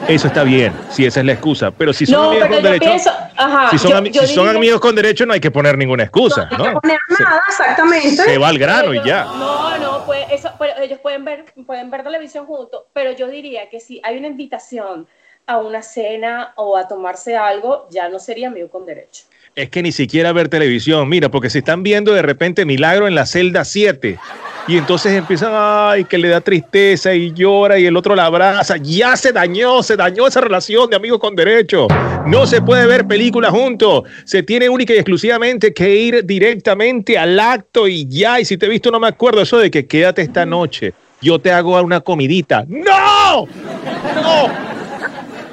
Eso 0.08 0.28
está 0.28 0.44
bien, 0.44 0.72
si 0.90 1.04
esa 1.04 1.20
es 1.20 1.26
la 1.26 1.32
excusa. 1.32 1.70
Pero 1.72 1.92
si 1.92 2.06
son 2.06 2.14
No, 2.22 2.30
amigos 2.30 2.48
con 2.48 2.62
derecho, 2.62 2.84
pienso, 2.86 3.10
ajá, 3.36 3.70
si 3.70 3.78
son, 3.78 3.90
yo- 3.90 3.96
ami- 3.98 4.10
yo 4.12 4.20
si 4.22 4.34
son 4.34 4.44
diría- 4.46 4.58
amigos 4.58 4.80
con 4.80 4.94
derecho, 4.94 5.26
no 5.26 5.32
hay 5.32 5.40
que 5.40 5.50
poner 5.50 5.76
ninguna 5.76 6.04
excusa, 6.04 6.42
No 6.44 6.50
hay 6.50 6.56
que 6.68 6.74
¿no? 6.74 6.80
poner 6.80 6.98
Se- 7.16 7.22
nada, 7.24 7.42
exactamente. 7.48 8.16
se 8.22 8.38
va 8.38 8.48
al 8.48 8.58
grano 8.58 8.94
y 8.94 9.02
ya. 9.04 9.24
No, 9.24 9.78
no, 9.78 10.06
pues 10.06 10.26
eso, 10.30 10.50
pero 10.60 10.74
ellos 10.80 11.00
pueden 11.00 11.24
ver, 11.24 11.44
pueden 11.66 11.90
ver 11.90 12.04
televisión 12.04 12.46
juntos, 12.46 12.82
pero 12.92 13.12
yo 13.12 13.26
diría 13.26 13.68
que 13.68 13.80
si 13.80 14.00
hay 14.04 14.16
una 14.18 14.28
invitación 14.28 15.08
a 15.48 15.58
una 15.58 15.82
cena 15.82 16.52
o 16.56 16.76
a 16.76 16.86
tomarse 16.86 17.36
algo, 17.36 17.88
ya 17.90 18.08
no 18.08 18.18
sería 18.20 18.48
amigo 18.48 18.68
con 18.68 18.86
derecho. 18.86 19.24
Es 19.56 19.70
que 19.70 19.82
ni 19.82 19.90
siquiera 19.90 20.32
ver 20.32 20.48
televisión, 20.48 21.08
mira, 21.08 21.30
porque 21.30 21.50
se 21.50 21.58
están 21.58 21.82
viendo 21.82 22.12
de 22.12 22.22
repente 22.22 22.64
Milagro 22.64 23.08
en 23.08 23.14
la 23.14 23.26
celda 23.26 23.64
7 23.64 24.18
y 24.68 24.76
entonces 24.76 25.12
empiezan, 25.12 25.52
ay, 25.54 26.04
que 26.04 26.18
le 26.18 26.28
da 26.28 26.40
tristeza 26.40 27.14
y 27.14 27.32
llora 27.32 27.78
y 27.78 27.86
el 27.86 27.96
otro 27.96 28.16
la 28.16 28.26
abraza. 28.26 28.76
Ya 28.78 29.16
se 29.16 29.30
dañó, 29.30 29.82
se 29.82 29.96
dañó 29.96 30.26
esa 30.26 30.40
relación 30.40 30.90
de 30.90 30.96
amigos 30.96 31.20
con 31.20 31.36
derecho. 31.36 31.86
No 32.26 32.46
se 32.46 32.60
puede 32.60 32.84
ver 32.86 33.06
películas 33.06 33.52
juntos. 33.52 34.02
Se 34.24 34.42
tiene 34.42 34.68
única 34.68 34.92
y 34.92 34.96
exclusivamente 34.96 35.72
que 35.72 35.94
ir 35.94 36.24
directamente 36.24 37.16
al 37.16 37.38
acto 37.38 37.86
y 37.86 38.08
ya. 38.08 38.40
Y 38.40 38.44
si 38.44 38.56
te 38.56 38.66
he 38.66 38.68
visto, 38.68 38.90
no 38.90 38.98
me 38.98 39.06
acuerdo 39.06 39.42
eso 39.42 39.58
de 39.58 39.70
que 39.70 39.86
quédate 39.86 40.22
esta 40.22 40.44
noche. 40.44 40.94
Yo 41.22 41.38
te 41.38 41.52
hago 41.52 41.80
una 41.80 42.00
comidita. 42.00 42.64
¡No! 42.66 43.46
¡No! 43.46 44.66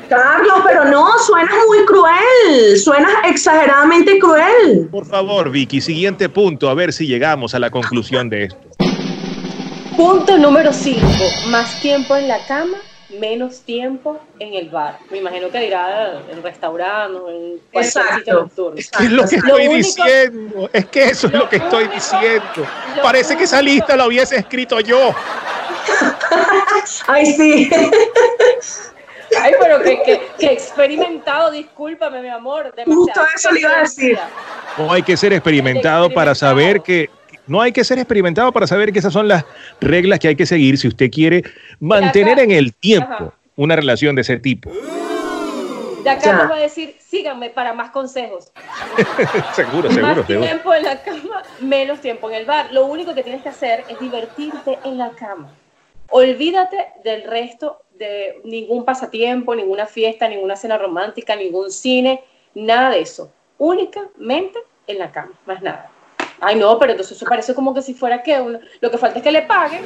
Carlos, 0.10 0.60
pero 0.66 0.86
no, 0.86 1.08
suenas 1.26 1.56
muy 1.68 1.86
cruel, 1.86 2.78
suenas 2.78 3.12
exageradamente 3.26 4.20
cruel. 4.20 4.88
Por 4.92 5.06
favor, 5.06 5.50
Vicky, 5.50 5.82
siguiente 5.82 6.30
punto, 6.30 6.70
a 6.70 6.76
ver 6.76 6.94
si 6.94 7.08
llegamos 7.08 7.56
a 7.56 7.60
la 7.60 7.72
conclusión 7.72 8.30
de 8.30 8.44
esto. 8.44 8.93
Punto 9.98 10.38
número 10.38 10.74
5. 10.74 11.02
Más 11.48 11.80
tiempo 11.82 12.16
en 12.16 12.28
la 12.28 12.46
cama, 12.48 12.78
menos 13.20 13.62
tiempo 13.62 14.20
en 14.40 14.54
el 14.56 14.70
bar. 14.70 14.98
Me 15.12 15.20
imagino 15.20 15.50
que 15.50 15.60
dirá 15.60 16.20
en 16.32 16.42
restaurante 16.42 17.18
o 17.20 17.30
en 17.30 17.60
cualquier 17.72 17.84
Exacto. 17.86 18.18
sitio 18.18 18.34
nocturno. 18.34 18.76
¿Qué 18.76 19.04
es 19.06 19.12
lo 19.12 19.28
que 19.28 19.38
Lo 19.38 19.48
estoy 19.58 19.68
único- 19.68 19.78
diciendo? 19.78 20.70
Es 20.74 20.86
que 20.88 21.04
eso 21.06 21.28
es 21.28 21.34
lo 21.34 21.40
lo 21.40 21.50
que 21.50 21.56
estoy 21.58 21.84
único- 21.84 21.94
diciendo. 21.96 22.68
Parece 23.04 23.38
que 23.38 23.44
esa 23.44 23.62
lista 23.62 23.96
la 23.96 24.08
hubiese 24.08 24.38
escrito 24.38 24.80
yo. 24.80 25.14
Ay, 27.08 27.26
sí. 27.28 27.70
Ay, 29.42 29.54
pero 29.60 29.82
que, 29.82 30.02
que, 30.04 30.22
que 30.40 30.46
experimentado, 30.54 31.52
discúlpame, 31.52 32.22
mi 32.22 32.30
amor. 32.30 32.74
Justo 32.86 33.22
eso 33.36 33.52
le 33.52 33.60
iba 33.62 33.78
a 33.78 33.80
decir. 33.82 34.18
No 34.78 34.92
hay 34.92 35.04
que 35.04 35.16
ser 35.18 35.34
experimentado 35.34 36.10
para 36.10 36.34
saber 36.34 36.82
que 36.82 37.10
no 37.48 37.62
hay 37.62 37.72
que 37.72 37.84
ser 37.84 38.00
experimentado 38.00 38.52
para 38.52 38.68
saber 38.68 38.92
que 38.94 39.00
esas 39.00 39.14
son 39.14 39.28
las 39.28 39.46
reglas 39.82 40.20
que 40.20 40.30
hay 40.30 40.36
que 40.36 40.46
seguir 40.46 40.78
si 40.78 40.88
usted 40.88 41.12
quiere 41.12 41.44
mantener 41.80 42.40
en 42.40 42.52
el 42.52 42.74
tiempo 42.74 43.14
Ajá. 43.14 43.34
una 43.56 43.76
relación 43.76 44.16
de 44.16 44.22
ese 44.22 44.38
tipo. 44.38 44.72
De 46.04 46.10
acá 46.10 46.34
nos 46.34 46.52
va 46.52 46.56
a 46.56 46.60
decir, 46.60 46.98
síganme 47.00 47.50
para 47.50 47.74
más 47.74 47.92
consejos. 47.92 48.52
seguro, 49.56 49.90
más 49.90 49.96
seguro, 49.96 50.26
seguro. 50.26 50.46
tiempo 50.46 50.74
en 50.74 50.84
la 50.84 51.02
cama, 51.02 51.44
menos 51.62 52.02
tiempo 52.02 52.30
en 52.30 52.36
el 52.36 52.46
bar. 52.46 52.74
Lo 52.74 52.86
único 52.86 53.16
que 53.16 53.24
tienes 53.24 53.42
que 53.42 53.50
hacer 53.50 53.86
es 53.88 53.98
divertirte 54.00 54.80
en 54.84 54.98
la 54.98 55.12
cama. 55.12 55.50
Olvídate 56.10 56.88
del 57.06 57.24
resto 57.24 57.84
de 57.98 58.42
ningún 58.44 58.84
pasatiempo, 58.84 59.56
ninguna 59.56 59.86
fiesta, 59.86 60.28
ninguna 60.28 60.58
cena 60.58 60.78
romántica, 60.78 61.36
ningún 61.38 61.72
cine, 61.72 62.22
nada 62.54 62.90
de 62.90 63.02
eso. 63.02 63.32
Únicamente 63.58 64.60
en 64.88 65.00
la 65.00 65.12
cama, 65.12 65.32
más 65.46 65.62
nada. 65.62 65.93
Ay, 66.46 66.56
no, 66.56 66.78
pero 66.80 66.92
entonces 66.92 67.16
eso 67.18 67.26
parece 67.28 67.54
como 67.56 67.74
que 67.74 67.82
si 67.82 67.94
fuera 67.94 68.22
que 68.22 68.40
uno- 68.42 68.60
lo 68.82 68.92
que 68.92 68.98
falta 68.98 69.18
es 69.20 69.24
que 69.24 69.32
le 69.32 69.44
paguen. 69.44 69.84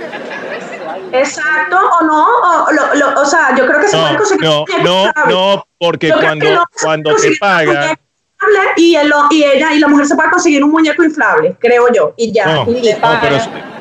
Exacto, 1.14 1.78
o 2.00 2.04
no, 2.04 2.26
o, 2.26 2.72
lo- 2.72 2.96
lo- 2.96 3.22
o 3.22 3.26
sea, 3.26 3.56
yo 3.56 3.66
creo 3.68 3.80
que 3.80 3.88
se 3.88 3.98
puede 3.98 4.14
No, 4.14 4.18
conseguir 4.18 4.46
no, 4.46 4.66
no, 4.84 5.14
no, 5.30 5.68
porque 5.80 6.12
cuando, 6.12 6.50
no 6.54 6.64
cuando 6.82 7.12
puede 7.12 7.32
te 7.32 7.38
pagan, 7.38 7.98
Y, 8.78 8.96
ella 8.96 9.74
y 9.74 9.80
la 9.80 9.88
mujer 9.88 10.06
se 10.06 10.16
puede 10.16 10.30
conseguir 10.30 10.64
un 10.64 10.70
muñeco 10.70 11.04
inflable, 11.04 11.56
creo 11.60 11.88
yo, 11.94 12.14
y 12.18 12.32
ya. 12.32 12.46
No, 12.46 12.64
y 12.70 12.74
no, 12.74 12.80
listo. 12.82 13.08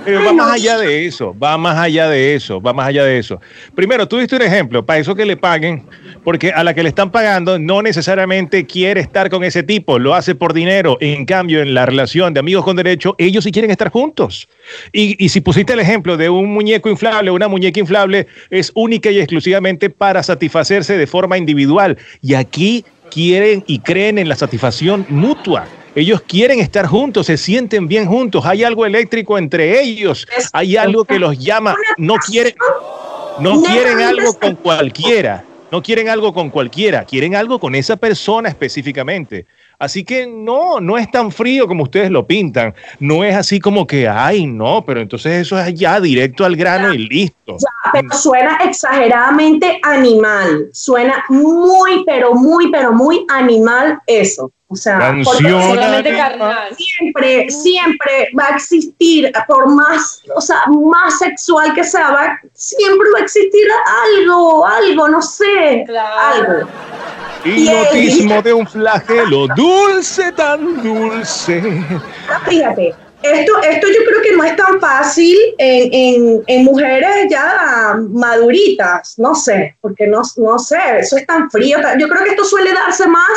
pero, 0.04 0.24
va 0.24 0.32
más 0.32 0.52
allá 0.52 0.78
de 0.78 1.06
eso, 1.06 1.36
va 1.38 1.58
más 1.58 1.76
allá 1.76 2.08
de 2.08 2.34
eso, 2.34 2.60
va 2.60 2.72
más 2.72 2.88
allá 2.88 3.04
de 3.04 3.18
eso. 3.18 3.38
Primero, 3.74 4.08
tú 4.08 4.16
diste 4.16 4.34
un 4.34 4.42
ejemplo, 4.42 4.84
para 4.84 4.98
eso 4.98 5.14
que 5.14 5.26
le 5.26 5.36
paguen, 5.36 5.84
porque 6.24 6.52
a 6.52 6.64
la 6.64 6.72
que 6.72 6.82
le 6.82 6.88
están 6.88 7.10
pagando 7.10 7.58
no 7.58 7.82
necesariamente 7.82 8.66
quiere 8.66 9.00
estar 9.02 9.28
con 9.28 9.44
ese 9.44 9.62
tipo, 9.62 9.98
lo 9.98 10.14
hace 10.14 10.34
por 10.34 10.54
dinero. 10.54 10.96
En 11.00 11.26
cambio, 11.26 11.60
en 11.60 11.74
la 11.74 11.84
relación 11.84 12.32
de 12.32 12.40
amigos 12.40 12.64
con 12.64 12.76
derecho, 12.76 13.14
ellos 13.18 13.44
sí 13.44 13.52
quieren 13.52 13.70
estar 13.70 13.90
juntos. 13.90 14.48
Y, 14.90 15.22
y 15.22 15.28
si 15.28 15.42
pusiste 15.42 15.74
el 15.74 15.80
ejemplo 15.80 16.16
de 16.16 16.30
un 16.30 16.50
muñeco 16.52 16.88
inflable, 16.88 17.30
una 17.30 17.48
muñeca 17.48 17.78
inflable, 17.78 18.26
es 18.48 18.72
única 18.74 19.10
y 19.10 19.18
exclusivamente 19.18 19.90
para 19.90 20.22
satisfacerse 20.22 20.96
de 20.96 21.06
forma 21.06 21.36
individual. 21.36 21.98
Y 22.22 22.34
aquí 22.34 22.84
quieren 23.10 23.64
y 23.66 23.78
creen 23.80 24.18
en 24.18 24.28
la 24.28 24.36
satisfacción 24.36 25.06
mutua. 25.08 25.66
Ellos 25.94 26.20
quieren 26.20 26.60
estar 26.60 26.86
juntos, 26.86 27.26
se 27.26 27.38
sienten 27.38 27.88
bien 27.88 28.06
juntos, 28.06 28.44
hay 28.44 28.64
algo 28.64 28.84
eléctrico 28.84 29.38
entre 29.38 29.80
ellos, 29.80 30.26
hay 30.52 30.76
algo 30.76 31.06
que 31.06 31.18
los 31.18 31.38
llama, 31.38 31.74
no 31.96 32.16
quieren, 32.16 32.54
no 33.40 33.62
quieren 33.62 34.00
algo 34.00 34.38
con 34.38 34.56
cualquiera, 34.56 35.44
no 35.72 35.82
quieren 35.82 36.10
algo 36.10 36.34
con 36.34 36.50
cualquiera, 36.50 37.04
quieren 37.04 37.34
algo 37.34 37.58
con 37.58 37.74
esa 37.74 37.96
persona 37.96 38.50
específicamente. 38.50 39.46
Así 39.78 40.04
que 40.04 40.26
no, 40.26 40.80
no 40.80 40.96
es 40.96 41.10
tan 41.10 41.30
frío 41.30 41.66
como 41.66 41.82
ustedes 41.82 42.10
lo 42.10 42.26
pintan, 42.26 42.74
no 42.98 43.24
es 43.24 43.34
así 43.34 43.60
como 43.60 43.86
que, 43.86 44.08
ay, 44.08 44.46
no, 44.46 44.84
pero 44.84 45.00
entonces 45.00 45.42
eso 45.42 45.58
es 45.58 45.74
ya 45.74 46.00
directo 46.00 46.44
al 46.44 46.56
grano 46.56 46.94
y 46.94 46.98
listo. 47.08 47.56
Ya, 47.58 47.90
pero 47.92 48.10
suena 48.12 48.56
exageradamente 48.64 49.78
animal. 49.82 50.68
Suena 50.72 51.24
muy, 51.28 52.04
pero 52.06 52.34
muy, 52.34 52.70
pero 52.70 52.92
muy 52.92 53.26
animal 53.28 53.98
eso. 54.06 54.50
O 54.68 54.74
sea, 54.74 54.98
carnal. 54.98 56.74
siempre, 56.76 57.48
siempre 57.50 58.28
va 58.36 58.46
a 58.48 58.56
existir, 58.56 59.30
por 59.46 59.68
más, 59.68 60.22
o 60.34 60.40
sea, 60.40 60.62
más 60.66 61.18
sexual 61.20 61.72
que 61.72 61.84
sea, 61.84 62.10
va- 62.10 62.40
siempre 62.52 63.06
va 63.14 63.20
a 63.20 63.22
existir 63.22 63.64
algo, 64.18 64.66
algo, 64.66 65.08
no 65.08 65.22
sé, 65.22 65.84
Claro. 65.86 66.66
algo. 66.66 66.68
Hipnotismo 67.44 68.42
de 68.42 68.52
un 68.54 68.66
flagelo, 68.66 69.46
dulce, 69.54 70.32
tan 70.32 70.82
dulce. 70.82 71.62
Ahora, 72.28 72.40
Fíjate, 72.48 72.94
esto, 73.22 73.52
esto 73.62 73.86
yo 73.86 74.04
creo 74.04 74.22
que 74.22 74.36
no 74.36 74.42
es 74.42 74.56
tan 74.56 74.80
fácil 74.80 75.36
en, 75.58 75.94
en- 75.94 76.42
en 76.48 76.64
mujeres 76.64 77.28
ya 77.30 77.96
maduritas, 78.10 79.14
no 79.18 79.36
sé, 79.36 79.76
porque 79.80 80.08
no, 80.08 80.22
no 80.38 80.58
sé, 80.58 80.78
eso 80.98 81.16
es 81.16 81.24
tan 81.26 81.48
frío. 81.52 81.78
Yo 81.98 82.08
creo 82.08 82.24
que 82.24 82.30
esto 82.30 82.44
suele 82.44 82.72
darse 82.72 83.06
más 83.06 83.30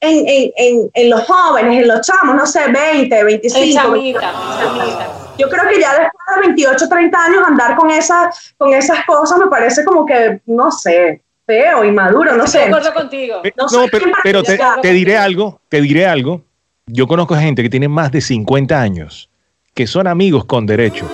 en, 0.00 0.28
en- 0.28 0.52
en- 0.56 0.90
en 0.94 1.10
los 1.10 1.24
jóvenes, 1.26 1.82
en 1.82 1.88
los 1.88 2.00
chamos, 2.06 2.36
no 2.36 2.46
sé, 2.46 2.60
20, 2.70 3.18
En 3.18 3.26
25. 3.26 3.72
chamita, 3.82 4.20
chamita. 4.60 5.08
Yo 5.38 5.48
creo 5.48 5.68
que 5.68 5.80
ya 5.80 5.90
después 5.90 6.12
de 6.34 6.46
28, 6.48 6.88
30 6.88 7.24
años 7.24 7.42
andar 7.46 7.76
con 7.76 7.90
esas, 7.90 8.54
con 8.56 8.72
esas 8.74 9.04
cosas 9.06 9.38
me 9.38 9.46
parece 9.46 9.84
como 9.84 10.04
que, 10.04 10.40
no 10.46 10.70
sé, 10.72 11.22
feo, 11.46 11.84
inmaduro, 11.84 12.34
no 12.36 12.44
Estoy 12.44 12.60
sé. 12.62 12.66
de 12.68 12.74
acuerdo 12.74 12.94
contigo. 12.94 13.42
No 13.56 13.66
No, 13.70 13.86
pero, 13.90 14.06
pero 14.22 14.42
te, 14.42 14.58
te 14.82 14.92
diré 14.92 15.16
algo, 15.16 15.60
te 15.68 15.80
diré 15.80 16.06
algo. 16.06 16.42
Yo 16.86 17.06
conozco 17.06 17.34
gente 17.36 17.62
que 17.62 17.70
tiene 17.70 17.86
más 17.88 18.10
de 18.10 18.20
50 18.20 18.80
años, 18.80 19.30
que 19.74 19.86
son 19.86 20.06
amigos 20.06 20.44
con 20.44 20.66
derecho, 20.66 21.08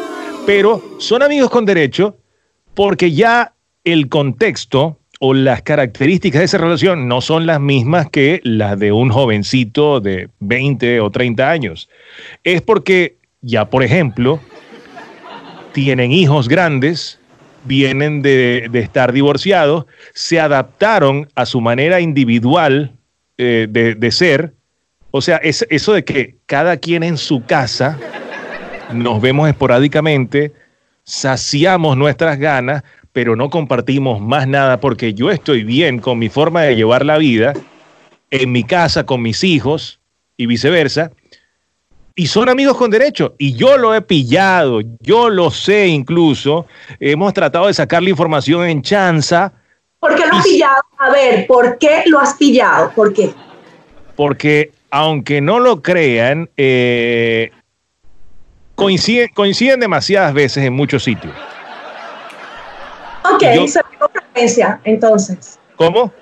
pero 0.46 0.82
son 0.98 1.22
amigos 1.22 1.50
con 1.50 1.64
derecho 1.66 2.16
porque 2.74 3.12
ya 3.12 3.52
el 3.84 4.08
contexto 4.08 4.98
o 5.20 5.34
las 5.34 5.62
características 5.62 6.40
de 6.40 6.44
esa 6.46 6.58
relación 6.58 7.08
no 7.08 7.20
son 7.20 7.46
las 7.46 7.60
mismas 7.60 8.08
que 8.10 8.40
las 8.44 8.78
de 8.78 8.92
un 8.92 9.10
jovencito 9.10 10.00
de 10.00 10.28
20 10.40 11.00
o 11.00 11.10
30 11.10 11.50
años. 11.50 11.88
Es 12.42 12.62
porque 12.62 13.16
ya, 13.40 13.70
por 13.70 13.82
ejemplo, 13.82 14.40
tienen 15.72 16.12
hijos 16.12 16.48
grandes 16.48 17.18
vienen 17.64 18.22
de, 18.22 18.68
de 18.70 18.80
estar 18.80 19.12
divorciados, 19.12 19.86
se 20.12 20.38
adaptaron 20.38 21.28
a 21.34 21.46
su 21.46 21.60
manera 21.60 22.00
individual 22.00 22.92
eh, 23.38 23.66
de, 23.68 23.94
de 23.94 24.10
ser. 24.12 24.54
O 25.10 25.20
sea, 25.20 25.36
es, 25.38 25.66
eso 25.70 25.92
de 25.92 26.04
que 26.04 26.36
cada 26.46 26.76
quien 26.76 27.02
en 27.02 27.16
su 27.16 27.44
casa 27.44 27.98
nos 28.92 29.20
vemos 29.20 29.48
esporádicamente, 29.48 30.52
saciamos 31.04 31.96
nuestras 31.96 32.38
ganas, 32.38 32.82
pero 33.14 33.34
no 33.34 33.48
compartimos 33.48 34.20
más 34.20 34.46
nada 34.46 34.78
porque 34.80 35.14
yo 35.14 35.30
estoy 35.30 35.64
bien 35.64 35.98
con 36.00 36.18
mi 36.18 36.28
forma 36.28 36.60
de 36.60 36.76
llevar 36.76 37.06
la 37.06 37.16
vida 37.16 37.54
en 38.30 38.52
mi 38.52 38.64
casa 38.64 39.06
con 39.06 39.22
mis 39.22 39.42
hijos 39.42 39.98
y 40.36 40.44
viceversa. 40.44 41.10
Y 42.14 42.26
son 42.26 42.50
amigos 42.50 42.76
con 42.76 42.90
derecho. 42.90 43.34
Y 43.38 43.54
yo 43.54 43.78
lo 43.78 43.94
he 43.94 44.02
pillado, 44.02 44.80
yo 45.00 45.30
lo 45.30 45.50
sé 45.50 45.86
incluso. 45.86 46.66
Hemos 47.00 47.32
tratado 47.32 47.68
de 47.68 47.74
sacar 47.74 48.02
la 48.02 48.10
información 48.10 48.66
en 48.66 48.82
chanza 48.82 49.54
¿Por 49.98 50.14
qué 50.14 50.26
lo 50.26 50.36
has 50.36 50.44
pillado? 50.44 50.82
A 50.98 51.10
ver, 51.10 51.46
¿por 51.46 51.78
qué 51.78 52.02
lo 52.06 52.20
has 52.20 52.34
pillado? 52.34 52.92
¿Por 52.94 53.14
qué? 53.14 53.32
porque 54.16 54.70
aunque 54.90 55.40
no 55.40 55.58
lo 55.58 55.82
crean, 55.82 56.48
eh, 56.56 57.50
coinciden, 58.74 59.28
coinciden 59.34 59.80
demasiadas 59.80 60.34
veces 60.34 60.64
en 60.64 60.72
muchos 60.72 61.02
sitios. 61.02 61.34
Ok, 63.32 63.42
Yo- 63.54 63.68
se 63.68 63.80
ven 63.90 63.98
con 63.98 64.08
frecuencia, 64.10 64.80
entonces. 64.84 65.58
¿Cómo? 65.76 66.12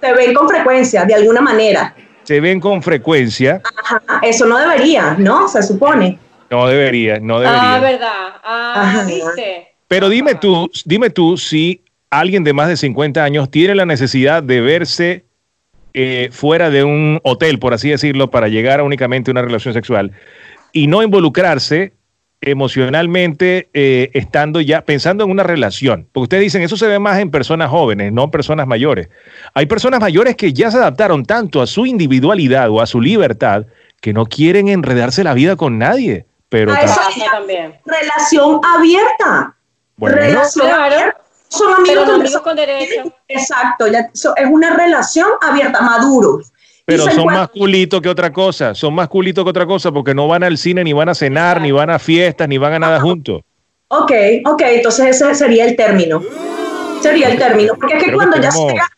Se 0.00 0.12
ven 0.12 0.34
con 0.34 0.48
frecuencia, 0.48 1.04
de 1.04 1.14
alguna 1.14 1.40
manera. 1.40 1.94
Se 2.24 2.40
ven 2.40 2.60
con 2.60 2.82
frecuencia. 2.82 3.60
Ajá, 3.84 4.00
eso 4.22 4.46
no 4.46 4.56
debería, 4.58 5.14
¿no? 5.18 5.48
Se 5.48 5.62
supone. 5.62 6.18
No 6.50 6.66
debería, 6.66 7.18
no 7.20 7.40
debería. 7.40 7.74
Ah, 7.74 7.80
verdad. 7.80 8.28
Ah, 8.44 8.72
Ajá. 8.76 9.04
¿viste? 9.04 9.68
Pero 9.88 10.08
dime 10.08 10.34
tú, 10.36 10.70
dime 10.84 11.10
tú 11.10 11.36
si 11.36 11.82
alguien 12.10 12.44
de 12.44 12.52
más 12.52 12.68
de 12.68 12.76
50 12.76 13.24
años 13.24 13.50
tiene 13.50 13.74
la 13.74 13.86
necesidad 13.86 14.42
de 14.42 14.60
verse 14.60 15.24
eh, 15.94 16.28
fuera 16.32 16.70
de 16.70 16.84
un 16.84 17.20
hotel, 17.24 17.58
por 17.58 17.74
así 17.74 17.90
decirlo, 17.90 18.30
para 18.30 18.48
llegar 18.48 18.80
a 18.80 18.82
únicamente 18.84 19.30
una 19.30 19.42
relación 19.42 19.74
sexual 19.74 20.12
y 20.72 20.86
no 20.86 21.02
involucrarse 21.02 21.92
emocionalmente 22.42 23.68
eh, 23.72 24.10
estando 24.14 24.60
ya 24.60 24.82
pensando 24.84 25.24
en 25.24 25.30
una 25.30 25.42
relación. 25.42 26.08
Porque 26.12 26.24
ustedes 26.24 26.42
dicen, 26.44 26.62
eso 26.62 26.76
se 26.76 26.86
ve 26.86 26.98
más 26.98 27.18
en 27.20 27.30
personas 27.30 27.70
jóvenes, 27.70 28.12
no 28.12 28.24
en 28.24 28.30
personas 28.30 28.66
mayores. 28.66 29.08
Hay 29.54 29.66
personas 29.66 30.00
mayores 30.00 30.36
que 30.36 30.52
ya 30.52 30.70
se 30.70 30.78
adaptaron 30.78 31.24
tanto 31.24 31.62
a 31.62 31.66
su 31.66 31.86
individualidad 31.86 32.68
o 32.70 32.80
a 32.80 32.86
su 32.86 33.00
libertad 33.00 33.64
que 34.00 34.12
no 34.12 34.26
quieren 34.26 34.68
enredarse 34.68 35.22
la 35.24 35.34
vida 35.34 35.56
con 35.56 35.78
nadie. 35.78 36.26
Pero 36.48 36.72
A 36.72 36.80
eso- 36.80 37.00
también. 37.30 37.74
Relación 37.86 38.60
abierta. 38.64 39.54
bueno, 39.96 40.16
relación 40.16 40.66
Claro. 40.66 40.82
abierta. 40.94 41.16
Son 41.48 41.68
amigos, 41.74 41.86
Pero 41.88 42.04
con- 42.06 42.20
amigos 42.20 42.40
con 42.42 42.56
derecho. 42.56 43.14
Exacto, 43.28 43.86
ya, 43.86 44.08
so- 44.14 44.34
es 44.36 44.46
una 44.50 44.74
relación 44.74 45.28
abierta, 45.40 45.80
maduros. 45.82 46.51
Pero 46.84 47.04
son 47.10 47.26
más 47.26 47.48
culitos 47.48 48.00
que 48.00 48.08
otra 48.08 48.32
cosa, 48.32 48.74
son 48.74 48.94
más 48.94 49.08
culitos 49.08 49.44
que 49.44 49.50
otra 49.50 49.66
cosa 49.66 49.92
porque 49.92 50.14
no 50.14 50.26
van 50.28 50.42
al 50.42 50.58
cine, 50.58 50.82
ni 50.82 50.92
van 50.92 51.08
a 51.08 51.14
cenar, 51.14 51.60
ni 51.60 51.70
van 51.70 51.90
a 51.90 51.98
fiestas, 51.98 52.48
ni 52.48 52.58
van 52.58 52.74
a 52.74 52.78
nada 52.80 53.00
juntos. 53.00 53.42
Ok, 53.88 54.12
ok, 54.46 54.62
entonces 54.66 55.20
ese 55.20 55.34
sería 55.34 55.64
el 55.64 55.76
término. 55.76 56.20
Sería 57.02 57.28
el 57.28 57.38
término. 57.38 57.74
Porque 57.76 57.94
es 57.94 58.02
que 58.02 58.06
Creo 58.10 58.18
que 58.18 58.24
cuando 58.26 58.40
ya, 58.40 58.50
se 58.50 58.58
llega, 58.66 58.88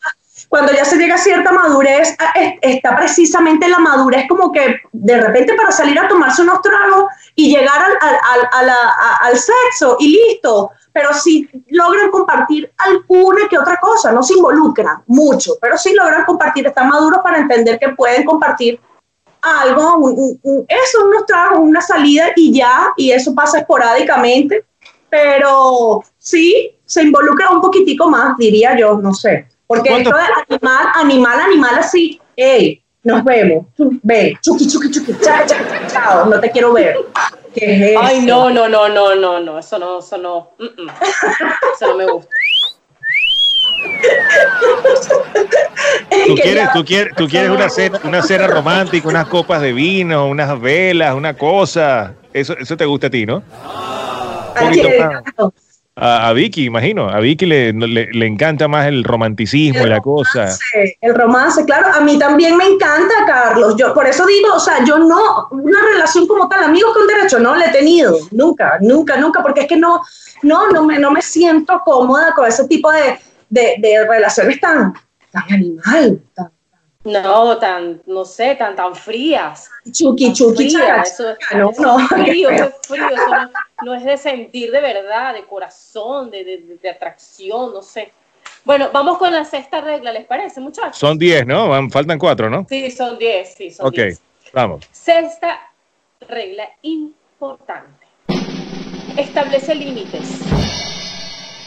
cuando 0.49 0.71
ya 0.73 0.85
se 0.85 0.97
llega 0.97 1.15
a 1.15 1.17
cierta 1.17 1.51
madurez, 1.51 2.15
ah, 2.19 2.33
es- 2.39 2.53
está 2.61 2.95
precisamente 2.95 3.67
la 3.67 3.79
madurez 3.79 4.25
como 4.29 4.51
que 4.51 4.77
de 4.91 5.21
repente 5.21 5.53
para 5.55 5.71
salir 5.71 5.99
a 5.99 6.07
tomarse 6.07 6.41
unos 6.43 6.61
tragos 6.61 7.05
y 7.35 7.53
llegar 7.55 7.83
al, 7.83 7.97
al- 8.01 8.69
al- 9.21 9.37
sexo 9.37 9.97
y 9.99 10.09
listo. 10.09 10.71
Pero 10.93 11.13
si 11.13 11.49
logran 11.69 12.09
compartir 12.09 12.71
alguna 12.77 13.49
que 13.49 13.57
otra 13.59 13.77
cosa, 13.77 14.11
no 14.13 14.23
se 14.23 14.35
involucran 14.35 15.03
mucho, 15.07 15.53
pero 15.59 15.77
sí 15.77 15.93
logran 15.93 16.23
compartir, 16.23 16.65
están 16.67 16.87
maduros 16.87 17.19
para 17.21 17.39
entender 17.39 17.77
que 17.77 17.89
pueden 17.89 18.23
compartir 18.23 18.79
algo, 19.41 19.97
un- 19.97 20.13
un- 20.17 20.39
un- 20.41 20.65
eso, 20.69 21.05
unos 21.05 21.23
una 21.59 21.81
salida 21.81 22.27
y 22.35 22.57
ya, 22.57 22.93
y 22.95 23.11
eso 23.11 23.35
pasa 23.35 23.59
esporádicamente, 23.59 24.65
pero 25.09 26.01
sí, 26.17 26.71
se 26.85 27.03
involucra 27.03 27.51
un 27.51 27.61
poquitico 27.61 28.09
más, 28.09 28.37
diría 28.37 28.77
yo, 28.77 28.95
no 28.97 29.13
sé, 29.13 29.47
porque 29.67 29.89
¿Cuánto- 29.89 30.09
esto 30.11 30.21
de 30.21 30.55
animal, 30.55 30.87
animal, 30.95 31.39
animal 31.41 31.75
así, 31.79 32.19
hey, 32.37 32.81
nos 33.05 33.23
vemos, 33.23 33.65
ven, 34.01 34.35
chuki, 34.41 34.67
chuki, 34.67 34.89
chuki, 34.89 35.13
chao, 35.21 35.45
chao, 35.45 35.59
chao, 35.87 36.25
no 36.25 36.39
te 36.39 36.49
quiero 36.49 36.73
ver. 36.73 36.97
¿Qué 37.53 37.93
es 37.93 37.97
Ay, 37.97 38.25
no, 38.25 38.49
no, 38.49 38.67
no, 38.67 38.89
no, 38.89 39.15
no, 39.15 39.39
no, 39.39 39.59
eso 39.59 39.77
no, 39.77 39.99
eso 39.99 40.17
no, 40.17 40.49
mm, 40.57 40.63
mm. 40.63 40.89
eso 41.73 41.87
no 41.87 41.97
me 41.97 42.05
gusta. 42.07 42.29
Tú 46.27 46.35
quieres, 46.35 46.69
tú 46.73 46.83
quieres, 46.83 47.15
tú 47.15 47.27
quieres 47.27 47.49
una 47.51 47.69
cena, 47.69 47.99
una 48.03 48.23
cena 48.23 48.47
romántica, 48.47 49.07
unas 49.07 49.27
copas 49.27 49.61
de 49.61 49.71
vino, 49.71 50.27
unas 50.27 50.59
velas, 50.59 51.13
una 51.13 51.37
cosa. 51.37 52.15
Eso, 52.33 52.57
eso 52.57 52.75
te 52.75 52.85
gusta 52.85 53.07
a 53.07 53.09
ti, 53.11 53.25
¿no? 53.25 53.43
¿A 53.63 54.53
poquito 54.59 54.87
quién? 54.87 55.07
más. 55.07 55.23
A, 55.97 56.27
a 56.27 56.33
Vicky, 56.33 56.65
imagino. 56.65 57.07
A 57.09 57.19
Vicky 57.21 57.45
le, 57.45 57.71
le- 57.71 58.11
le 58.11 58.25
encanta 58.25 58.67
más 58.67 58.85
el 58.87 59.03
romanticismo 59.05 59.85
y 59.85 59.89
la 59.89 60.01
cosa. 60.01 60.47
El 60.99 61.15
romance, 61.15 61.63
claro, 61.63 61.87
a 61.93 62.01
mí 62.01 62.19
también 62.19 62.57
me 62.57 62.65
encanta, 62.65 63.13
Carlos. 63.25 63.75
Yo 63.77 63.93
por 63.93 64.05
eso 64.05 64.25
digo, 64.25 64.55
o 64.55 64.59
sea, 64.59 64.83
yo 64.83 64.99
no, 64.99 65.47
una 65.51 65.79
relación 65.93 66.27
como 66.27 66.49
tal, 66.49 66.65
amigos 66.65 66.93
con 66.93 67.07
derecho, 67.07 67.39
no 67.39 67.55
la 67.55 67.67
he 67.67 67.71
tenido, 67.71 68.17
nunca, 68.31 68.77
nunca, 68.81 69.15
nunca, 69.15 69.41
porque 69.41 69.61
es 69.61 69.67
que 69.67 69.77
no, 69.77 70.01
no, 70.43 70.69
no 70.71 70.83
me, 70.83 70.99
no 70.99 71.11
me 71.11 71.21
siento 71.21 71.81
cómoda 71.85 72.33
con 72.33 72.45
ese 72.45 72.67
tipo 72.67 72.91
de, 72.91 73.17
de, 73.49 73.75
de 73.79 74.05
relaciones 74.05 74.59
tan, 74.59 74.93
tan 75.31 75.43
animal, 75.49 76.19
tan 76.33 76.49
No, 77.05 77.57
tan, 77.59 78.01
no 78.07 78.25
sé, 78.25 78.55
tan, 78.55 78.75
tan 78.75 78.95
frías. 78.95 79.69
chuki, 79.91 80.33
chuki, 80.33 80.65
eso, 80.67 81.35
no, 81.55 81.69
eso 81.69 81.81
no. 81.83 81.99
es 81.99 82.07
frío, 82.09 82.49
eso 82.49 82.65
es 82.65 82.73
frío, 82.87 83.07
eso 83.07 83.29
no, 83.29 83.49
no 83.83 83.93
es 83.93 84.03
de 84.03 84.17
sentir 84.17 84.71
de 84.71 84.81
verdad, 84.81 85.33
de 85.35 85.43
corazón, 85.45 86.31
de, 86.31 86.43
de, 86.43 86.57
de- 86.57 86.77
de 86.77 86.89
atracción, 86.89 87.73
no 87.73 87.81
sé. 87.81 88.11
Bueno, 88.63 88.89
vamos 88.91 89.19
con 89.19 89.31
la 89.31 89.45
sexta 89.45 89.81
regla, 89.81 90.11
¿les 90.11 90.25
parece, 90.25 90.59
muchachos? 90.59 90.97
Son 90.97 91.17
10, 91.17 91.45
¿no? 91.45 91.69
Van- 91.69 91.91
faltan 91.91 92.17
4, 92.17 92.49
¿no? 92.49 92.65
Sí, 92.67 92.89
son 92.89 93.17
10, 93.19 93.53
sí, 93.53 93.69
son 93.71 93.87
Ok, 93.87 93.93
10. 93.93 94.21
vamos. 94.51 94.85
Sexta 94.91 95.59
regla 96.27 96.67
importante. 96.81 98.07
Establece 99.15 99.75
límites. 99.75 100.39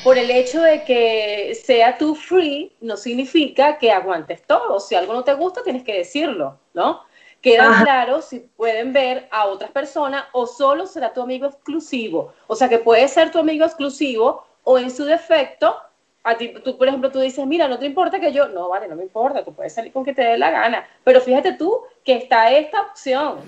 Por 0.09 0.17
el 0.17 0.31
hecho 0.31 0.63
de 0.63 0.85
que 0.85 1.55
sea 1.67 1.99
tú 1.99 2.15
free, 2.15 2.75
no 2.81 2.97
significa 2.97 3.77
que 3.77 3.93
aguantes 3.93 4.43
todo. 4.43 4.81
Si 4.81 4.95
algo 4.95 5.13
no 5.13 5.23
te 5.23 5.35
gusta, 5.35 5.63
tienes 5.63 5.85
que 5.85 5.99
decirlo, 5.99 6.59
¿no? 6.73 7.03
Queda 7.43 7.69
Ajá. 7.69 7.85
claro 7.85 8.23
si 8.23 8.39
pueden 8.39 8.95
ver 8.95 9.29
a 9.31 9.45
otras 9.45 9.71
personas 9.71 10.25
o 10.33 10.47
solo 10.47 10.87
será 10.87 11.13
tu 11.13 11.21
amigo 11.21 11.49
exclusivo. 11.49 12.33
O 12.47 12.57
sea, 12.57 12.71
que 12.71 12.79
puede 12.79 13.07
ser 13.07 13.31
tu 13.31 13.39
amigo 13.39 13.67
exclusivo 13.67 14.47
o 14.65 14.79
en 14.79 14.91
su 14.91 15.05
defecto, 15.05 15.77
a 16.25 16.39
ti, 16.39 16.55
tú, 16.65 16.79
por 16.79 16.89
ejemplo, 16.89 17.11
tú 17.13 17.21
dices, 17.21 17.45
mira, 17.45 17.69
no 17.69 17.79
te 17.79 17.85
importa 17.85 18.19
que 18.19 18.33
yo, 18.33 18.49
no, 18.49 18.71
vale, 18.71 18.89
no 18.89 18.97
me 18.97 19.03
importa, 19.03 19.45
tú 19.45 19.55
puedes 19.55 19.75
salir 19.75 19.93
con 19.93 20.07
que 20.07 20.15
te 20.15 20.23
dé 20.23 20.39
la 20.39 20.51
gana. 20.51 20.89
Pero 21.05 21.21
fíjate 21.21 21.53
tú 21.53 21.83
que 22.03 22.15
está 22.15 22.51
esta 22.51 22.81
opción, 22.81 23.41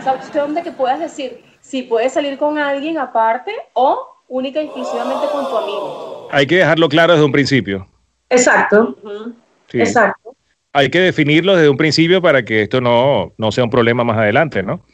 esa 0.00 0.14
opción 0.14 0.54
de 0.54 0.62
que 0.62 0.72
puedas 0.72 0.98
decir 0.98 1.44
si 1.60 1.82
puedes 1.82 2.14
salir 2.14 2.38
con 2.38 2.56
alguien 2.56 2.96
aparte 2.96 3.54
o 3.74 4.13
única 4.28 4.62
y 4.62 4.66
exclusivamente 4.66 5.26
con 5.32 5.48
tu 5.48 5.56
amigo. 5.56 6.28
Hay 6.30 6.46
que 6.46 6.56
dejarlo 6.56 6.88
claro 6.88 7.12
desde 7.12 7.24
un 7.24 7.32
principio. 7.32 7.86
Exacto. 8.28 8.96
Sí. 9.70 9.80
exacto. 9.80 10.34
Hay 10.72 10.90
que 10.90 11.00
definirlo 11.00 11.54
desde 11.54 11.68
un 11.68 11.76
principio 11.76 12.20
para 12.20 12.44
que 12.44 12.62
esto 12.62 12.80
no, 12.80 13.32
no 13.38 13.52
sea 13.52 13.64
un 13.64 13.70
problema 13.70 14.02
más 14.02 14.18
adelante, 14.18 14.62
¿no? 14.62 14.84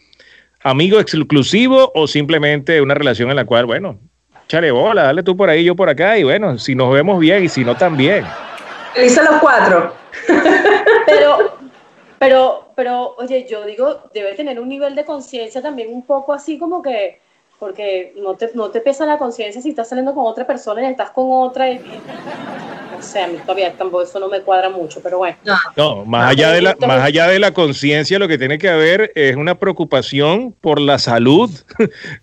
Amigo 0.62 1.00
exclusivo 1.00 1.90
o 1.94 2.06
simplemente 2.06 2.82
una 2.82 2.92
relación 2.92 3.30
en 3.30 3.36
la 3.36 3.46
cual, 3.46 3.64
bueno, 3.64 3.98
chale 4.46 4.70
bola, 4.70 5.04
dale 5.04 5.22
tú 5.22 5.36
por 5.36 5.48
ahí, 5.48 5.64
yo 5.64 5.74
por 5.74 5.88
acá, 5.88 6.18
y 6.18 6.24
bueno, 6.24 6.58
si 6.58 6.74
nos 6.74 6.92
vemos 6.92 7.18
bien 7.18 7.44
y 7.44 7.48
si 7.48 7.64
no 7.64 7.76
también. 7.76 8.26
Dice 8.94 9.22
los 9.22 9.40
cuatro. 9.40 9.94
Pero, 11.06 11.56
pero, 12.18 12.72
pero, 12.76 13.14
oye, 13.16 13.46
yo 13.48 13.64
digo, 13.64 14.10
debe 14.12 14.34
tener 14.34 14.60
un 14.60 14.68
nivel 14.68 14.94
de 14.94 15.04
conciencia 15.04 15.62
también 15.62 15.92
un 15.92 16.04
poco 16.04 16.32
así 16.32 16.58
como 16.58 16.82
que, 16.82 17.20
porque 17.60 18.14
no 18.16 18.34
te, 18.34 18.50
no 18.54 18.70
te 18.70 18.80
pesa 18.80 19.04
la 19.04 19.18
conciencia 19.18 19.60
si 19.60 19.68
estás 19.68 19.88
saliendo 19.90 20.14
con 20.14 20.24
otra 20.26 20.46
persona 20.46 20.82
y 20.82 20.86
estás 20.86 21.10
con 21.10 21.26
otra 21.28 21.70
y, 21.70 21.78
no 21.78 23.02
sé, 23.02 23.22
a 23.22 23.26
mí 23.28 23.36
todavía 23.42 23.72
tampoco 23.76 24.02
eso 24.02 24.18
no 24.18 24.28
me 24.28 24.40
cuadra 24.40 24.70
mucho, 24.70 25.00
pero 25.02 25.18
bueno. 25.18 25.36
No. 25.44 25.56
No, 25.76 26.04
más 26.06 26.24
Ah, 26.24 26.28
allá 26.30 26.52
de 26.52 26.62
la, 26.62 26.76
más 26.86 27.02
allá 27.02 27.28
de 27.28 27.38
la 27.38 27.52
conciencia, 27.52 28.18
lo 28.18 28.26
que 28.28 28.38
tiene 28.38 28.56
que 28.56 28.70
haber 28.70 29.12
es 29.14 29.36
una 29.36 29.56
preocupación 29.56 30.52
por 30.60 30.80
la 30.80 30.98
salud 30.98 31.50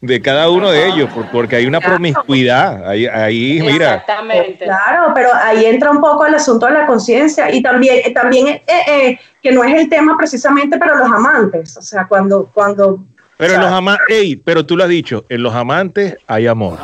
de 0.02 0.22
cada 0.24 0.50
uno 0.50 0.72
de 0.72 0.88
ellos, 0.88 1.08
por- 1.14 1.30
porque 1.30 1.56
hay 1.58 1.68
una 1.68 1.82
promiscuidad. 1.82 2.88
Ahí, 2.90 3.06
ahí 3.06 3.60
mira, 3.62 3.94
Exactamente. 3.96 4.66
Claro, 4.66 5.12
pero 5.14 5.30
ahí 5.34 5.66
entra 5.66 5.92
un 5.92 6.02
poco 6.02 6.26
el 6.26 6.34
asunto 6.34 6.66
de 6.66 6.74
la 6.74 6.86
conciencia 6.88 7.54
y 7.54 7.62
también, 7.62 8.12
también 8.14 8.48
eh, 8.48 8.62
eh, 8.88 9.20
que 9.42 9.52
no 9.52 9.64
es 9.64 9.74
el 9.76 9.88
tema 9.88 10.18
precisamente 10.18 10.80
para 10.80 10.96
los 10.96 11.08
amantes, 11.12 11.78
o 11.78 11.82
sea, 11.84 12.08
cuando, 12.08 12.50
cuando 12.52 13.06
pero 13.38 13.54
en 13.54 13.62
los 13.62 13.72
amantes, 13.72 14.38
pero 14.44 14.66
tú 14.66 14.76
lo 14.76 14.84
has 14.84 14.90
dicho, 14.90 15.26
en 15.30 15.44
los 15.44 15.54
amantes 15.54 16.18
hay 16.28 16.48
amor. 16.48 16.80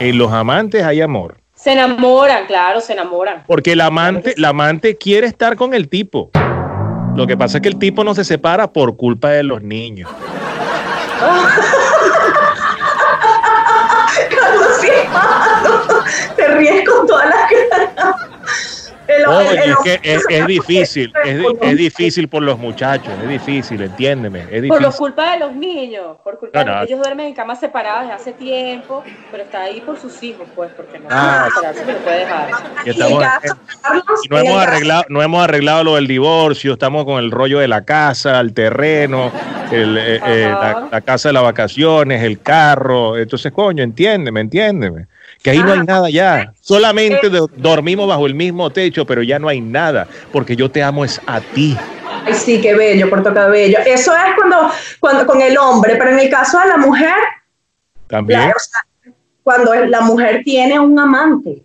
En 0.00 0.16
los 0.18 0.32
amantes 0.32 0.82
hay 0.82 1.00
amor. 1.00 1.36
Se 1.54 1.72
enamoran, 1.72 2.46
claro, 2.46 2.80
se 2.80 2.92
enamoran. 2.94 3.44
Porque 3.46 3.72
el 3.72 3.80
amante, 3.80 4.34
el 4.36 4.44
amante 4.44 4.96
quiere 4.96 5.26
estar 5.26 5.56
con 5.56 5.74
el 5.74 5.88
tipo. 5.88 6.30
Lo 7.16 7.26
que 7.26 7.36
pasa 7.36 7.58
es 7.58 7.62
que 7.62 7.68
el 7.68 7.78
tipo 7.78 8.04
no 8.04 8.14
se 8.14 8.24
separa 8.24 8.72
por 8.72 8.96
culpa 8.96 9.30
de 9.30 9.42
los 9.42 9.62
niños. 9.62 10.08
Carlos. 14.30 14.80
Te 16.36 16.48
ríes 16.48 16.88
con 16.88 17.06
todas 17.06 17.26
las 17.26 17.50
caras. 17.50 18.16
Oye, 19.26 19.50
el- 19.50 19.58
el- 19.58 19.70
es 19.70 19.76
que 19.84 20.00
es, 20.02 20.24
es 20.28 20.46
difícil, 20.46 21.12
es, 21.24 21.38
di- 21.38 21.46
es 21.60 21.76
difícil 21.76 22.28
por 22.28 22.42
los 22.42 22.58
muchachos, 22.58 23.12
es 23.22 23.28
difícil, 23.28 23.80
entiéndeme, 23.82 24.40
es 24.50 24.66
Por 24.68 24.80
lo 24.80 24.88
difícil. 24.88 24.98
culpa 24.98 25.32
de 25.32 25.38
los 25.40 25.52
niños, 25.54 26.16
por 26.22 26.38
culpa 26.38 26.64
No, 26.64 26.74
no. 26.74 26.80
de 26.80 26.86
ellos 26.86 27.00
duermen 27.00 27.26
en 27.26 27.34
camas 27.34 27.60
separadas 27.60 28.02
desde 28.02 28.14
hace 28.14 28.32
tiempo, 28.32 29.02
pero 29.30 29.42
está 29.44 29.62
ahí 29.62 29.80
por 29.80 29.98
sus 29.98 30.22
hijos, 30.22 30.46
pues, 30.54 30.70
porque 30.76 30.98
no 30.98 31.06
Ah. 31.10 31.48
que 31.84 31.92
lo 31.92 31.98
puede 31.98 32.18
dejar. 32.20 32.48
Y 32.84 32.90
estamos- 32.90 33.22
el 33.22 33.28
caso, 33.28 33.56
Carlos, 33.82 34.04
Y 34.24 34.28
no 34.28 34.38
hemos 34.38 34.62
arreglado, 34.62 35.04
no 35.08 35.22
hemos 35.22 35.44
arreglado 35.44 35.84
lo 35.84 35.94
del 35.96 36.06
divorcio, 36.06 36.72
estamos 36.74 37.04
con 37.04 37.18
el 37.22 37.30
rollo 37.30 37.58
de 37.58 37.68
la 37.68 37.84
casa, 37.84 38.40
el 38.40 38.52
terreno, 38.52 39.30
el, 39.70 39.98
eh, 39.98 40.20
eh, 40.26 40.54
la 40.90 41.00
casa 41.00 41.28
de 41.30 41.32
las 41.34 41.42
vacaciones, 41.42 42.22
el 42.22 42.40
carro. 42.40 43.16
Entonces, 43.16 43.52
coño, 43.52 43.82
entiéndeme, 43.82 44.40
entiéndeme. 44.40 45.06
Que 45.42 45.50
ahí 45.50 45.58
no 45.58 45.72
hay 45.72 45.78
Ah. 45.80 45.84
nada 45.86 46.10
ya. 46.10 46.52
Solamente 46.60 47.28
do- 47.30 47.48
dormimos 47.56 48.08
bajo 48.08 48.26
el 48.26 48.34
mismo 48.34 48.70
techo, 48.70 49.04
pero 49.06 49.22
ya 49.22 49.38
no 49.38 49.48
hay 49.48 49.60
nada, 49.60 50.06
porque 50.32 50.56
yo 50.56 50.70
te 50.70 50.82
amo 50.82 51.04
es 51.04 51.20
a 51.26 51.40
ti. 51.40 51.76
Ay, 52.26 52.34
sí, 52.34 52.60
qué 52.60 52.74
bello, 52.74 53.08
Puerto 53.08 53.32
Cabello. 53.32 53.78
Eso 53.86 54.12
es 54.14 54.34
cuando, 54.36 54.70
cuando 55.00 55.26
con 55.26 55.40
el 55.40 55.56
hombre, 55.56 55.94
pero 55.96 56.10
en 56.10 56.18
el 56.18 56.28
caso 56.28 56.58
de 56.60 56.66
la 56.66 56.76
mujer, 56.76 57.14
También. 58.08 58.40
la- 58.40 58.46
o 58.48 58.58
sea, 58.58 59.12
cuando 59.42 59.74
la 59.74 60.00
mujer 60.02 60.42
tiene 60.44 60.78
un 60.78 60.98
amante. 60.98 61.62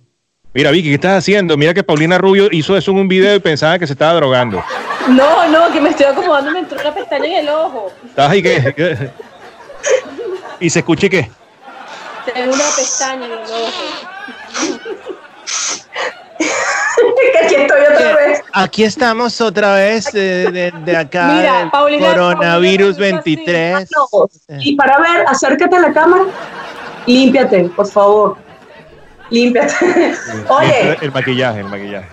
Mira, 0.54 0.70
Vicky, 0.70 0.90
¿qué 0.90 0.96
estás 0.96 1.18
haciendo? 1.18 1.58
Mira 1.58 1.74
que 1.74 1.84
Paulina 1.84 2.20
Rubio 2.20 2.48
hizo 2.52 2.78
eso 2.78 2.92
en 2.92 2.98
un 2.98 3.08
video 3.08 3.36
y 3.36 3.40
pensaba 3.40 3.80
que 3.80 3.88
se 3.88 3.94
estaba 3.94 4.14
drogando. 4.14 4.64
No, 5.10 5.48
no, 5.50 5.74
que 5.74 5.82
me 5.82 5.90
estoy 5.90 6.06
acomodando, 6.06 6.52
me 6.52 6.60
entró 6.60 6.80
una 6.80 6.94
pestaña 6.94 7.26
en 7.26 7.34
el 7.34 7.50
ojo. 7.50 7.92
¿Estás 8.06 8.30
ahí 8.32 8.42
qué? 8.44 8.74
¿Qué? 8.78 9.10
¿Y 10.60 10.70
se 10.70 10.80
escuche 10.80 11.10
qué? 11.10 11.30
Tengo 12.26 12.54
una 12.54 12.64
pestaña 12.76 13.26
en 13.26 13.32
el 13.32 13.40
ojo. 13.40 13.84
que 16.38 17.38
aquí 17.46 17.56
estoy 17.56 17.82
otra 17.82 18.16
vez. 18.16 18.42
Aquí 18.54 18.84
estamos 18.84 19.42
otra 19.42 19.76
vez 19.76 20.12
de, 20.12 20.52
de- 20.52 20.72
de 20.86 20.98
acá, 20.98 21.28
Mira, 21.34 21.60
del 21.60 21.72
Paulina, 21.72 22.08
coronavirus 22.10 22.98
Paulina 22.98 23.02
me 23.02 23.10
hizo 23.10 23.20
así. 23.20 23.36
23. 23.36 23.90
Carlos, 23.90 24.32
Y 24.66 24.76
para 24.76 25.00
ver, 25.00 25.26
acércate 25.28 25.76
a 25.76 25.80
la 25.80 25.94
cámara. 25.94 26.24
Límpiate, 27.06 27.64
por 27.76 27.88
favor. 27.88 28.38
Límpiate. 29.30 29.74
Oye, 30.50 30.98
El 31.02 31.12
maquillaje, 31.12 31.60
el 31.60 31.66
maquillaje. 31.68 32.08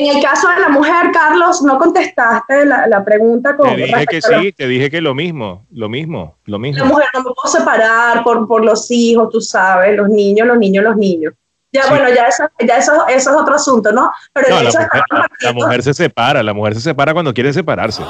En 0.00 0.16
el 0.16 0.22
caso 0.22 0.48
de 0.48 0.60
la 0.60 0.68
mujer, 0.68 1.10
Carlos, 1.12 1.62
no 1.62 1.78
contestaste 1.78 2.64
la, 2.66 2.86
la 2.86 3.04
pregunta 3.04 3.56
con 3.56 3.68
Te 3.70 3.76
dije 3.84 4.06
que 4.06 4.20
la- 4.28 4.40
sí, 4.40 4.52
te 4.52 4.66
dije 4.68 4.90
que 4.90 5.00
lo 5.00 5.14
mismo, 5.14 5.66
lo 5.70 5.88
mismo, 5.88 6.36
lo 6.46 6.56
La 6.56 6.62
mismo. 6.62 6.84
mujer 6.86 7.06
no 7.14 7.20
me 7.20 7.30
puedo 7.34 7.52
separar 7.52 8.22
por, 8.24 8.46
por 8.48 8.64
los 8.64 8.90
hijos, 8.90 9.28
tú 9.30 9.40
sabes, 9.40 9.96
los 9.96 10.08
niños, 10.08 10.46
los 10.46 10.58
niños, 10.58 10.84
los 10.84 10.96
niños. 10.96 11.34
Ya, 11.72 11.82
Sí. 11.82 11.88
bueno, 11.90 12.08
ya, 12.08 12.26
eso, 12.28 12.44
ya 12.66 12.76
eso, 12.78 12.92
eso 13.08 13.30
es 13.30 13.36
otro 13.36 13.54
asunto, 13.56 13.90
¿no? 13.92 14.10
Pero 14.32 14.48
No, 14.50 14.62
la 14.62 14.70
mujer, 14.70 14.88
la- 15.10 15.28
la 15.40 15.52
mujer 15.52 15.82
se 15.82 15.94
separa, 15.94 16.42
la 16.42 16.54
mujer 16.54 16.74
se 16.74 16.80
separa 16.80 17.12
cuando 17.12 17.34
quiere 17.34 17.52
separarse. 17.52 18.02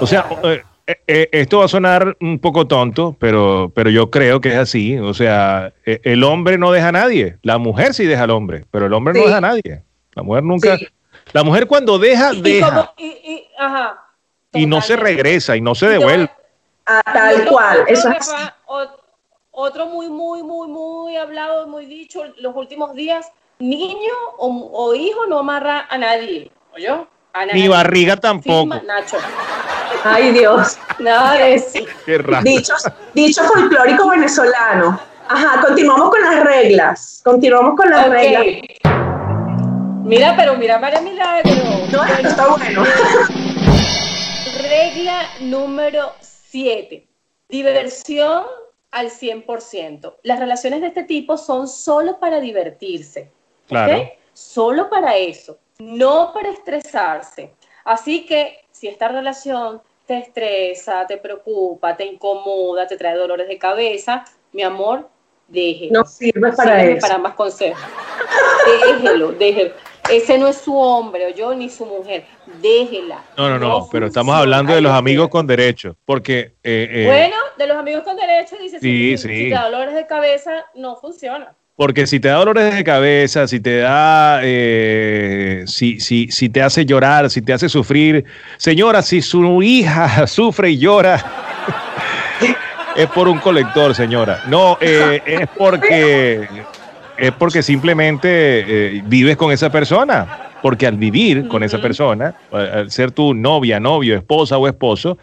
O 0.00 0.06
sea, 0.06 0.24
eh, 0.44 0.62
eh, 0.86 0.96
eh, 1.06 1.28
esto 1.32 1.58
va 1.58 1.64
a 1.66 1.68
sonar 1.68 2.16
un 2.20 2.38
poco 2.38 2.66
tonto, 2.66 3.14
pero, 3.18 3.70
pero 3.74 3.90
yo 3.90 4.10
creo 4.10 4.40
que 4.40 4.50
es 4.50 4.56
así. 4.56 4.98
O 4.98 5.12
sea, 5.14 5.72
eh, 5.84 6.00
el 6.04 6.22
hombre 6.24 6.58
no 6.58 6.72
deja 6.72 6.88
a 6.88 6.92
nadie, 6.92 7.36
la 7.42 7.58
mujer 7.58 7.92
sí 7.92 8.06
deja 8.06 8.22
al 8.24 8.30
hombre, 8.30 8.64
pero 8.70 8.86
el 8.86 8.92
hombre 8.94 9.12
no 9.14 9.24
deja 9.26 9.38
a 9.38 9.40
nadie. 9.42 9.82
La 10.14 10.22
mujer 10.22 10.44
nunca, 10.44 10.78
Sí. 10.78 10.86
La 11.32 11.42
mujer 11.44 11.66
cuando 11.66 11.98
deja, 11.98 12.32
Y, 12.32 12.40
deja 12.42 12.68
como, 12.68 12.92
y, 12.96 13.06
y- 13.06 13.48
ajá. 13.58 14.02
y 14.52 14.66
no 14.66 14.80
se 14.80 14.96
regresa 14.96 15.56
y 15.56 15.60
no 15.60 15.74
se 15.74 15.86
Y 15.86 15.88
a- 15.88 15.90
devuelve. 15.92 16.30
Ah, 16.86 17.02
tal 17.12 17.34
Otro- 17.40 17.50
cual, 17.52 17.80
otro 17.80 17.92
eso 17.94 18.10
que 18.10 18.16
es 18.18 18.28
así. 18.28 18.42
va- 18.42 18.56
ot- 18.66 18.96
Otro 19.58 19.86
muy, 19.86 20.08
muy, 20.10 20.42
muy, 20.42 20.68
muy 20.68 21.16
hablado, 21.16 21.66
muy 21.66 21.86
dicho 21.86 22.20
los 22.40 22.54
últimos 22.54 22.92
días, 22.94 23.26
niño 23.58 24.12
o, 24.36 24.70
o 24.72 24.94
hijo 24.94 25.24
no 25.26 25.38
amarra 25.38 25.86
a 25.88 25.96
nadie, 25.96 26.50
¿oyó? 26.74 27.08
A 27.32 27.46
nadie. 27.46 27.62
Ni 27.62 27.68
barriga 27.68 28.16
tampoco. 28.18 28.74
Firma, 28.74 28.82
Nacho. 28.86 29.16
Ay, 30.04 30.32
Dios. 30.32 30.76
Nada 30.98 31.34
de 31.34 31.54
eso. 31.54 31.78
Qué 32.04 32.18
raro. 32.18 32.44
Dichos, 32.44 32.84
dicho 33.14 33.42
folclórico 33.44 34.10
venezolano. 34.10 35.00
Ajá, 35.28 35.60
continuamos 35.62 36.10
con 36.10 36.20
las 36.20 36.44
reglas. 36.44 37.20
Continuamos 37.24 37.76
con 37.76 37.90
las 37.90 38.08
reglas. 38.10 38.44
Mira, 40.06 40.34
pero 40.36 40.56
mira 40.56 40.78
María 40.78 41.00
Milagro. 41.00 41.50
No, 41.90 42.04
está 42.04 42.46
bueno. 42.48 42.84
Regla 44.62 45.28
número 45.40 46.12
7. 46.20 47.08
Diversión 47.48 48.44
al 48.92 49.10
100%. 49.10 50.14
Las 50.22 50.38
relaciones 50.38 50.80
de 50.80 50.86
este 50.86 51.02
tipo 51.02 51.36
son 51.36 51.66
solo 51.66 52.20
para 52.20 52.38
divertirse. 52.38 53.32
¿ok? 53.64 53.68
Claro. 53.68 54.08
Solo 54.32 54.88
para 54.88 55.16
eso, 55.16 55.58
no 55.80 56.32
para 56.32 56.50
estresarse. 56.50 57.52
Así 57.84 58.26
que 58.26 58.64
si 58.70 58.86
esta 58.86 59.08
relación 59.08 59.82
te 60.06 60.18
estresa, 60.18 61.04
te 61.08 61.16
preocupa, 61.16 61.96
te 61.96 62.04
incomoda, 62.04 62.86
te 62.86 62.96
trae 62.96 63.16
dolores 63.16 63.48
de 63.48 63.58
cabeza, 63.58 64.24
mi 64.52 64.62
amor, 64.62 65.08
déjelo. 65.48 66.00
No 66.00 66.04
sirve 66.04 66.52
para 66.52 66.76
Sígueme 66.78 66.98
eso. 66.98 67.06
para 67.06 67.18
más 67.18 67.34
consejos. 67.34 67.82
Déjelo, 68.66 69.32
déjelo. 69.32 69.74
Ese 70.10 70.38
no 70.38 70.48
es 70.48 70.58
su 70.58 70.76
hombre, 70.76 71.26
o 71.26 71.34
yo, 71.34 71.54
ni 71.54 71.68
su 71.68 71.84
mujer. 71.86 72.24
Déjela. 72.62 73.22
No, 73.36 73.48
no, 73.50 73.58
no, 73.58 73.88
pero 73.90 74.06
estamos 74.06 74.34
hablando 74.36 74.74
de 74.74 74.80
los 74.80 74.92
amigos 74.92 75.28
con 75.28 75.46
derecho, 75.46 75.96
porque 76.04 76.52
eh, 76.62 76.88
eh, 76.90 77.04
Bueno, 77.06 77.36
de 77.58 77.66
los 77.66 77.76
amigos 77.76 78.02
con 78.04 78.16
derecho, 78.16 78.56
dice, 78.60 78.78
Sí, 78.80 79.16
si, 79.16 79.18
sí. 79.18 79.28
si 79.28 79.44
te 79.44 79.50
da 79.50 79.64
dolores 79.64 79.94
de 79.94 80.06
cabeza, 80.06 80.52
no 80.74 80.96
funciona. 80.96 81.54
Porque 81.76 82.06
si 82.06 82.20
te 82.20 82.28
da 82.28 82.36
dolores 82.36 82.74
de 82.74 82.84
cabeza, 82.84 83.46
si 83.46 83.60
te 83.60 83.78
da, 83.80 84.40
eh, 84.42 85.64
si, 85.66 86.00
si, 86.00 86.28
si 86.28 86.48
te 86.48 86.62
hace 86.62 86.86
llorar, 86.86 87.28
si 87.28 87.42
te 87.42 87.52
hace 87.52 87.68
sufrir, 87.68 88.24
señora, 88.56 89.02
si 89.02 89.20
su 89.20 89.62
hija 89.62 90.26
sufre 90.26 90.70
y 90.70 90.78
llora, 90.78 91.22
es 92.96 93.06
por 93.08 93.28
un 93.28 93.38
colector, 93.40 93.94
señora. 93.94 94.42
No, 94.46 94.78
eh, 94.80 95.20
es 95.26 95.46
porque 95.56 96.48
es 97.18 97.32
porque 97.32 97.62
simplemente 97.62 98.28
eh, 98.28 99.02
vives 99.06 99.36
con 99.36 99.52
esa 99.52 99.70
persona. 99.70 100.42
Porque 100.62 100.86
al 100.86 100.96
vivir 100.96 101.46
con 101.48 101.62
esa 101.62 101.80
persona, 101.80 102.34
al 102.50 102.90
ser 102.90 103.12
tu 103.12 103.34
novia, 103.34 103.78
novio, 103.78 104.16
esposa 104.16 104.58
o 104.58 104.66
esposo, 104.66 105.18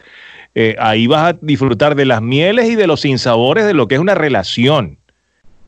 eh, 0.56 0.76
ahí 0.80 1.08
vas 1.08 1.34
a 1.34 1.38
disfrutar 1.42 1.96
de 1.96 2.06
las 2.06 2.22
mieles 2.22 2.70
y 2.70 2.76
de 2.76 2.88
los 2.88 3.02
sinsabores 3.02 3.66
de 3.66 3.74
lo 3.74 3.88
que 3.88 3.96
es 3.96 4.02
una 4.02 4.16
relación. 4.16 5.00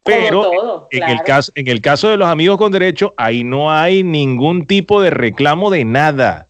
Pero 0.03 0.43
Como 0.43 0.55
todo, 0.55 0.87
en, 0.91 0.99
claro. 0.99 1.13
el 1.13 1.21
caso, 1.23 1.51
en 1.55 1.67
el 1.67 1.81
caso 1.81 2.09
de 2.09 2.17
los 2.17 2.29
amigos 2.29 2.57
con 2.57 2.71
derecho, 2.71 3.13
ahí 3.17 3.43
no 3.43 3.71
hay 3.71 4.03
ningún 4.03 4.67
tipo 4.67 5.01
de 5.01 5.09
reclamo 5.09 5.71
de 5.71 5.83
nada. 5.83 6.47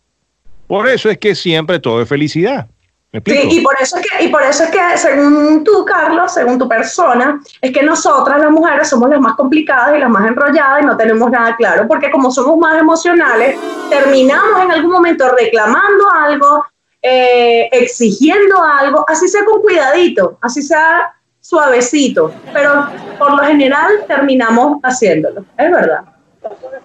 Por 0.67 0.89
eso 0.89 1.09
es 1.09 1.17
que 1.17 1.36
siempre 1.36 1.80
todo 1.80 2.01
es 2.01 2.09
felicidad. 2.09 2.67
¿Me 3.16 3.22
Sí, 3.26 3.32
explico? 3.32 3.55
y 3.55 3.63
por 3.63 3.76
eso 3.80 3.97
es 3.97 4.07
que, 4.09 4.24
y 4.26 4.28
por 4.28 4.43
eso 4.43 4.63
es 4.66 4.70
que 4.72 4.97
según 4.97 5.63
tú, 5.63 5.86
Carlos, 5.86 6.34
según 6.34 6.59
tu 6.59 6.68
persona, 6.68 7.39
es 7.61 7.72
que 7.72 7.82
nosotras 7.82 8.39
las 8.39 8.51
mujeres 8.51 8.89
somos 8.89 9.09
las 9.09 9.22
más 9.22 9.36
complicadas 9.36 9.95
y 9.95 9.99
las 9.99 10.09
más 10.09 10.28
enrolladas 10.28 10.82
y 10.82 10.86
no 10.86 10.97
tenemos 10.97 11.32
nada 11.32 11.55
claro, 11.55 11.88
porque 11.88 12.11
como 12.11 12.30
somos 12.30 12.57
más 12.57 12.78
emocionales, 12.78 13.57
terminamos 13.89 14.63
en 14.66 14.72
algún 14.72 14.91
momento 14.91 15.30
reclamando 15.30 16.09
algo, 16.11 16.66
eh, 17.01 17.70
exigiendo 17.72 18.61
algo, 18.61 19.05
así 19.07 19.30
sea 19.30 19.45
con 19.45 19.61
cuidadito, 19.61 20.38
así 20.41 20.61
sea 20.61 21.13
suavecito, 21.39 22.34
pero 22.51 22.88
por 23.18 23.32
lo 23.32 23.43
general 23.43 23.91
terminamos 24.09 24.80
haciéndolo, 24.84 25.45
es 25.57 25.72
verdad. 25.72 26.01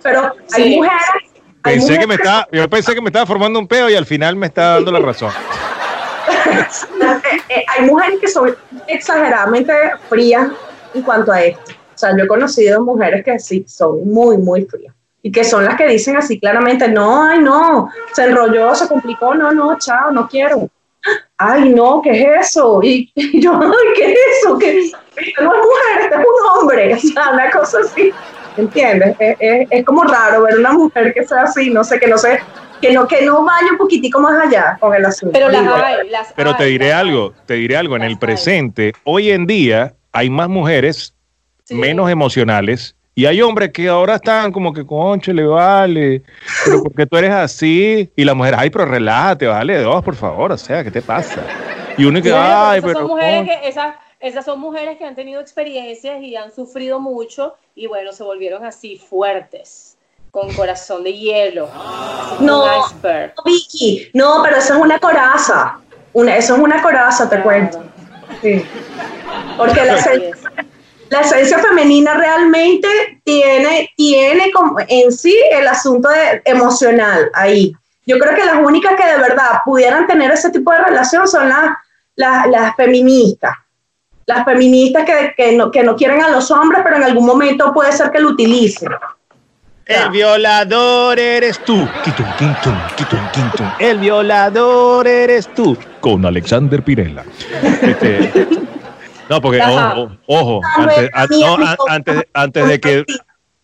Pero 0.02 0.32
hay 0.52 0.62
Sí. 0.62 0.76
mujeres... 0.76 1.00
hay 1.64 1.74
Pensé 1.74 1.98
que 1.98 2.06
me 2.06 2.14
estaba, 2.14 2.46
yo 2.52 2.70
pensé 2.70 2.94
que 2.94 3.00
me 3.00 3.08
estaba 3.08 3.26
formando 3.26 3.58
un 3.58 3.66
peo 3.66 3.90
y 3.90 3.94
al 3.96 4.06
final 4.06 4.36
me 4.36 4.46
está 4.46 4.74
dando 4.74 4.92
la 4.92 5.00
razón. 5.00 5.30
Eh, 7.48 7.64
hay 7.66 7.84
mujeres 7.84 8.20
que 8.20 8.28
son 8.28 8.56
exageradamente 8.86 9.72
frías 10.08 10.48
en 10.94 11.02
cuanto 11.02 11.32
a 11.32 11.42
esto. 11.42 11.72
O 11.94 11.98
sea, 11.98 12.16
yo 12.16 12.24
he 12.24 12.28
conocido 12.28 12.84
mujeres 12.84 13.24
que 13.24 13.38
sí 13.38 13.64
son 13.66 14.08
muy, 14.08 14.38
muy 14.38 14.64
frías. 14.66 14.94
Y 15.22 15.32
que 15.32 15.44
son 15.44 15.64
las 15.64 15.76
que 15.76 15.86
dicen 15.86 16.16
así 16.16 16.38
claramente, 16.38 16.88
no, 16.88 17.24
ay, 17.24 17.40
no, 17.40 17.90
se 18.12 18.24
enrolló, 18.24 18.74
se 18.74 18.88
complicó, 18.88 19.34
no, 19.34 19.52
no, 19.52 19.76
chao, 19.78 20.10
no 20.10 20.28
quiero. 20.28 20.68
Ay, 21.36 21.70
no, 21.70 22.00
¿qué 22.02 22.10
es 22.10 22.48
eso? 22.48 22.80
Y, 22.82 23.10
y 23.14 23.40
yo, 23.40 23.52
ay, 23.60 23.94
¿qué 23.96 24.12
es 24.12 24.18
eso? 24.38 24.58
Esto 24.60 25.42
no 25.42 25.54
es 25.54 25.60
mujer, 25.60 26.02
este 26.02 26.14
es 26.14 26.20
un 26.20 26.58
hombre. 26.58 26.94
O 26.94 26.98
sea, 26.98 27.30
una 27.32 27.50
cosa 27.50 27.78
así. 27.80 28.12
¿Entiendes? 28.56 29.16
Es, 29.18 29.36
es- 29.40 29.68
es 29.70 29.84
como 29.84 30.02
raro 30.04 30.42
ver 30.42 30.58
una 30.58 30.72
mujer 30.72 31.12
que 31.14 31.24
sea 31.26 31.42
así, 31.42 31.70
no 31.70 31.84
sé, 31.84 31.98
que 31.98 32.06
no 32.08 32.18
sé, 32.18 32.38
que 32.80 32.92
no, 32.92 33.06
que 33.06 33.24
no 33.24 33.44
vaya 33.44 33.68
un 33.72 33.78
poquitico 33.78 34.20
más 34.20 34.46
allá 34.46 34.76
con 34.80 34.94
el 34.94 35.04
asunto. 35.04 35.32
Pero 35.32 35.48
las 35.48 35.66
hay, 35.82 36.08
las 36.10 36.32
Pero 36.34 36.56
te 36.56 36.64
hay, 36.64 36.72
diré 36.72 36.88
las 36.88 36.94
hay. 37.02 37.08
algo, 37.08 37.34
te 37.46 37.54
diré 37.54 37.76
algo, 37.76 37.96
en 37.96 38.02
Las 38.02 38.06
el 38.08 38.14
hay. 38.14 38.18
presente, 38.20 38.92
hoy 39.04 39.30
en 39.30 39.46
día 39.46 39.94
hay 40.12 40.30
más 40.30 40.48
mujeres 40.48 41.14
Sí. 41.64 41.76
menos 41.76 42.10
emocionales. 42.10 42.96
Y 43.14 43.26
hay 43.26 43.42
hombres 43.42 43.70
que 43.72 43.86
ahora 43.88 44.16
están 44.16 44.50
como 44.50 44.72
que, 44.72 44.84
concho, 44.84 45.32
le 45.32 45.44
vale, 45.44 46.22
pero 46.64 46.82
porque 46.82 47.06
tú 47.06 47.16
eres 47.16 47.30
así. 47.30 48.10
Y 48.16 48.24
la 48.24 48.34
mujer, 48.34 48.54
ay, 48.56 48.70
pero 48.70 48.86
relájate, 48.86 49.46
vale, 49.46 49.78
dos, 49.78 50.02
por 50.02 50.14
favor, 50.16 50.50
o 50.52 50.56
sea, 50.58 50.82
¿qué 50.82 50.90
te 50.90 51.02
pasa? 51.02 51.42
Y 51.98 52.04
uno 52.06 52.20
que, 52.22 52.32
ay, 52.32 52.80
pero. 52.80 52.94
son 53.00 53.06
mujeres 53.08 53.40
concho". 53.46 53.60
que, 53.62 53.68
esas, 53.68 53.94
esas 54.20 54.44
son 54.44 54.60
mujeres 54.60 54.98
que 54.98 55.04
han 55.04 55.14
tenido 55.14 55.40
experiencias 55.40 56.22
y 56.22 56.36
han 56.36 56.54
sufrido 56.54 57.00
mucho 57.00 57.54
y 57.74 57.86
bueno, 57.86 58.12
se 58.12 58.22
volvieron 58.22 58.64
así 58.64 58.98
fuertes, 58.98 59.96
con 60.30 60.52
corazón 60.54 61.02
de 61.04 61.12
hielo, 61.14 61.68
No. 62.40 62.64
iceberg. 62.86 63.34
Vicky, 63.44 64.10
no, 64.14 64.42
pero 64.44 64.56
eso 64.56 64.74
es 64.74 64.80
una 64.80 64.98
coraza. 64.98 65.78
Una, 66.12 66.36
eso 66.36 66.54
es 66.54 66.60
una 66.60 66.82
coraza, 66.82 67.24
te 67.24 67.36
Claro. 67.36 67.42
cuento. 67.44 67.84
Sí. 68.42 68.64
Porque 69.56 69.84
la, 69.84 69.94
esencia- 69.96 70.28
es. 70.30 70.42
la 71.08 71.20
esencia 71.20 71.58
femenina 71.58 72.14
realmente 72.14 72.88
tiene, 73.24 73.90
tiene 73.96 74.50
como 74.52 74.78
en 74.86 75.10
sí 75.12 75.36
el 75.50 75.66
asunto 75.66 76.08
de- 76.08 76.42
emocional 76.44 77.30
ahí. 77.34 77.72
Yo 78.06 78.18
creo 78.18 78.34
que 78.34 78.44
las 78.44 78.56
únicas 78.64 78.94
que 78.96 79.06
de 79.06 79.18
verdad 79.18 79.60
pudieran 79.64 80.06
tener 80.06 80.30
ese 80.32 80.50
tipo 80.50 80.70
de 80.72 80.78
relación 80.78 81.26
son 81.28 81.48
las, 81.48 81.70
las, 82.16 82.46
las 82.48 82.74
feministas. 82.76 83.52
Las 84.30 84.44
feministas 84.44 85.04
que, 85.04 85.34
que, 85.36 85.56
no, 85.56 85.70
que 85.72 85.82
no 85.82 85.96
quieren 85.96 86.22
a 86.22 86.28
los 86.28 86.50
hombres, 86.52 86.82
pero 86.84 86.96
en 86.98 87.02
algún 87.02 87.26
momento 87.26 87.72
puede 87.74 87.90
ser 87.92 88.10
que 88.12 88.20
lo 88.20 88.28
utilicen. 88.30 88.90
El 89.86 90.10
violador 90.10 91.18
eres 91.18 91.58
tú. 91.64 91.88
El 93.80 93.98
violador 93.98 95.08
eres 95.08 95.52
tú. 95.52 95.76
Con 95.98 96.24
Alexander 96.24 96.80
Pirela. 96.80 97.24
Este, 97.82 98.46
no, 99.28 99.40
porque 99.40 99.60
ojo, 99.60 100.12
ojo, 100.26 100.60
antes, 100.76 101.10
es 101.12 101.40
no, 101.40 101.56
antes, 101.88 102.16
de- 102.16 102.28
antes 102.34 102.68
de 102.68 102.80
que 102.80 103.04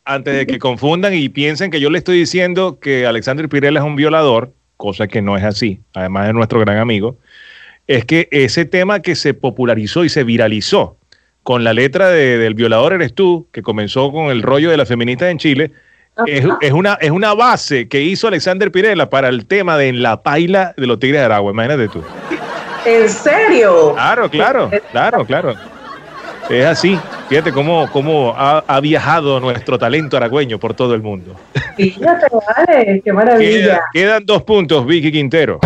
antes 0.05 0.37
de 0.37 0.47
que 0.47 0.59
confundan 0.59 1.15
y 1.15 1.29
piensen 1.29 1.71
que 1.71 1.79
yo 1.81 1.91
le 1.91 1.99
estoy 1.99 2.19
diciendo 2.19 2.79
que 2.81 3.07
Alexander 3.07 3.49
Pirela 3.49 3.79
es 3.81 3.87
un 3.87 3.95
violador, 3.95 4.53
cosa 4.77 5.07
que 5.07 5.23
no 5.23 5.37
es 5.37 5.45
así, 5.45 5.81
además 5.95 6.27
de 6.27 6.33
nuestro 6.33 6.59
gran 6.61 6.79
amigo, 6.79 7.19
es 7.87 8.05
que 8.05 8.29
ese 8.31 8.65
tema 8.65 9.01
que 9.01 9.15
se 9.15 9.35
popularizó 9.35 10.05
y 10.05 10.09
se 10.09 10.25
viralizó 10.25 10.97
con 11.43 11.63
la 11.65 11.73
letra 11.73 12.09
de, 12.09 12.39
del 12.39 12.55
violador 12.55 12.93
eres 12.95 13.15
tú, 13.15 13.47
que 13.53 13.63
comenzó 13.63 14.11
con 14.11 14.27
el 14.27 14.43
rollo 14.43 14.71
de 14.71 14.77
las 14.77 14.89
feministas 14.89 15.31
en 15.31 15.39
Chile, 15.39 15.71
es, 16.27 16.73
una, 16.73 16.95
es 17.01 17.11
una 17.11 17.35
base 17.35 17.89
que 17.89 18.01
hizo 18.03 18.27
Alexander 18.29 18.73
Pirela 18.73 19.11
para 19.11 19.29
el 19.29 19.47
tema 19.47 19.77
de 19.77 19.89
En 19.89 20.03
la 20.03 20.23
paila 20.23 20.75
de 20.77 20.87
los 20.87 20.99
Tigres 20.99 21.21
de 21.21 21.25
Aragua, 21.27 21.53
imagínate 21.53 21.89
tú. 21.89 22.03
¿En 22.87 23.09
serio? 23.09 23.93
Claro, 23.95 24.31
claro, 24.31 24.71
claro, 24.91 25.25
claro. 25.27 25.55
Es 26.49 26.65
así. 26.65 26.99
Fíjate 27.29 27.53
cómo, 27.53 27.91
cómo 27.93 28.33
ha, 28.37 28.65
ha 28.67 28.81
viajado 28.81 29.41
nuestro 29.41 29.79
talento 29.79 30.17
aragüeño 30.17 30.59
por 30.59 30.75
todo 30.75 30.95
el 30.95 31.03
mundo. 31.03 31.35
Fíjate, 31.77 32.27
vale, 32.57 33.03
qué 33.05 33.13
maravilla. 33.13 33.51
Queda- 33.61 33.81
quedan 33.93 34.25
dos 34.27 34.43
puntos, 34.45 34.87
Vicky 34.87 35.11
Quintero. 35.13 35.59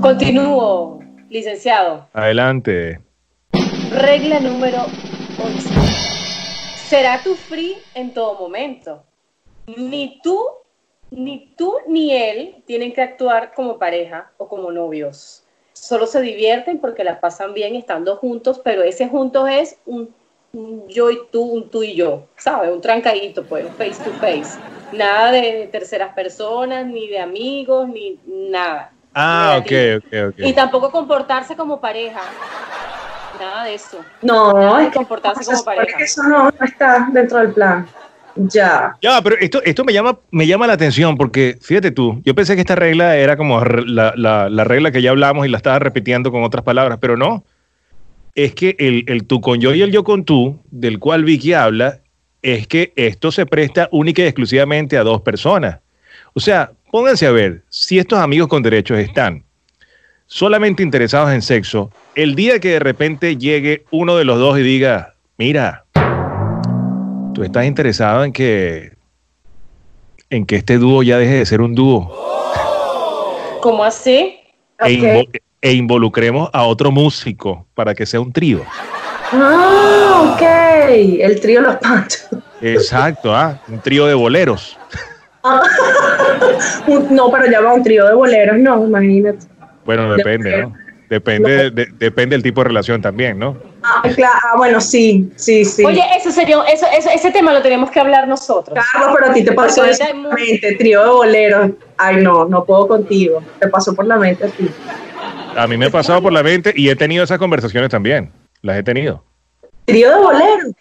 Continúo, 0.00 0.99
licenciado. 1.30 2.08
Adelante. 2.12 3.00
Regla 3.92 4.40
número 4.40 4.82
11. 5.42 5.68
Será 6.88 7.22
tu 7.22 7.34
free 7.36 7.76
en 7.94 8.12
todo 8.12 8.34
momento. 8.34 9.04
Ni 9.66 10.20
tú, 10.22 10.44
ni 11.10 11.54
tú 11.56 11.76
ni 11.86 12.12
él 12.12 12.56
tienen 12.66 12.92
que 12.92 13.00
actuar 13.00 13.52
como 13.54 13.78
pareja 13.78 14.32
o 14.36 14.48
como 14.48 14.70
novios. 14.72 15.44
Solo 15.72 16.06
se 16.06 16.20
divierten 16.20 16.78
porque 16.78 17.04
la 17.04 17.20
pasan 17.20 17.54
bien 17.54 17.76
estando 17.76 18.16
juntos, 18.16 18.60
pero 18.62 18.82
ese 18.82 19.08
juntos 19.08 19.48
es 19.48 19.78
un, 19.86 20.12
un 20.52 20.88
yo 20.88 21.10
y 21.10 21.18
tú, 21.30 21.42
un 21.42 21.70
tú 21.70 21.84
y 21.84 21.94
yo, 21.94 22.26
¿sabes? 22.36 22.72
Un 22.72 22.80
trancadito, 22.80 23.44
pues, 23.44 23.64
un 23.64 23.72
face 23.74 24.02
to 24.02 24.10
face. 24.18 24.58
Nada 24.92 25.30
de 25.30 25.68
terceras 25.70 26.12
personas, 26.12 26.86
ni 26.86 27.06
de 27.08 27.20
amigos, 27.20 27.88
ni 27.88 28.18
nada. 28.26 28.92
Ah, 29.14 29.56
ok, 29.58 29.70
Negativo. 29.70 30.28
ok, 30.28 30.34
Y 30.38 30.50
ok. 30.50 30.54
tampoco 30.56 30.90
comportarse 30.90 31.56
como 31.56 31.80
pareja. 31.80 32.20
Nada 33.40 33.64
de 33.64 33.74
eso. 33.74 33.98
No, 34.22 34.78
es 34.78 34.86
que 34.86 34.90
que 34.92 34.96
comportarse 34.98 35.44
se 35.44 35.50
como 35.52 35.64
pareja. 35.64 35.96
que 35.98 36.04
eso 36.04 36.22
no, 36.24 36.44
no 36.44 36.64
está 36.66 37.08
dentro 37.12 37.38
del 37.38 37.52
plan. 37.52 37.86
Ya. 38.36 38.96
Ya, 39.02 39.20
pero 39.22 39.36
esto, 39.40 39.60
esto 39.64 39.84
me, 39.84 39.92
llama, 39.92 40.18
me 40.30 40.46
llama 40.46 40.66
la 40.66 40.74
atención 40.74 41.16
porque, 41.16 41.58
fíjate 41.60 41.90
tú, 41.90 42.20
yo 42.24 42.34
pensé 42.34 42.54
que 42.54 42.60
esta 42.60 42.76
regla 42.76 43.16
era 43.16 43.36
como 43.36 43.60
la, 43.64 44.12
la- 44.16 44.48
la 44.48 44.64
regla 44.64 44.92
que 44.92 45.02
ya 45.02 45.10
hablamos 45.10 45.46
y 45.46 45.48
la 45.48 45.56
estaba 45.56 45.78
repitiendo 45.80 46.30
con 46.30 46.44
otras 46.44 46.62
palabras, 46.64 46.98
pero 47.00 47.16
no. 47.16 47.44
Es 48.36 48.54
que 48.54 48.76
el, 48.78 49.04
el 49.08 49.26
tú 49.26 49.40
con 49.40 49.60
yo 49.60 49.74
y 49.74 49.82
el 49.82 49.90
yo 49.90 50.04
con 50.04 50.24
tú, 50.24 50.60
del 50.70 50.98
cual 51.00 51.24
Vicky 51.24 51.52
habla, 51.54 51.98
es 52.42 52.66
que 52.68 52.92
esto 52.94 53.32
se 53.32 53.44
presta 53.46 53.88
única 53.90 54.22
y 54.22 54.26
exclusivamente 54.26 54.96
a 54.96 55.02
dos 55.02 55.22
personas. 55.22 55.80
O 56.32 56.38
sea, 56.40 56.70
pónganse 56.90 57.26
a 57.26 57.30
ver, 57.30 57.62
si 57.68 57.98
estos 57.98 58.18
amigos 58.18 58.48
con 58.48 58.62
derechos 58.62 58.98
están 58.98 59.44
solamente 60.26 60.82
interesados 60.82 61.30
en 61.32 61.42
sexo, 61.42 61.90
el 62.14 62.34
día 62.34 62.58
que 62.60 62.70
de 62.70 62.78
repente 62.78 63.36
llegue 63.36 63.84
uno 63.90 64.16
de 64.16 64.24
los 64.24 64.38
dos 64.38 64.58
y 64.58 64.62
diga, 64.62 65.14
mira, 65.38 65.84
tú 67.34 67.42
estás 67.42 67.64
interesado 67.66 68.24
en 68.24 68.32
que 68.32 68.92
en 70.30 70.46
que 70.46 70.56
este 70.56 70.78
dúo 70.78 71.02
ya 71.02 71.18
deje 71.18 71.34
de 71.34 71.46
ser 71.46 71.60
un 71.60 71.74
dúo 71.74 72.14
¿Cómo 73.60 73.82
así? 73.84 74.38
e, 74.78 74.88
invo- 74.92 75.28
e 75.60 75.72
involucremos 75.72 76.48
a 76.52 76.62
otro 76.64 76.90
músico 76.92 77.66
para 77.74 77.94
que 77.94 78.06
sea 78.06 78.20
un 78.20 78.32
trío. 78.32 78.62
Ah, 79.32 80.32
ok. 80.34 80.42
El 81.20 81.38
trío 81.40 81.60
Los 81.60 81.76
Panchos. 81.76 82.26
Exacto, 82.62 83.34
ah, 83.34 83.60
un 83.68 83.78
trío 83.80 84.06
de 84.06 84.14
boleros. 84.14 84.78
Ah. 85.42 85.62
No, 87.10 87.30
pero 87.30 87.50
ya 87.50 87.60
va 87.60 87.72
un 87.74 87.82
trío 87.82 88.06
de 88.06 88.14
boleros, 88.14 88.58
no, 88.58 88.84
imagínate. 88.86 89.46
Bueno, 89.84 90.10
De 90.10 90.16
depende, 90.18 90.62
¿no? 90.62 90.74
Depende, 91.08 91.70
de- 91.70 91.88
depende 91.98 92.34
del 92.36 92.42
tipo 92.42 92.60
de 92.60 92.68
relación 92.68 93.02
también, 93.02 93.36
¿no? 93.38 93.56
Ah, 93.82 94.02
claro, 94.14 94.38
ah, 94.44 94.56
bueno, 94.56 94.80
sí, 94.80 95.28
sí, 95.34 95.64
sí. 95.64 95.84
Oye, 95.84 96.02
eso 96.16 96.30
sería, 96.30 96.62
eso, 96.72 96.86
eso- 96.96 97.10
ese 97.12 97.30
tema 97.32 97.52
lo 97.52 97.60
tenemos 97.62 97.90
que 97.90 97.98
hablar 97.98 98.28
nosotros. 98.28 98.78
Carlos, 98.92 99.16
pero 99.18 99.30
a 99.30 99.34
ti 99.34 99.44
te 99.44 99.52
pasó 99.52 99.84
eso 99.84 100.04
por 100.06 100.28
la 100.28 100.34
mente, 100.36 100.76
trío 100.76 101.02
de 101.02 101.10
boleros. 101.10 101.70
Ay, 101.96 102.22
no, 102.22 102.44
no 102.44 102.64
puedo 102.64 102.86
contigo. 102.86 103.42
Te 103.58 103.66
pasó 103.68 103.92
por 103.94 104.06
la 104.06 104.16
mente 104.18 104.44
a 104.44 104.48
ti. 104.48 104.70
A 105.56 105.66
mí 105.66 105.76
me 105.76 105.86
ha 105.86 105.90
pasado 105.90 106.22
por 106.22 106.32
la 106.32 106.44
mente 106.44 106.72
y 106.76 106.88
he 106.90 106.94
tenido 106.96 107.24
esas 107.24 107.38
conversaciones 107.38 107.90
también. 107.90 108.30
Las 108.62 108.78
he 108.78 108.82
tenido. 108.84 109.24
Trío 109.86 110.10
de 110.10 110.16
boleros. 110.16 110.72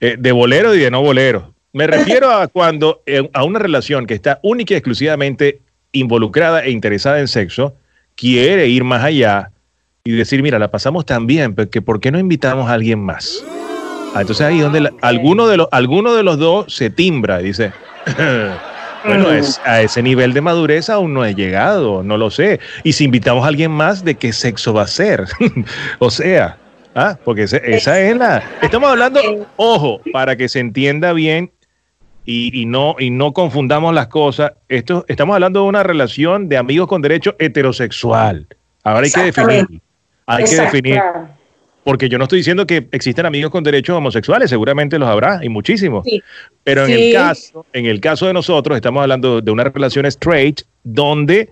Eh, 0.00 0.16
de 0.18 0.32
bolero 0.32 0.74
y 0.74 0.80
de 0.80 0.90
no 0.90 1.02
bolero. 1.02 1.54
Me 1.72 1.86
refiero 1.86 2.30
a 2.30 2.48
cuando 2.48 3.02
eh, 3.06 3.28
a 3.32 3.44
una 3.44 3.58
relación 3.58 4.06
que 4.06 4.14
está 4.14 4.38
única 4.42 4.74
y 4.74 4.76
exclusivamente 4.76 5.60
involucrada 5.92 6.64
e 6.64 6.70
interesada 6.70 7.18
en 7.20 7.28
sexo, 7.28 7.74
quiere 8.14 8.66
ir 8.68 8.84
más 8.84 9.02
allá 9.02 9.50
y 10.04 10.12
decir, 10.12 10.42
mira, 10.42 10.58
la 10.58 10.70
pasamos 10.70 11.06
tan 11.06 11.26
bien, 11.26 11.54
pero 11.54 11.70
que 11.70 11.80
¿por 11.80 12.00
qué 12.00 12.10
no 12.10 12.18
invitamos 12.18 12.68
a 12.68 12.74
alguien 12.74 13.00
más? 13.00 13.42
Ah, 14.14 14.20
entonces 14.20 14.44
ahí 14.46 14.58
donde 14.60 14.80
la- 14.82 14.92
alguno, 15.00 15.46
de 15.48 15.56
los, 15.56 15.68
alguno 15.70 16.14
de 16.14 16.22
los 16.22 16.38
dos 16.38 16.74
se 16.74 16.90
timbra 16.90 17.40
y 17.40 17.44
dice, 17.44 17.72
bueno, 19.06 19.32
es, 19.32 19.58
a 19.64 19.80
ese 19.80 20.02
nivel 20.02 20.34
de 20.34 20.42
madurez 20.42 20.90
aún 20.90 21.14
no 21.14 21.24
he 21.24 21.34
llegado, 21.34 22.02
no 22.02 22.18
lo 22.18 22.30
sé. 22.30 22.60
Y 22.84 22.92
si 22.92 23.04
invitamos 23.04 23.44
a 23.44 23.48
alguien 23.48 23.70
más, 23.70 24.04
¿de 24.04 24.16
qué 24.16 24.34
sexo 24.34 24.74
va 24.74 24.82
a 24.82 24.86
ser? 24.88 25.24
o 25.98 26.10
sea, 26.10 26.58
ah, 26.94 27.16
porque 27.24 27.44
esa 27.44 28.00
es 28.00 28.16
la... 28.16 28.42
Estamos 28.60 28.90
hablando, 28.90 29.20
ojo, 29.56 30.02
para 30.12 30.36
que 30.36 30.50
se 30.50 30.58
entienda 30.60 31.14
bien 31.14 31.50
y, 32.24 32.60
y 32.60 32.66
no, 32.66 32.96
y 32.98 33.10
no 33.10 33.32
confundamos 33.32 33.94
las 33.94 34.06
cosas. 34.08 34.52
Esto, 34.68 35.04
estamos 35.08 35.34
hablando 35.34 35.62
de 35.62 35.68
una 35.68 35.82
relación 35.82 36.48
de 36.48 36.56
amigos 36.56 36.88
con 36.88 37.02
derecho 37.02 37.34
heterosexual. 37.38 38.46
Ahora 38.84 39.06
hay 39.06 39.10
que 39.12 39.22
definir. 39.22 39.80
Hay 40.26 40.44
que 40.44 40.56
definir. 40.56 41.00
Porque 41.84 42.08
yo 42.08 42.16
no 42.16 42.24
estoy 42.24 42.38
diciendo 42.38 42.64
que 42.64 42.86
existen 42.92 43.26
amigos 43.26 43.50
con 43.50 43.64
derechos 43.64 43.96
homosexuales, 43.96 44.48
seguramente 44.48 45.00
los 45.00 45.08
habrá 45.08 45.40
y 45.42 45.48
muchísimos. 45.48 46.04
Sí. 46.04 46.22
Pero 46.62 46.82
en 46.86 46.96
Sí. 46.96 47.08
el 47.08 47.14
caso, 47.14 47.66
en 47.72 47.86
el 47.86 48.00
caso 48.00 48.26
de 48.28 48.32
nosotros, 48.32 48.76
estamos 48.76 49.02
hablando 49.02 49.40
de 49.40 49.50
una 49.50 49.64
relación 49.64 50.06
straight 50.06 50.60
donde 50.84 51.50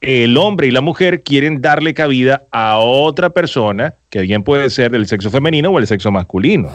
el 0.00 0.36
hombre 0.36 0.68
y 0.68 0.70
la 0.70 0.80
mujer 0.82 1.22
quieren 1.22 1.60
darle 1.60 1.94
cabida 1.94 2.44
a 2.52 2.78
otra 2.78 3.30
persona 3.30 3.94
que 4.08 4.20
bien 4.20 4.44
puede 4.44 4.70
ser 4.70 4.92
del 4.92 5.06
sexo 5.08 5.30
femenino 5.30 5.70
o 5.70 5.78
el 5.80 5.86
sexo 5.88 6.12
masculino. 6.12 6.70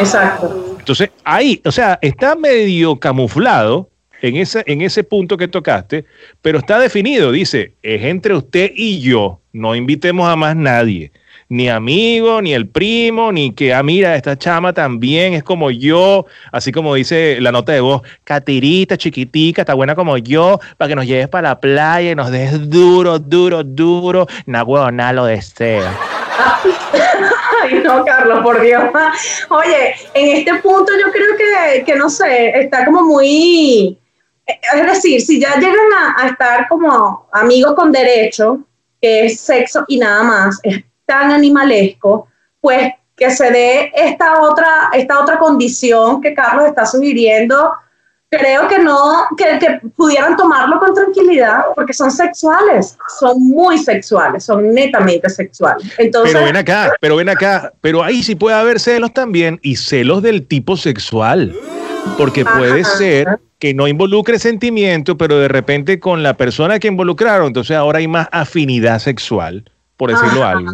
Exacto. 0.00 0.67
Entonces, 0.88 1.10
ahí, 1.22 1.60
o 1.66 1.70
sea, 1.70 1.98
está 2.00 2.34
medio 2.34 2.98
camuflado 2.98 3.90
en 4.22 4.36
ese, 4.36 4.62
en 4.64 4.80
ese 4.80 5.04
punto 5.04 5.36
que 5.36 5.46
tocaste, 5.46 6.06
pero 6.40 6.60
está 6.60 6.78
definido. 6.78 7.30
Dice, 7.30 7.74
es 7.82 8.02
entre 8.04 8.34
usted 8.34 8.72
y 8.74 8.98
yo. 9.00 9.38
No 9.52 9.74
invitemos 9.74 10.26
a 10.26 10.34
más 10.34 10.56
nadie. 10.56 11.12
Ni 11.50 11.68
amigo, 11.68 12.40
ni 12.40 12.54
el 12.54 12.66
primo, 12.66 13.30
ni 13.32 13.52
que, 13.52 13.74
ah, 13.74 13.82
mira, 13.82 14.16
esta 14.16 14.38
chama 14.38 14.72
también 14.72 15.34
es 15.34 15.42
como 15.42 15.70
yo, 15.70 16.24
así 16.52 16.72
como 16.72 16.94
dice 16.94 17.36
la 17.38 17.52
nota 17.52 17.72
de 17.72 17.80
voz, 17.80 18.00
catirita, 18.24 18.96
chiquitica, 18.96 19.60
está 19.60 19.74
buena 19.74 19.94
como 19.94 20.16
yo, 20.16 20.58
para 20.78 20.88
que 20.88 20.96
nos 20.96 21.06
lleves 21.06 21.28
para 21.28 21.50
la 21.50 21.60
playa 21.60 22.12
y 22.12 22.14
nos 22.14 22.30
des 22.30 22.70
duro, 22.70 23.18
duro, 23.18 23.62
duro. 23.62 24.26
Na 24.46 24.64
huevona 24.64 25.12
lo 25.12 25.26
desea. 25.26 25.94
Ay, 27.62 27.80
no, 27.84 28.04
Carlos, 28.04 28.40
por 28.42 28.60
Dios. 28.60 28.84
Oye, 29.50 29.94
en 30.14 30.36
este 30.38 30.54
punto 30.56 30.92
yo 30.98 31.10
creo 31.12 31.36
que, 31.36 31.84
que 31.84 31.94
no 31.96 32.08
sé, 32.08 32.60
está 32.60 32.84
como 32.84 33.02
muy... 33.02 33.98
Es 34.46 34.86
decir, 34.86 35.20
si 35.20 35.38
ya 35.38 35.56
llegan 35.56 35.76
a, 36.16 36.28
estar 36.28 36.68
como 36.68 37.28
amigos 37.32 37.74
con 37.74 37.92
derecho, 37.92 38.60
que 39.00 39.26
es 39.26 39.40
sexo 39.40 39.84
y 39.88 39.98
nada 39.98 40.22
más, 40.22 40.58
es 40.62 40.82
tan 41.04 41.30
animalesco, 41.32 42.28
pues 42.60 42.92
que 43.14 43.30
se 43.30 43.50
dé 43.50 43.92
esta 43.94 44.40
otra, 44.40 44.90
esta 44.94 45.20
otra 45.20 45.38
condición 45.38 46.22
que 46.22 46.32
Carlos 46.32 46.66
está 46.66 46.86
sugiriendo, 46.86 47.72
creo 48.30 48.68
que 48.68 48.78
no, 48.78 49.26
que, 49.36 49.58
que 49.58 49.80
pudieran 49.96 50.36
tomarlo 50.36 50.78
con 50.78 50.94
tranquilidad, 50.94 51.62
porque 51.74 51.92
son 51.92 52.10
sexuales, 52.10 52.96
son 53.18 53.40
muy 53.40 53.78
sexuales, 53.78 54.44
son 54.44 54.72
netamente 54.74 55.30
sexuales. 55.30 55.90
Entonces, 55.96 56.32
Pero 56.32 56.44
ven 56.44 56.56
acá, 56.56 56.92
pero 57.00 57.16
ven 57.16 57.28
acá, 57.28 57.72
pero 57.80 58.02
ahí 58.02 58.22
sí 58.22 58.34
puede 58.34 58.56
haber 58.56 58.80
celos 58.80 59.14
también 59.14 59.58
y 59.62 59.76
celos 59.76 60.22
del 60.22 60.46
tipo 60.46 60.76
sexual. 60.76 61.54
Porque 62.16 62.44
puede 62.44 62.82
Ajá. 62.82 62.96
ser 62.96 63.38
que 63.58 63.74
no 63.74 63.88
involucre 63.88 64.38
sentimiento, 64.38 65.16
pero 65.16 65.38
de 65.38 65.48
repente 65.48 65.98
con 65.98 66.22
la 66.22 66.36
persona 66.36 66.78
que 66.78 66.88
involucraron, 66.88 67.48
entonces 67.48 67.76
ahora 67.76 67.98
hay 67.98 68.08
más 68.08 68.28
afinidad 68.30 68.98
sexual, 68.98 69.70
por 69.96 70.10
decirlo 70.10 70.44
Ajá. 70.44 70.52
algo. 70.52 70.72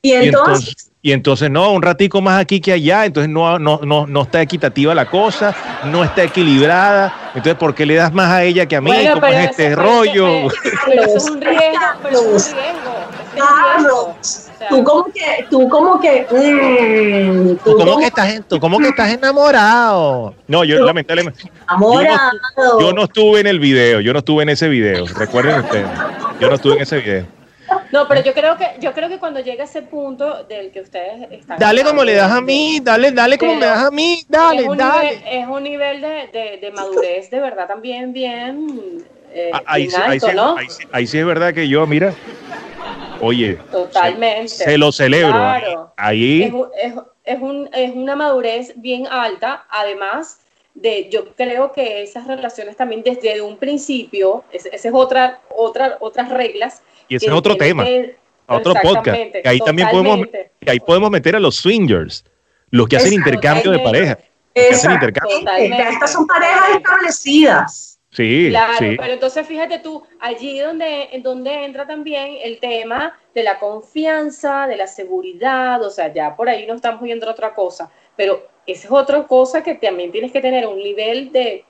y 0.00 0.12
entonces, 0.12 0.91
y 1.04 1.10
entonces 1.10 1.50
no, 1.50 1.72
un 1.72 1.82
ratico 1.82 2.20
más 2.20 2.40
aquí 2.40 2.60
que 2.60 2.72
allá, 2.72 3.04
entonces 3.04 3.28
no, 3.28 3.58
no, 3.58 3.80
no, 3.82 4.06
no 4.06 4.22
está 4.22 4.40
equitativa 4.40 4.94
la 4.94 5.06
cosa, 5.06 5.52
no 5.86 6.04
está 6.04 6.22
equilibrada, 6.22 7.32
entonces 7.34 7.56
¿por 7.56 7.74
qué 7.74 7.84
le 7.84 7.96
das 7.96 8.12
más 8.12 8.30
a 8.30 8.44
ella 8.44 8.66
que 8.66 8.76
a 8.76 8.80
mí? 8.80 8.86
Bueno, 8.86 9.14
¿Cómo 9.14 9.26
es 9.26 9.50
este 9.50 9.74
rollo? 9.74 10.48
Pero 10.86 11.02
es 11.02 11.28
un 11.28 11.40
riesgo, 11.40 11.80
pero 12.04 12.18
es 12.18 12.22
un 12.22 12.30
riesgo. 12.30 12.30
eso 12.30 12.38
es 12.38 12.52
un 12.52 12.56
riesgo. 12.56 13.12
Carlos, 13.36 14.08
O 14.20 14.22
sea, 14.22 14.68
tú 14.68 14.84
como 14.84 15.04
que, 15.06 15.46
tú 15.50 15.68
como 15.68 16.00
que, 16.00 16.26
mm, 16.30 17.48
tú 17.48 17.64
¿Tú 17.64 17.76
cómo 17.76 17.84
como 17.84 17.98
que 17.98 18.06
estás, 18.06 18.40
tú 18.48 18.60
cómo 18.60 18.78
que 18.78 18.88
estás 18.88 19.10
enamorado? 19.10 20.34
No, 20.46 20.62
yo 20.62 20.84
lamentablemente, 20.84 21.50
enamorado. 21.68 22.30
yo 22.80 22.92
no 22.92 23.04
estuve 23.04 23.40
en 23.40 23.48
el 23.48 23.58
video, 23.58 24.00
yo 24.00 24.12
no 24.12 24.20
estuve 24.20 24.44
en 24.44 24.50
ese 24.50 24.68
video, 24.68 25.04
recuerden 25.16 25.60
ustedes, 25.60 25.88
yo 26.38 26.48
no 26.48 26.54
estuve 26.54 26.74
en 26.74 26.82
ese 26.82 26.98
video. 26.98 27.41
No, 27.92 28.08
pero 28.08 28.22
yo 28.22 28.32
creo 28.32 28.56
que 28.56 28.64
yo 28.80 28.92
creo 28.94 29.08
que 29.10 29.18
cuando 29.18 29.40
llega 29.40 29.64
ese 29.64 29.82
punto 29.82 30.44
del 30.44 30.70
que 30.72 30.80
ustedes 30.80 31.30
están 31.30 31.58
Dale 31.58 31.84
como 31.84 32.02
le 32.02 32.14
das 32.14 32.32
a 32.32 32.40
mí, 32.40 32.80
dale, 32.82 33.12
dale 33.12 33.36
como 33.36 33.52
de- 33.52 33.58
me 33.58 33.66
das 33.66 33.84
a 33.84 33.90
mí, 33.90 34.24
dale, 34.28 34.62
dale. 34.76 35.10
nivel, 35.10 35.22
es 35.30 35.46
un 35.46 35.62
nivel 35.62 36.00
de, 36.00 36.26
de, 36.32 36.58
de 36.60 36.70
madurez 36.72 37.30
de 37.30 37.38
verdad 37.40 37.68
también 37.68 38.14
bien, 38.14 39.04
eh, 39.34 39.50
Ah, 39.52 39.62
Ahí, 39.66 39.86
bien 39.86 39.94
ahí 40.02 40.10
alto, 40.12 40.26
sí- 40.28 40.34
¿no? 40.34 40.56
ahí 40.56 40.70
sí- 40.70 40.84
ahí 40.90 41.06
sí 41.06 41.18
es 41.18 41.26
verdad 41.26 41.52
que 41.52 41.68
yo, 41.68 41.86
mira, 41.86 42.14
oye, 43.20 43.58
Totalmente. 43.70 44.48
se 44.48 44.78
lo 44.78 44.90
celebro. 44.90 45.32
Claro. 45.32 45.92
Ahí, 45.98 46.44
Es, 46.44 46.52
un- 46.52 46.68
es, 46.82 46.94
es 47.24 47.40
un- 47.42 47.70
es 47.74 47.94
una 47.94 48.16
madurez 48.16 48.72
bien 48.76 49.06
alta, 49.06 49.66
además 49.68 50.38
de, 50.74 51.10
yo 51.10 51.34
creo 51.34 51.72
que 51.72 52.02
esas 52.02 52.26
relaciones 52.26 52.76
también 52.76 53.02
desde 53.02 53.42
un 53.42 53.58
principio, 53.58 54.44
esa 54.50 54.70
es 54.70 54.88
otra, 54.94 55.40
otra, 55.54 55.98
otras 56.00 56.30
reglas. 56.30 56.80
Y 57.08 57.16
ese 57.16 57.26
que 57.26 57.32
es 57.32 57.38
otro 57.38 57.56
tema, 57.56 57.84
que- 57.84 58.16
a 58.46 58.56
otro 58.56 58.74
podcast. 58.82 59.18
Que 59.32 59.42
ahí 59.48 59.58
también 59.60 59.88
podemos, 59.90 60.26
que 60.60 60.70
ahí 60.70 60.80
podemos 60.80 61.10
meter 61.10 61.36
a 61.36 61.40
los 61.40 61.56
swingers, 61.56 62.24
los 62.70 62.88
que 62.88 62.96
hacen 62.96 63.12
intercambio 63.12 63.70
de 63.72 63.78
pareja. 63.78 64.18
hacen 64.70 64.92
intercambio. 64.92 65.38
Estas 65.48 66.12
son 66.12 66.26
parejas 66.26 66.76
establecidas. 66.76 67.88
Sí, 68.10 68.48
Claro, 68.50 68.74
sí. 68.78 68.96
pero 68.98 69.14
entonces 69.14 69.46
fíjate 69.46 69.78
tú, 69.78 70.02
allí 70.20 70.58
donde, 70.58 71.08
en 71.12 71.22
donde 71.22 71.64
entra 71.64 71.86
también 71.86 72.36
el 72.42 72.60
tema 72.60 73.18
de 73.34 73.42
la 73.42 73.58
confianza, 73.58 74.66
de 74.66 74.76
la 74.76 74.86
seguridad, 74.86 75.82
o 75.82 75.88
sea, 75.88 76.12
ya 76.12 76.36
por 76.36 76.46
ahí 76.50 76.66
no 76.66 76.74
estamos 76.74 77.00
viendo 77.00 77.30
otra 77.30 77.54
cosa, 77.54 77.90
pero 78.14 78.46
esa 78.66 78.86
es 78.86 78.92
otra 78.92 79.26
cosa 79.26 79.62
que 79.62 79.76
también 79.76 80.12
tienes 80.12 80.30
que 80.30 80.42
tener 80.42 80.66
un 80.66 80.76
nivel 80.76 81.32
de 81.32 81.64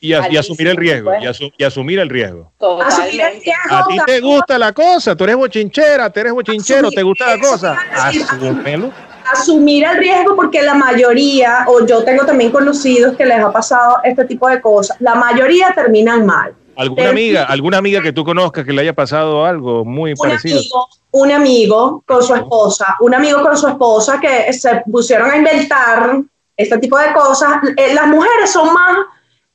Y, 0.00 0.12
a- 0.12 0.28
y 0.30 0.36
asumir 0.36 0.68
el 0.68 0.76
riesgo, 0.76 1.10
pues. 1.10 1.22
y, 1.22 1.26
asu- 1.26 1.52
y 1.58 1.64
asumir 1.64 1.98
el 1.98 2.08
riesgo. 2.08 2.52
Asumir 2.86 3.20
el 3.20 3.32
riesgo, 3.42 3.74
A 3.74 3.84
ti 3.88 3.98
te 4.06 4.20
gusta 4.20 4.56
la 4.58 4.72
cosa, 4.72 5.16
tú 5.16 5.24
eres 5.24 5.36
bochinchera, 5.36 6.08
tú 6.10 6.20
eres 6.20 6.32
bochinchero, 6.32 6.90
te 6.90 7.02
gusta 7.02 7.36
la 7.36 7.38
cosa, 7.40 7.76
asúmelo. 7.94 8.92
asumir 9.32 9.84
el 9.84 9.98
riesgo 9.98 10.36
porque 10.36 10.62
la 10.62 10.74
mayoría, 10.74 11.64
o 11.68 11.84
yo 11.84 12.02
tengo 12.04 12.24
también 12.24 12.50
conocidos 12.50 13.16
que 13.16 13.26
les 13.26 13.40
ha 13.40 13.52
pasado 13.52 13.96
este 14.04 14.24
tipo 14.24 14.48
de 14.48 14.60
cosas, 14.60 14.96
la 15.00 15.14
mayoría 15.16 15.72
terminan 15.74 16.24
mal. 16.24 16.54
¿Alguna 16.76 17.08
amiga, 17.10 17.44
alguna 17.44 17.78
amiga 17.78 18.00
que 18.00 18.12
tú 18.12 18.24
conozcas 18.24 18.64
que 18.64 18.72
le 18.72 18.82
haya 18.82 18.92
pasado 18.92 19.44
algo 19.44 19.84
muy 19.84 20.12
un 20.12 20.16
parecido? 20.16 20.58
amigo, 20.60 20.86
un 21.10 21.32
amigo 21.32 22.04
con 22.06 22.22
su 22.22 22.34
esposa, 22.36 22.96
un 23.00 23.14
amigo 23.16 23.42
con 23.42 23.56
su 23.58 23.66
esposa 23.66 24.20
que 24.20 24.52
se 24.52 24.80
pusieron 24.90 25.28
a 25.28 25.36
inventar 25.36 26.20
este 26.56 26.78
tipo 26.78 26.96
de 26.96 27.12
cosas. 27.12 27.54
Eh, 27.76 27.94
las 27.94 28.06
mujeres 28.06 28.52
son 28.52 28.72
más, 28.72 28.96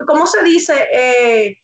¿cómo 0.05 0.25
se 0.27 0.43
dice? 0.43 0.87
Eh, 0.91 1.57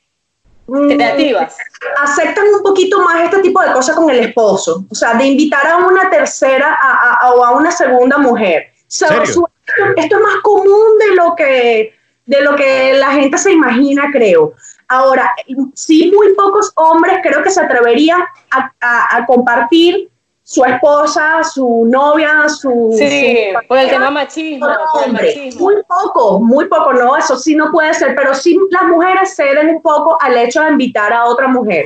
mm, 0.68 0.88
Creativas. 0.96 1.58
aceptan 2.02 2.46
un 2.56 2.62
poquito 2.64 3.00
más 3.02 3.24
este 3.24 3.40
tipo 3.40 3.62
de 3.62 3.72
cosas 3.74 3.96
con 3.96 4.10
el 4.10 4.20
esposo, 4.20 4.86
o 4.90 4.96
sea, 4.96 5.14
de 5.16 5.26
invitar 5.26 5.66
a 5.68 5.78
una 5.78 6.10
tercera 6.10 6.78
a- 6.82 7.20
a- 7.22 7.34
o 7.34 7.44
a 7.44 7.52
una 7.52 7.72
segunda 7.72 8.18
mujer. 8.18 8.68
So- 8.88 9.08
¿Serio? 9.08 9.26
su- 9.26 9.48
esto, 9.68 9.84
esto 9.98 10.16
es 10.18 10.22
más 10.22 10.36
común 10.44 10.98
de 11.00 11.16
lo 11.16 11.36
que 11.36 11.94
de 12.26 12.42
lo 12.42 12.56
que 12.56 12.94
la 12.94 13.12
gente 13.14 13.40
se 13.40 13.52
imagina, 13.52 14.10
creo. 14.12 14.54
Ahora, 14.88 15.34
sí, 15.74 16.12
muy 16.16 16.36
pocos 16.36 16.72
hombres 16.76 17.18
creo 17.24 17.42
que 17.42 17.50
se 17.50 17.60
atreverían 17.60 18.22
a, 18.52 18.72
a- 18.80 19.18
a 19.18 19.26
compartir 19.26 20.09
su 20.50 20.66
esposa, 20.66 21.44
su 21.44 21.86
novia, 21.86 22.50
su... 22.50 22.92
Sí, 22.98 23.50
su 23.54 23.68
por 23.68 23.78
el 23.78 23.88
tema 23.88 24.10
machismo, 24.10 24.66
hombre. 24.94 25.28
machismo. 25.28 25.62
Muy 25.62 25.76
poco, 25.88 26.40
muy 26.40 26.66
poco, 26.66 26.92
no, 26.92 27.16
eso 27.16 27.38
sí 27.38 27.56
no 27.56 27.72
puede 27.72 27.94
ser, 27.94 28.16
pero 28.16 28.34
sí 28.34 28.60
las 28.72 28.86
mujeres 28.86 29.36
ceden 29.36 29.70
un 29.70 29.82
poco 29.84 30.18
al 30.20 30.36
hecho 30.36 30.64
de 30.64 30.72
invitar 30.72 31.14
a 31.14 31.26
otra 31.26 31.48
mujer. 31.48 31.86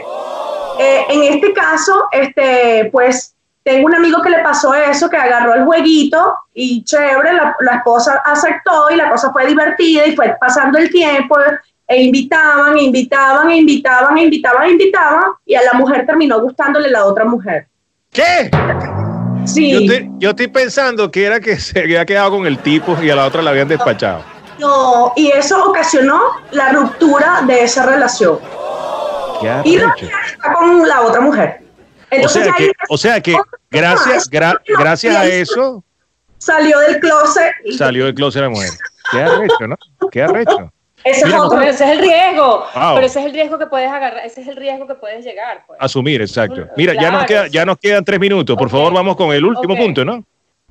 Eh, 0.80 1.06
en 1.10 1.24
este 1.24 1.52
caso, 1.52 2.06
este, 2.14 2.90
pues 2.90 3.36
tengo 3.64 3.88
un 3.88 3.96
amigo 3.96 4.22
que 4.22 4.30
le 4.30 4.40
pasó 4.40 4.74
eso, 4.74 5.10
que 5.10 5.18
agarró 5.18 5.56
el 5.56 5.66
jueguito 5.66 6.34
y 6.54 6.86
chévere, 6.86 7.34
la, 7.34 7.58
la 7.60 7.76
esposa 7.76 8.22
aceptó 8.24 8.90
y 8.92 8.96
la 8.96 9.10
cosa 9.10 9.34
fue 9.34 9.46
divertida 9.46 10.08
y 10.08 10.16
fue 10.16 10.38
pasando 10.40 10.78
el 10.80 10.90
tiempo 10.90 11.36
e 11.86 12.02
invitaban, 12.02 12.78
invitaban, 12.78 13.52
invitaban, 13.52 14.18
invitaban, 14.18 14.70
invitaban 14.70 15.32
y 15.46 15.54
a 15.56 15.64
la 15.64 15.74
mujer 15.74 16.06
terminó 16.06 16.40
gustándole 16.40 16.90
la 16.90 17.06
otra 17.06 17.26
mujer. 17.26 17.68
¿Qué? 18.14 18.50
Sí. 19.46 20.10
Yo, 20.20 20.30
estoy 20.30 20.48
pensando 20.48 21.12
que 21.12 21.26
era 21.26 21.40
que 21.40 21.60
se 21.60 21.80
había 21.80 22.06
quedado 22.06 22.32
con 22.32 22.46
el 22.46 22.58
tipo 22.60 22.98
y 23.02 23.10
a 23.10 23.16
la 23.16 23.26
otra 23.26 23.42
la 23.42 23.50
habían 23.52 23.68
despachado. 23.68 24.24
No, 24.60 25.12
y 25.16 25.32
eso 25.32 25.62
ocasionó 25.70 26.22
la 26.52 26.72
ruptura 26.72 27.42
de 27.46 27.64
esa 27.64 27.86
relación. 27.86 28.40
Qué 29.42 29.62
Y 29.66 29.78
la 29.78 29.94
está 29.98 30.54
con 30.54 30.88
la 30.88 31.02
otra 31.02 31.20
mujer. 31.22 31.60
O 32.12 32.16
Entonces 32.16 32.44
sea 32.44 32.54
ahí 32.58 32.68
que, 32.68 32.72
o 32.90 32.98
sea 32.98 33.22
que 33.22 33.36
gracias, 33.72 34.30
gra- 34.30 34.62
gracias 34.78 35.16
a 35.16 35.26
eso 35.26 35.84
salió 36.38 36.80
del 36.80 37.00
closet. 37.00 37.52
salió 37.76 38.06
del 38.06 38.14
closet 38.14 38.44
la 38.44 38.50
mujer. 38.50 38.70
Qué 39.12 39.22
arrecho, 39.24 39.68
¿no? 39.68 39.78
Qué 40.12 40.22
arrecho. 40.22 40.72
Ese 41.04 41.28
es 41.28 41.34
otro. 41.34 41.62
Ese 41.62 41.84
es 41.84 41.90
el 41.92 42.00
riesgo, 42.00 42.66
Wow. 42.76 42.96
pero 42.96 43.06
ese 43.06 43.20
es 43.20 43.26
el 43.26 43.34
riesgo 43.34 43.58
que 43.60 43.66
puedes 43.68 43.90
agarrar, 43.92 44.26
ese 44.26 44.42
es 44.42 44.48
el 44.48 44.56
riesgo 44.56 44.88
que 44.88 44.96
puedes 44.96 45.24
llegar. 45.26 45.64
Pues. 45.68 45.78
Asumir, 45.82 46.22
exacto. 46.22 46.68
Mira, 46.78 46.94
ya 46.94 47.12
nos, 47.12 47.26
Claro, 47.26 47.26
queda, 47.28 47.44
sí. 47.46 47.50
ya 47.52 47.66
nos 47.66 47.78
quedan 47.78 48.06
tres 48.06 48.20
minutos. 48.20 48.56
Por 48.58 48.70
favor, 48.70 48.94
vamos 48.94 49.16
con 49.16 49.34
el 49.34 49.44
último 49.46 49.76
punto, 49.76 50.06
¿no? 50.06 50.24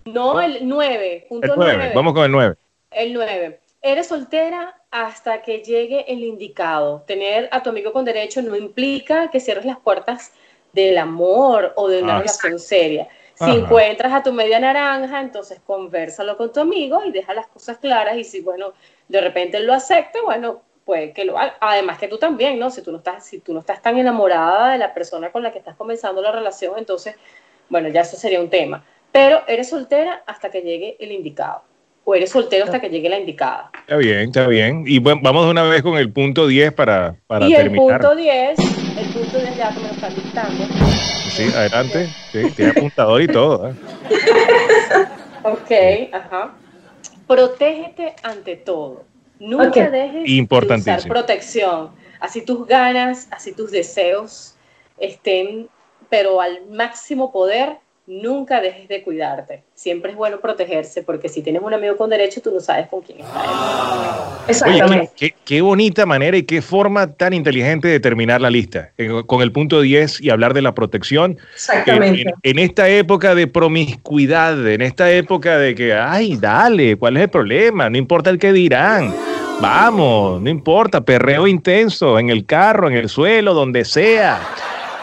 No 0.04 0.40
el 0.40 0.66
9, 0.66 1.26
punto 1.28 1.46
El 1.46 1.52
nueve. 1.56 1.74
9. 1.76 1.92
Vamos 1.94 2.12
con 2.14 2.24
el 2.24 2.32
nueve. 2.32 2.54
El 2.90 3.12
9. 3.14 3.60
Eres 3.82 4.06
soltera 4.08 4.74
hasta 4.90 5.42
que 5.42 5.58
llegue 5.62 6.04
el 6.12 6.22
indicado. 6.24 7.02
Tener 7.06 7.48
a 7.52 7.62
tu 7.62 7.70
amigo 7.70 7.92
con 7.92 8.04
derecho 8.04 8.42
no 8.42 8.56
implica 8.56 9.30
que 9.30 9.40
cierres 9.40 9.64
las 9.64 9.78
puertas 9.78 10.32
del 10.72 10.98
amor 10.98 11.72
o 11.76 11.88
de 11.88 12.02
una 12.02 12.16
Ah. 12.16 12.18
relación 12.20 12.58
seria. 12.58 13.08
Si 13.34 13.44
Ajá. 13.44 13.54
encuentras 13.54 14.12
a 14.12 14.22
tu 14.22 14.32
media 14.32 14.60
naranja, 14.60 15.20
entonces 15.20 15.60
conversalo 15.66 16.36
con 16.36 16.52
tu 16.52 16.60
amigo 16.60 17.02
y 17.04 17.10
deja 17.12 17.32
las 17.34 17.46
cosas 17.48 17.78
claras. 17.78 18.16
Y 18.16 18.24
si, 18.24 18.40
bueno, 18.40 18.72
de 19.12 19.20
repente 19.20 19.58
él 19.58 19.66
lo 19.66 19.74
acepta, 19.74 20.18
bueno, 20.24 20.62
pues 20.84 21.12
que 21.12 21.24
lo 21.24 21.38
haga. 21.38 21.54
Además 21.60 21.98
que 21.98 22.08
tú 22.08 22.18
también, 22.18 22.58
¿no? 22.58 22.70
Si 22.70 22.82
tú 22.82 22.90
no 22.90 22.98
estás, 22.98 23.24
si 23.24 23.38
tú 23.40 23.52
no 23.52 23.60
estás 23.60 23.82
tan 23.82 23.98
enamorada 23.98 24.72
de 24.72 24.78
la 24.78 24.94
persona 24.94 25.30
con 25.30 25.42
la 25.42 25.52
que 25.52 25.58
estás 25.58 25.76
comenzando 25.76 26.22
la 26.22 26.32
relación, 26.32 26.74
entonces, 26.78 27.14
bueno, 27.68 27.88
ya 27.88 28.00
eso 28.00 28.16
sería 28.16 28.40
un 28.40 28.48
tema. 28.48 28.84
Pero 29.12 29.42
eres 29.46 29.68
soltera 29.68 30.22
hasta 30.26 30.50
que 30.50 30.62
llegue 30.62 30.96
el 30.98 31.12
indicado. 31.12 31.62
O 32.04 32.14
eres 32.14 32.30
soltero 32.30 32.64
hasta 32.64 32.80
que 32.80 32.88
llegue 32.88 33.08
la 33.08 33.18
indicada. 33.18 33.70
Está 33.80 33.96
bien, 33.96 34.20
está 34.20 34.46
bien. 34.48 34.82
Y 34.86 34.98
bueno, 34.98 35.20
vamos 35.22 35.44
de 35.44 35.50
una 35.52 35.62
vez 35.62 35.82
con 35.82 35.96
el 35.98 36.10
punto 36.10 36.48
10 36.48 36.72
para, 36.72 37.14
para 37.28 37.46
y 37.46 37.52
el 37.54 37.62
terminar. 37.64 38.00
punto 38.00 38.16
10, 38.16 38.58
el 38.58 39.12
punto 39.12 39.38
10 39.38 39.56
ya 39.56 39.68
que 39.68 39.80
me 39.80 39.88
lo 39.88 39.94
están 39.94 40.14
dictando. 40.14 40.64
Sí, 41.30 41.44
adelante. 41.54 42.06
Sí, 42.32 42.50
tiene 42.56 42.72
apuntador 42.72 43.22
y 43.22 43.28
todo. 43.28 43.68
¿eh? 43.68 43.74
Ok, 45.44 45.70
ajá. 46.12 46.54
Protégete 47.26 48.14
ante 48.22 48.56
todo. 48.56 49.04
Nunca 49.38 49.90
dejes 49.90 50.24
de 50.24 50.76
usar 50.76 51.08
protección. 51.08 51.90
Así 52.20 52.42
tus 52.44 52.66
ganas, 52.66 53.26
así 53.32 53.52
tus 53.52 53.70
deseos 53.70 54.54
estén, 54.98 55.68
pero 56.08 56.40
al 56.40 56.66
máximo 56.70 57.32
poder, 57.32 57.78
nunca 58.06 58.60
dejes 58.60 58.88
de 58.88 59.02
cuidarte. 59.02 59.62
Siempre 59.74 60.10
es 60.10 60.16
bueno 60.16 60.40
protegerse 60.40 61.02
porque 61.02 61.28
si 61.28 61.40
tienes 61.42 61.62
un 61.62 61.72
amigo 61.72 61.96
con 61.96 62.10
derecho, 62.10 62.40
tú 62.42 62.50
no 62.52 62.60
sabes 62.60 62.88
con 62.88 63.00
quién 63.02 63.20
está. 63.20 63.40
Oye, 63.42 64.50
Exactamente. 64.50 65.10
qué, 65.16 65.30
qué- 65.30 65.36
qué 65.44 65.60
bonita 65.62 66.04
manera 66.04 66.36
y 66.36 66.42
qué 66.42 66.60
forma 66.62 67.06
tan 67.14 67.32
inteligente 67.32 67.86
de 67.88 68.00
terminar 68.00 68.40
la 68.40 68.50
lista. 68.50 68.90
Eh, 68.98 69.22
Con 69.26 69.40
el 69.40 69.52
punto 69.52 69.80
10 69.80 70.20
y 70.20 70.30
hablar 70.30 70.52
de 70.52 70.62
la 70.62 70.74
protección. 70.74 71.32
En, 71.32 71.38
Exactamente. 71.54 72.22
en- 72.22 72.34
en 72.42 72.58
esta 72.58 72.88
época 72.88 73.34
de 73.36 73.46
promiscuidad, 73.46 74.66
en 74.68 74.82
esta 74.82 75.10
época 75.12 75.58
de 75.58 75.74
que, 75.74 75.94
ay, 75.94 76.36
dale, 76.36 76.96
¿cuál 76.96 77.16
es 77.16 77.22
el 77.24 77.30
problema? 77.30 77.88
No 77.88 77.98
importa 77.98 78.30
el 78.30 78.38
que 78.38 78.52
dirán. 78.52 79.14
Vamos, 79.60 80.40
no 80.42 80.50
importa, 80.50 81.02
perreo 81.02 81.46
intenso, 81.46 82.18
en 82.18 82.30
el 82.30 82.44
carro, 82.46 82.88
en 82.88 82.96
el 82.96 83.08
suelo, 83.08 83.54
donde 83.54 83.84
sea. 83.84 84.40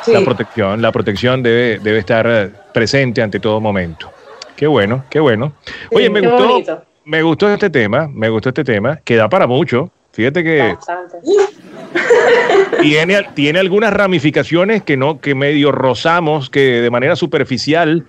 Sí. 0.04 0.14
La 0.14 0.22
protección, 0.22 0.82
la 0.82 0.92
protección 0.92 1.44
debe, 1.44 1.80
debe 1.80 2.00
estar 2.00 2.52
presente 2.74 3.22
ante 3.22 3.40
todo 3.40 3.60
momento. 3.60 4.12
Qué 4.56 4.68
bueno, 4.68 5.06
qué 5.10 5.20
bueno. 5.20 5.54
Oye, 5.92 6.10
me 6.10 6.20
gustó, 6.20 6.48
bonito. 6.48 6.84
me 7.06 7.24
gustó 7.24 7.50
este 7.50 7.70
tema, 7.70 8.10
me 8.14 8.28
gustó 8.30 8.50
este 8.50 8.64
tema, 8.64 8.98
que 8.98 9.16
da 9.16 9.30
para 9.30 9.48
mucho. 9.48 9.90
Fíjate 10.12 10.44
que 10.44 10.76
tiene, 12.82 13.26
tiene 13.36 13.60
algunas 13.60 13.94
ramificaciones 13.94 14.84
que 14.84 14.98
no, 14.98 15.22
que 15.22 15.34
medio 15.34 15.72
rozamos, 15.72 16.50
que 16.50 16.82
de 16.82 16.90
manera 16.90 17.16
superficial 17.16 18.06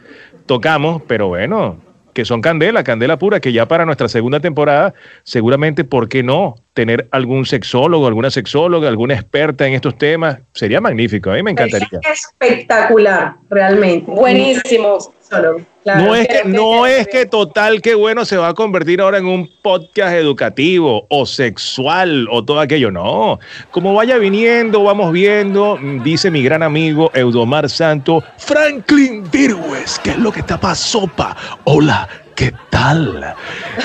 tocamos, 0.46 1.02
pero 1.06 1.28
bueno, 1.28 1.76
que 2.12 2.24
son 2.24 2.40
candela, 2.40 2.82
candela 2.82 3.18
pura, 3.18 3.38
que 3.38 3.52
ya 3.52 3.68
para 3.68 3.84
nuestra 3.84 4.08
segunda 4.08 4.40
temporada, 4.40 4.94
seguramente, 5.22 5.84
¿por 5.84 6.08
qué 6.08 6.22
no? 6.22 6.56
Tener 6.72 7.08
algún 7.10 7.46
sexólogo, 7.46 8.06
alguna 8.06 8.30
sexóloga, 8.30 8.88
alguna 8.88 9.14
experta 9.14 9.66
en 9.66 9.74
estos 9.74 9.98
temas, 9.98 10.38
sería 10.54 10.80
magnífico, 10.80 11.30
a 11.30 11.34
mí 11.34 11.42
me 11.42 11.50
encantaría. 11.50 11.88
Espectacular, 12.02 13.34
realmente. 13.48 14.10
Buenísimo. 14.10 14.98
Claro. 15.28 15.60
No 15.84 16.14
es 16.14 16.28
que, 16.28 16.42
que 16.42 16.48
no 16.48 16.86
es 16.86 17.06
que 17.08 17.24
total 17.24 17.80
que 17.80 17.94
bueno 17.94 18.24
se 18.24 18.36
va 18.36 18.48
a 18.48 18.54
convertir 18.54 19.00
ahora 19.00 19.18
en 19.18 19.26
un 19.26 19.48
podcast 19.62 20.14
educativo 20.14 21.06
o 21.08 21.24
sexual 21.24 22.26
o 22.30 22.44
todo 22.44 22.60
aquello. 22.60 22.90
No, 22.90 23.38
como 23.70 23.94
vaya 23.94 24.18
viniendo, 24.18 24.82
vamos 24.82 25.12
viendo, 25.12 25.78
dice 26.02 26.30
mi 26.30 26.42
gran 26.42 26.62
amigo 26.62 27.10
Eudomar 27.14 27.70
Santo, 27.70 28.22
Franklin 28.38 29.28
Virgües, 29.30 29.98
¿qué 30.02 30.10
es 30.10 30.18
lo 30.18 30.32
que 30.32 30.40
está 30.40 30.58
pa' 30.60 30.74
sopa? 30.74 31.36
Hola, 31.64 32.08
¿qué 32.34 32.52
tal? 32.68 33.34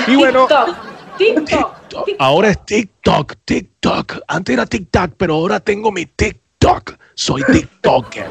Y 0.08 0.16
bueno, 0.16 0.48
TikTok, 0.48 0.85
TikTok. 1.18 1.76
Ahora 2.20 2.50
es 2.50 2.66
TikTok, 2.66 3.34
TikTok. 3.46 4.20
Antes 4.28 4.54
era 4.54 4.66
TikTok, 4.66 5.12
pero 5.18 5.36
ahora 5.36 5.60
tengo 5.60 5.92
mi 5.92 6.06
TikTok. 6.06 6.94
Soy 7.14 7.44
TikToker. 7.52 8.26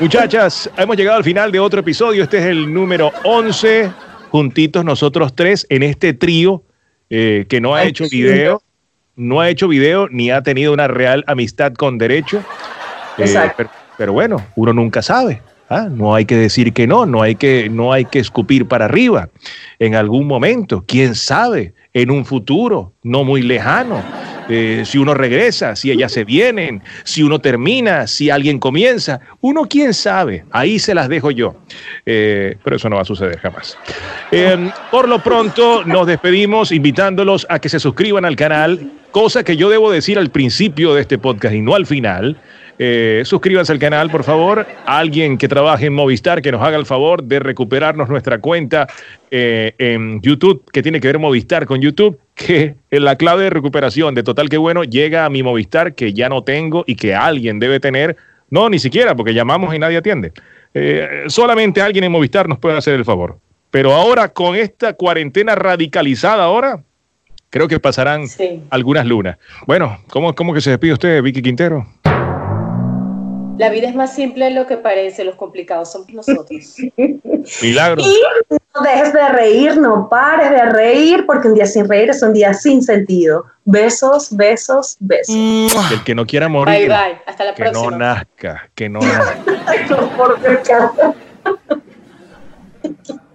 Muchachas, 0.00 0.70
hemos 0.76 0.96
llegado 0.96 1.18
al 1.18 1.24
final 1.24 1.52
de 1.52 1.60
otro 1.60 1.80
episodio. 1.80 2.24
Este 2.24 2.38
es 2.38 2.46
el 2.46 2.72
número 2.72 3.12
11. 3.24 3.92
Juntitos 4.30 4.84
nosotros 4.84 5.34
tres 5.34 5.66
en 5.68 5.82
este 5.82 6.12
trío 6.12 6.62
eh, 7.08 7.46
que 7.48 7.60
no 7.60 7.74
ha 7.74 7.80
Ay, 7.80 7.88
hecho 7.88 8.04
video, 8.08 8.62
no 9.16 9.40
ha 9.40 9.48
hecho 9.48 9.66
video 9.66 10.08
ni 10.08 10.30
ha 10.30 10.42
tenido 10.42 10.72
una 10.72 10.86
real 10.88 11.24
amistad 11.26 11.72
con 11.74 11.98
derecho. 11.98 12.38
Eh, 13.18 13.22
Exacto. 13.22 13.54
pero, 13.56 13.70
pero 13.98 14.12
bueno, 14.12 14.46
uno 14.54 14.72
nunca 14.72 15.02
sabe. 15.02 15.42
¿Ah? 15.70 15.88
No 15.90 16.14
hay 16.14 16.26
que 16.26 16.36
decir 16.36 16.74
que 16.74 16.86
no, 16.86 17.06
no 17.06 17.22
hay 17.22 17.36
que, 17.36 17.70
no 17.70 17.92
hay 17.92 18.04
que 18.04 18.18
escupir 18.18 18.66
para 18.66 18.84
arriba. 18.84 19.30
En 19.78 19.94
algún 19.94 20.26
momento, 20.26 20.84
quién 20.86 21.14
sabe, 21.14 21.72
en 21.94 22.10
un 22.10 22.24
futuro 22.24 22.92
no 23.02 23.24
muy 23.24 23.42
lejano, 23.42 24.02
eh, 24.48 24.82
si 24.84 24.98
uno 24.98 25.14
regresa, 25.14 25.76
si 25.76 25.92
ellas 25.92 26.10
se 26.10 26.24
vienen, 26.24 26.82
si 27.04 27.22
uno 27.22 27.38
termina, 27.38 28.08
si 28.08 28.30
alguien 28.30 28.58
comienza, 28.58 29.20
uno 29.40 29.66
quién 29.68 29.94
sabe, 29.94 30.44
ahí 30.50 30.80
se 30.80 30.92
las 30.92 31.08
dejo 31.08 31.30
yo. 31.30 31.54
Eh, 32.04 32.56
pero 32.64 32.76
eso 32.76 32.88
no 32.88 32.96
va 32.96 33.02
a 33.02 33.04
suceder 33.04 33.38
jamás. 33.38 33.78
Eh, 34.32 34.70
por 34.90 35.08
lo 35.08 35.22
pronto, 35.22 35.84
nos 35.84 36.06
despedimos 36.06 36.72
invitándolos 36.72 37.46
a 37.48 37.60
que 37.60 37.68
se 37.68 37.78
suscriban 37.78 38.24
al 38.24 38.34
canal, 38.34 38.90
cosa 39.12 39.44
que 39.44 39.56
yo 39.56 39.70
debo 39.70 39.90
decir 39.90 40.18
al 40.18 40.30
principio 40.30 40.94
de 40.94 41.02
este 41.02 41.16
podcast 41.16 41.54
y 41.54 41.62
no 41.62 41.76
al 41.76 41.86
final. 41.86 42.36
Eh, 42.82 43.20
suscríbanse 43.26 43.72
al 43.72 43.78
canal, 43.78 44.08
por 44.08 44.24
favor. 44.24 44.66
Alguien 44.86 45.36
que 45.36 45.48
trabaje 45.48 45.84
en 45.84 45.92
Movistar, 45.92 46.40
que 46.40 46.50
nos 46.50 46.62
haga 46.62 46.78
el 46.78 46.86
favor 46.86 47.22
de 47.22 47.38
recuperarnos 47.38 48.08
nuestra 48.08 48.38
cuenta 48.38 48.86
eh, 49.30 49.74
en 49.76 50.22
YouTube, 50.22 50.64
que 50.72 50.82
tiene 50.82 50.98
que 50.98 51.08
ver 51.08 51.18
Movistar 51.18 51.66
con 51.66 51.82
YouTube, 51.82 52.18
que 52.34 52.76
en 52.90 53.04
la 53.04 53.16
clave 53.16 53.44
de 53.44 53.50
recuperación 53.50 54.14
de 54.14 54.22
Total 54.22 54.48
Que 54.48 54.56
Bueno 54.56 54.82
llega 54.84 55.26
a 55.26 55.28
mi 55.28 55.42
Movistar, 55.42 55.94
que 55.94 56.14
ya 56.14 56.30
no 56.30 56.42
tengo 56.42 56.84
y 56.86 56.94
que 56.94 57.14
alguien 57.14 57.58
debe 57.60 57.80
tener. 57.80 58.16
No, 58.48 58.70
ni 58.70 58.78
siquiera, 58.78 59.14
porque 59.14 59.34
llamamos 59.34 59.74
y 59.74 59.78
nadie 59.78 59.98
atiende. 59.98 60.32
Eh, 60.72 61.24
solamente 61.26 61.82
alguien 61.82 62.04
en 62.04 62.12
Movistar 62.12 62.48
nos 62.48 62.58
puede 62.58 62.78
hacer 62.78 62.94
el 62.94 63.04
favor. 63.04 63.36
Pero 63.70 63.92
ahora, 63.92 64.30
con 64.30 64.56
esta 64.56 64.94
cuarentena 64.94 65.54
radicalizada 65.54 66.44
ahora, 66.44 66.80
creo 67.50 67.68
que 67.68 67.78
pasarán 67.78 68.26
Sí. 68.26 68.62
algunas 68.70 69.04
lunas. 69.04 69.36
Bueno, 69.66 69.98
¿cómo, 70.08 70.34
cómo 70.34 70.54
que 70.54 70.60
se 70.62 70.70
despide 70.70 70.94
usted, 70.94 71.22
Vicky 71.22 71.42
Quintero? 71.42 71.86
La 73.58 73.68
vida 73.68 73.88
es 73.88 73.94
más 73.94 74.14
simple 74.14 74.46
de 74.46 74.52
lo 74.52 74.66
que 74.66 74.76
parece, 74.76 75.24
los 75.24 75.34
complicados 75.34 75.92
somos 75.92 76.12
nosotros. 76.12 76.76
Milagros. 77.62 78.06
Y 78.06 78.20
no 78.74 78.82
dejes 78.82 79.12
de 79.12 79.28
reír, 79.28 79.76
no 79.76 80.08
pares 80.08 80.50
de 80.50 80.64
reír, 80.66 81.26
porque 81.26 81.48
un 81.48 81.54
día 81.54 81.66
sin 81.66 81.88
reír 81.88 82.10
es 82.10 82.22
un 82.22 82.32
día 82.32 82.54
sin 82.54 82.82
sentido. 82.82 83.44
Besos, 83.64 84.34
besos, 84.34 84.96
besos. 85.00 85.36
El 85.92 86.04
que 86.04 86.14
no 86.14 86.26
quiera 86.26 86.48
morir. 86.48 86.74
Bye, 86.74 86.88
bye. 86.88 87.20
Hasta 87.26 87.44
la 87.44 87.54
que 87.54 87.64
próxima. 87.64 87.84
Que 87.84 87.90
no 87.90 87.98
nazca, 87.98 88.70
que 88.74 88.88
no 88.88 89.00
nazca. 89.00 89.44
no, 89.90 90.16
por 90.16 90.38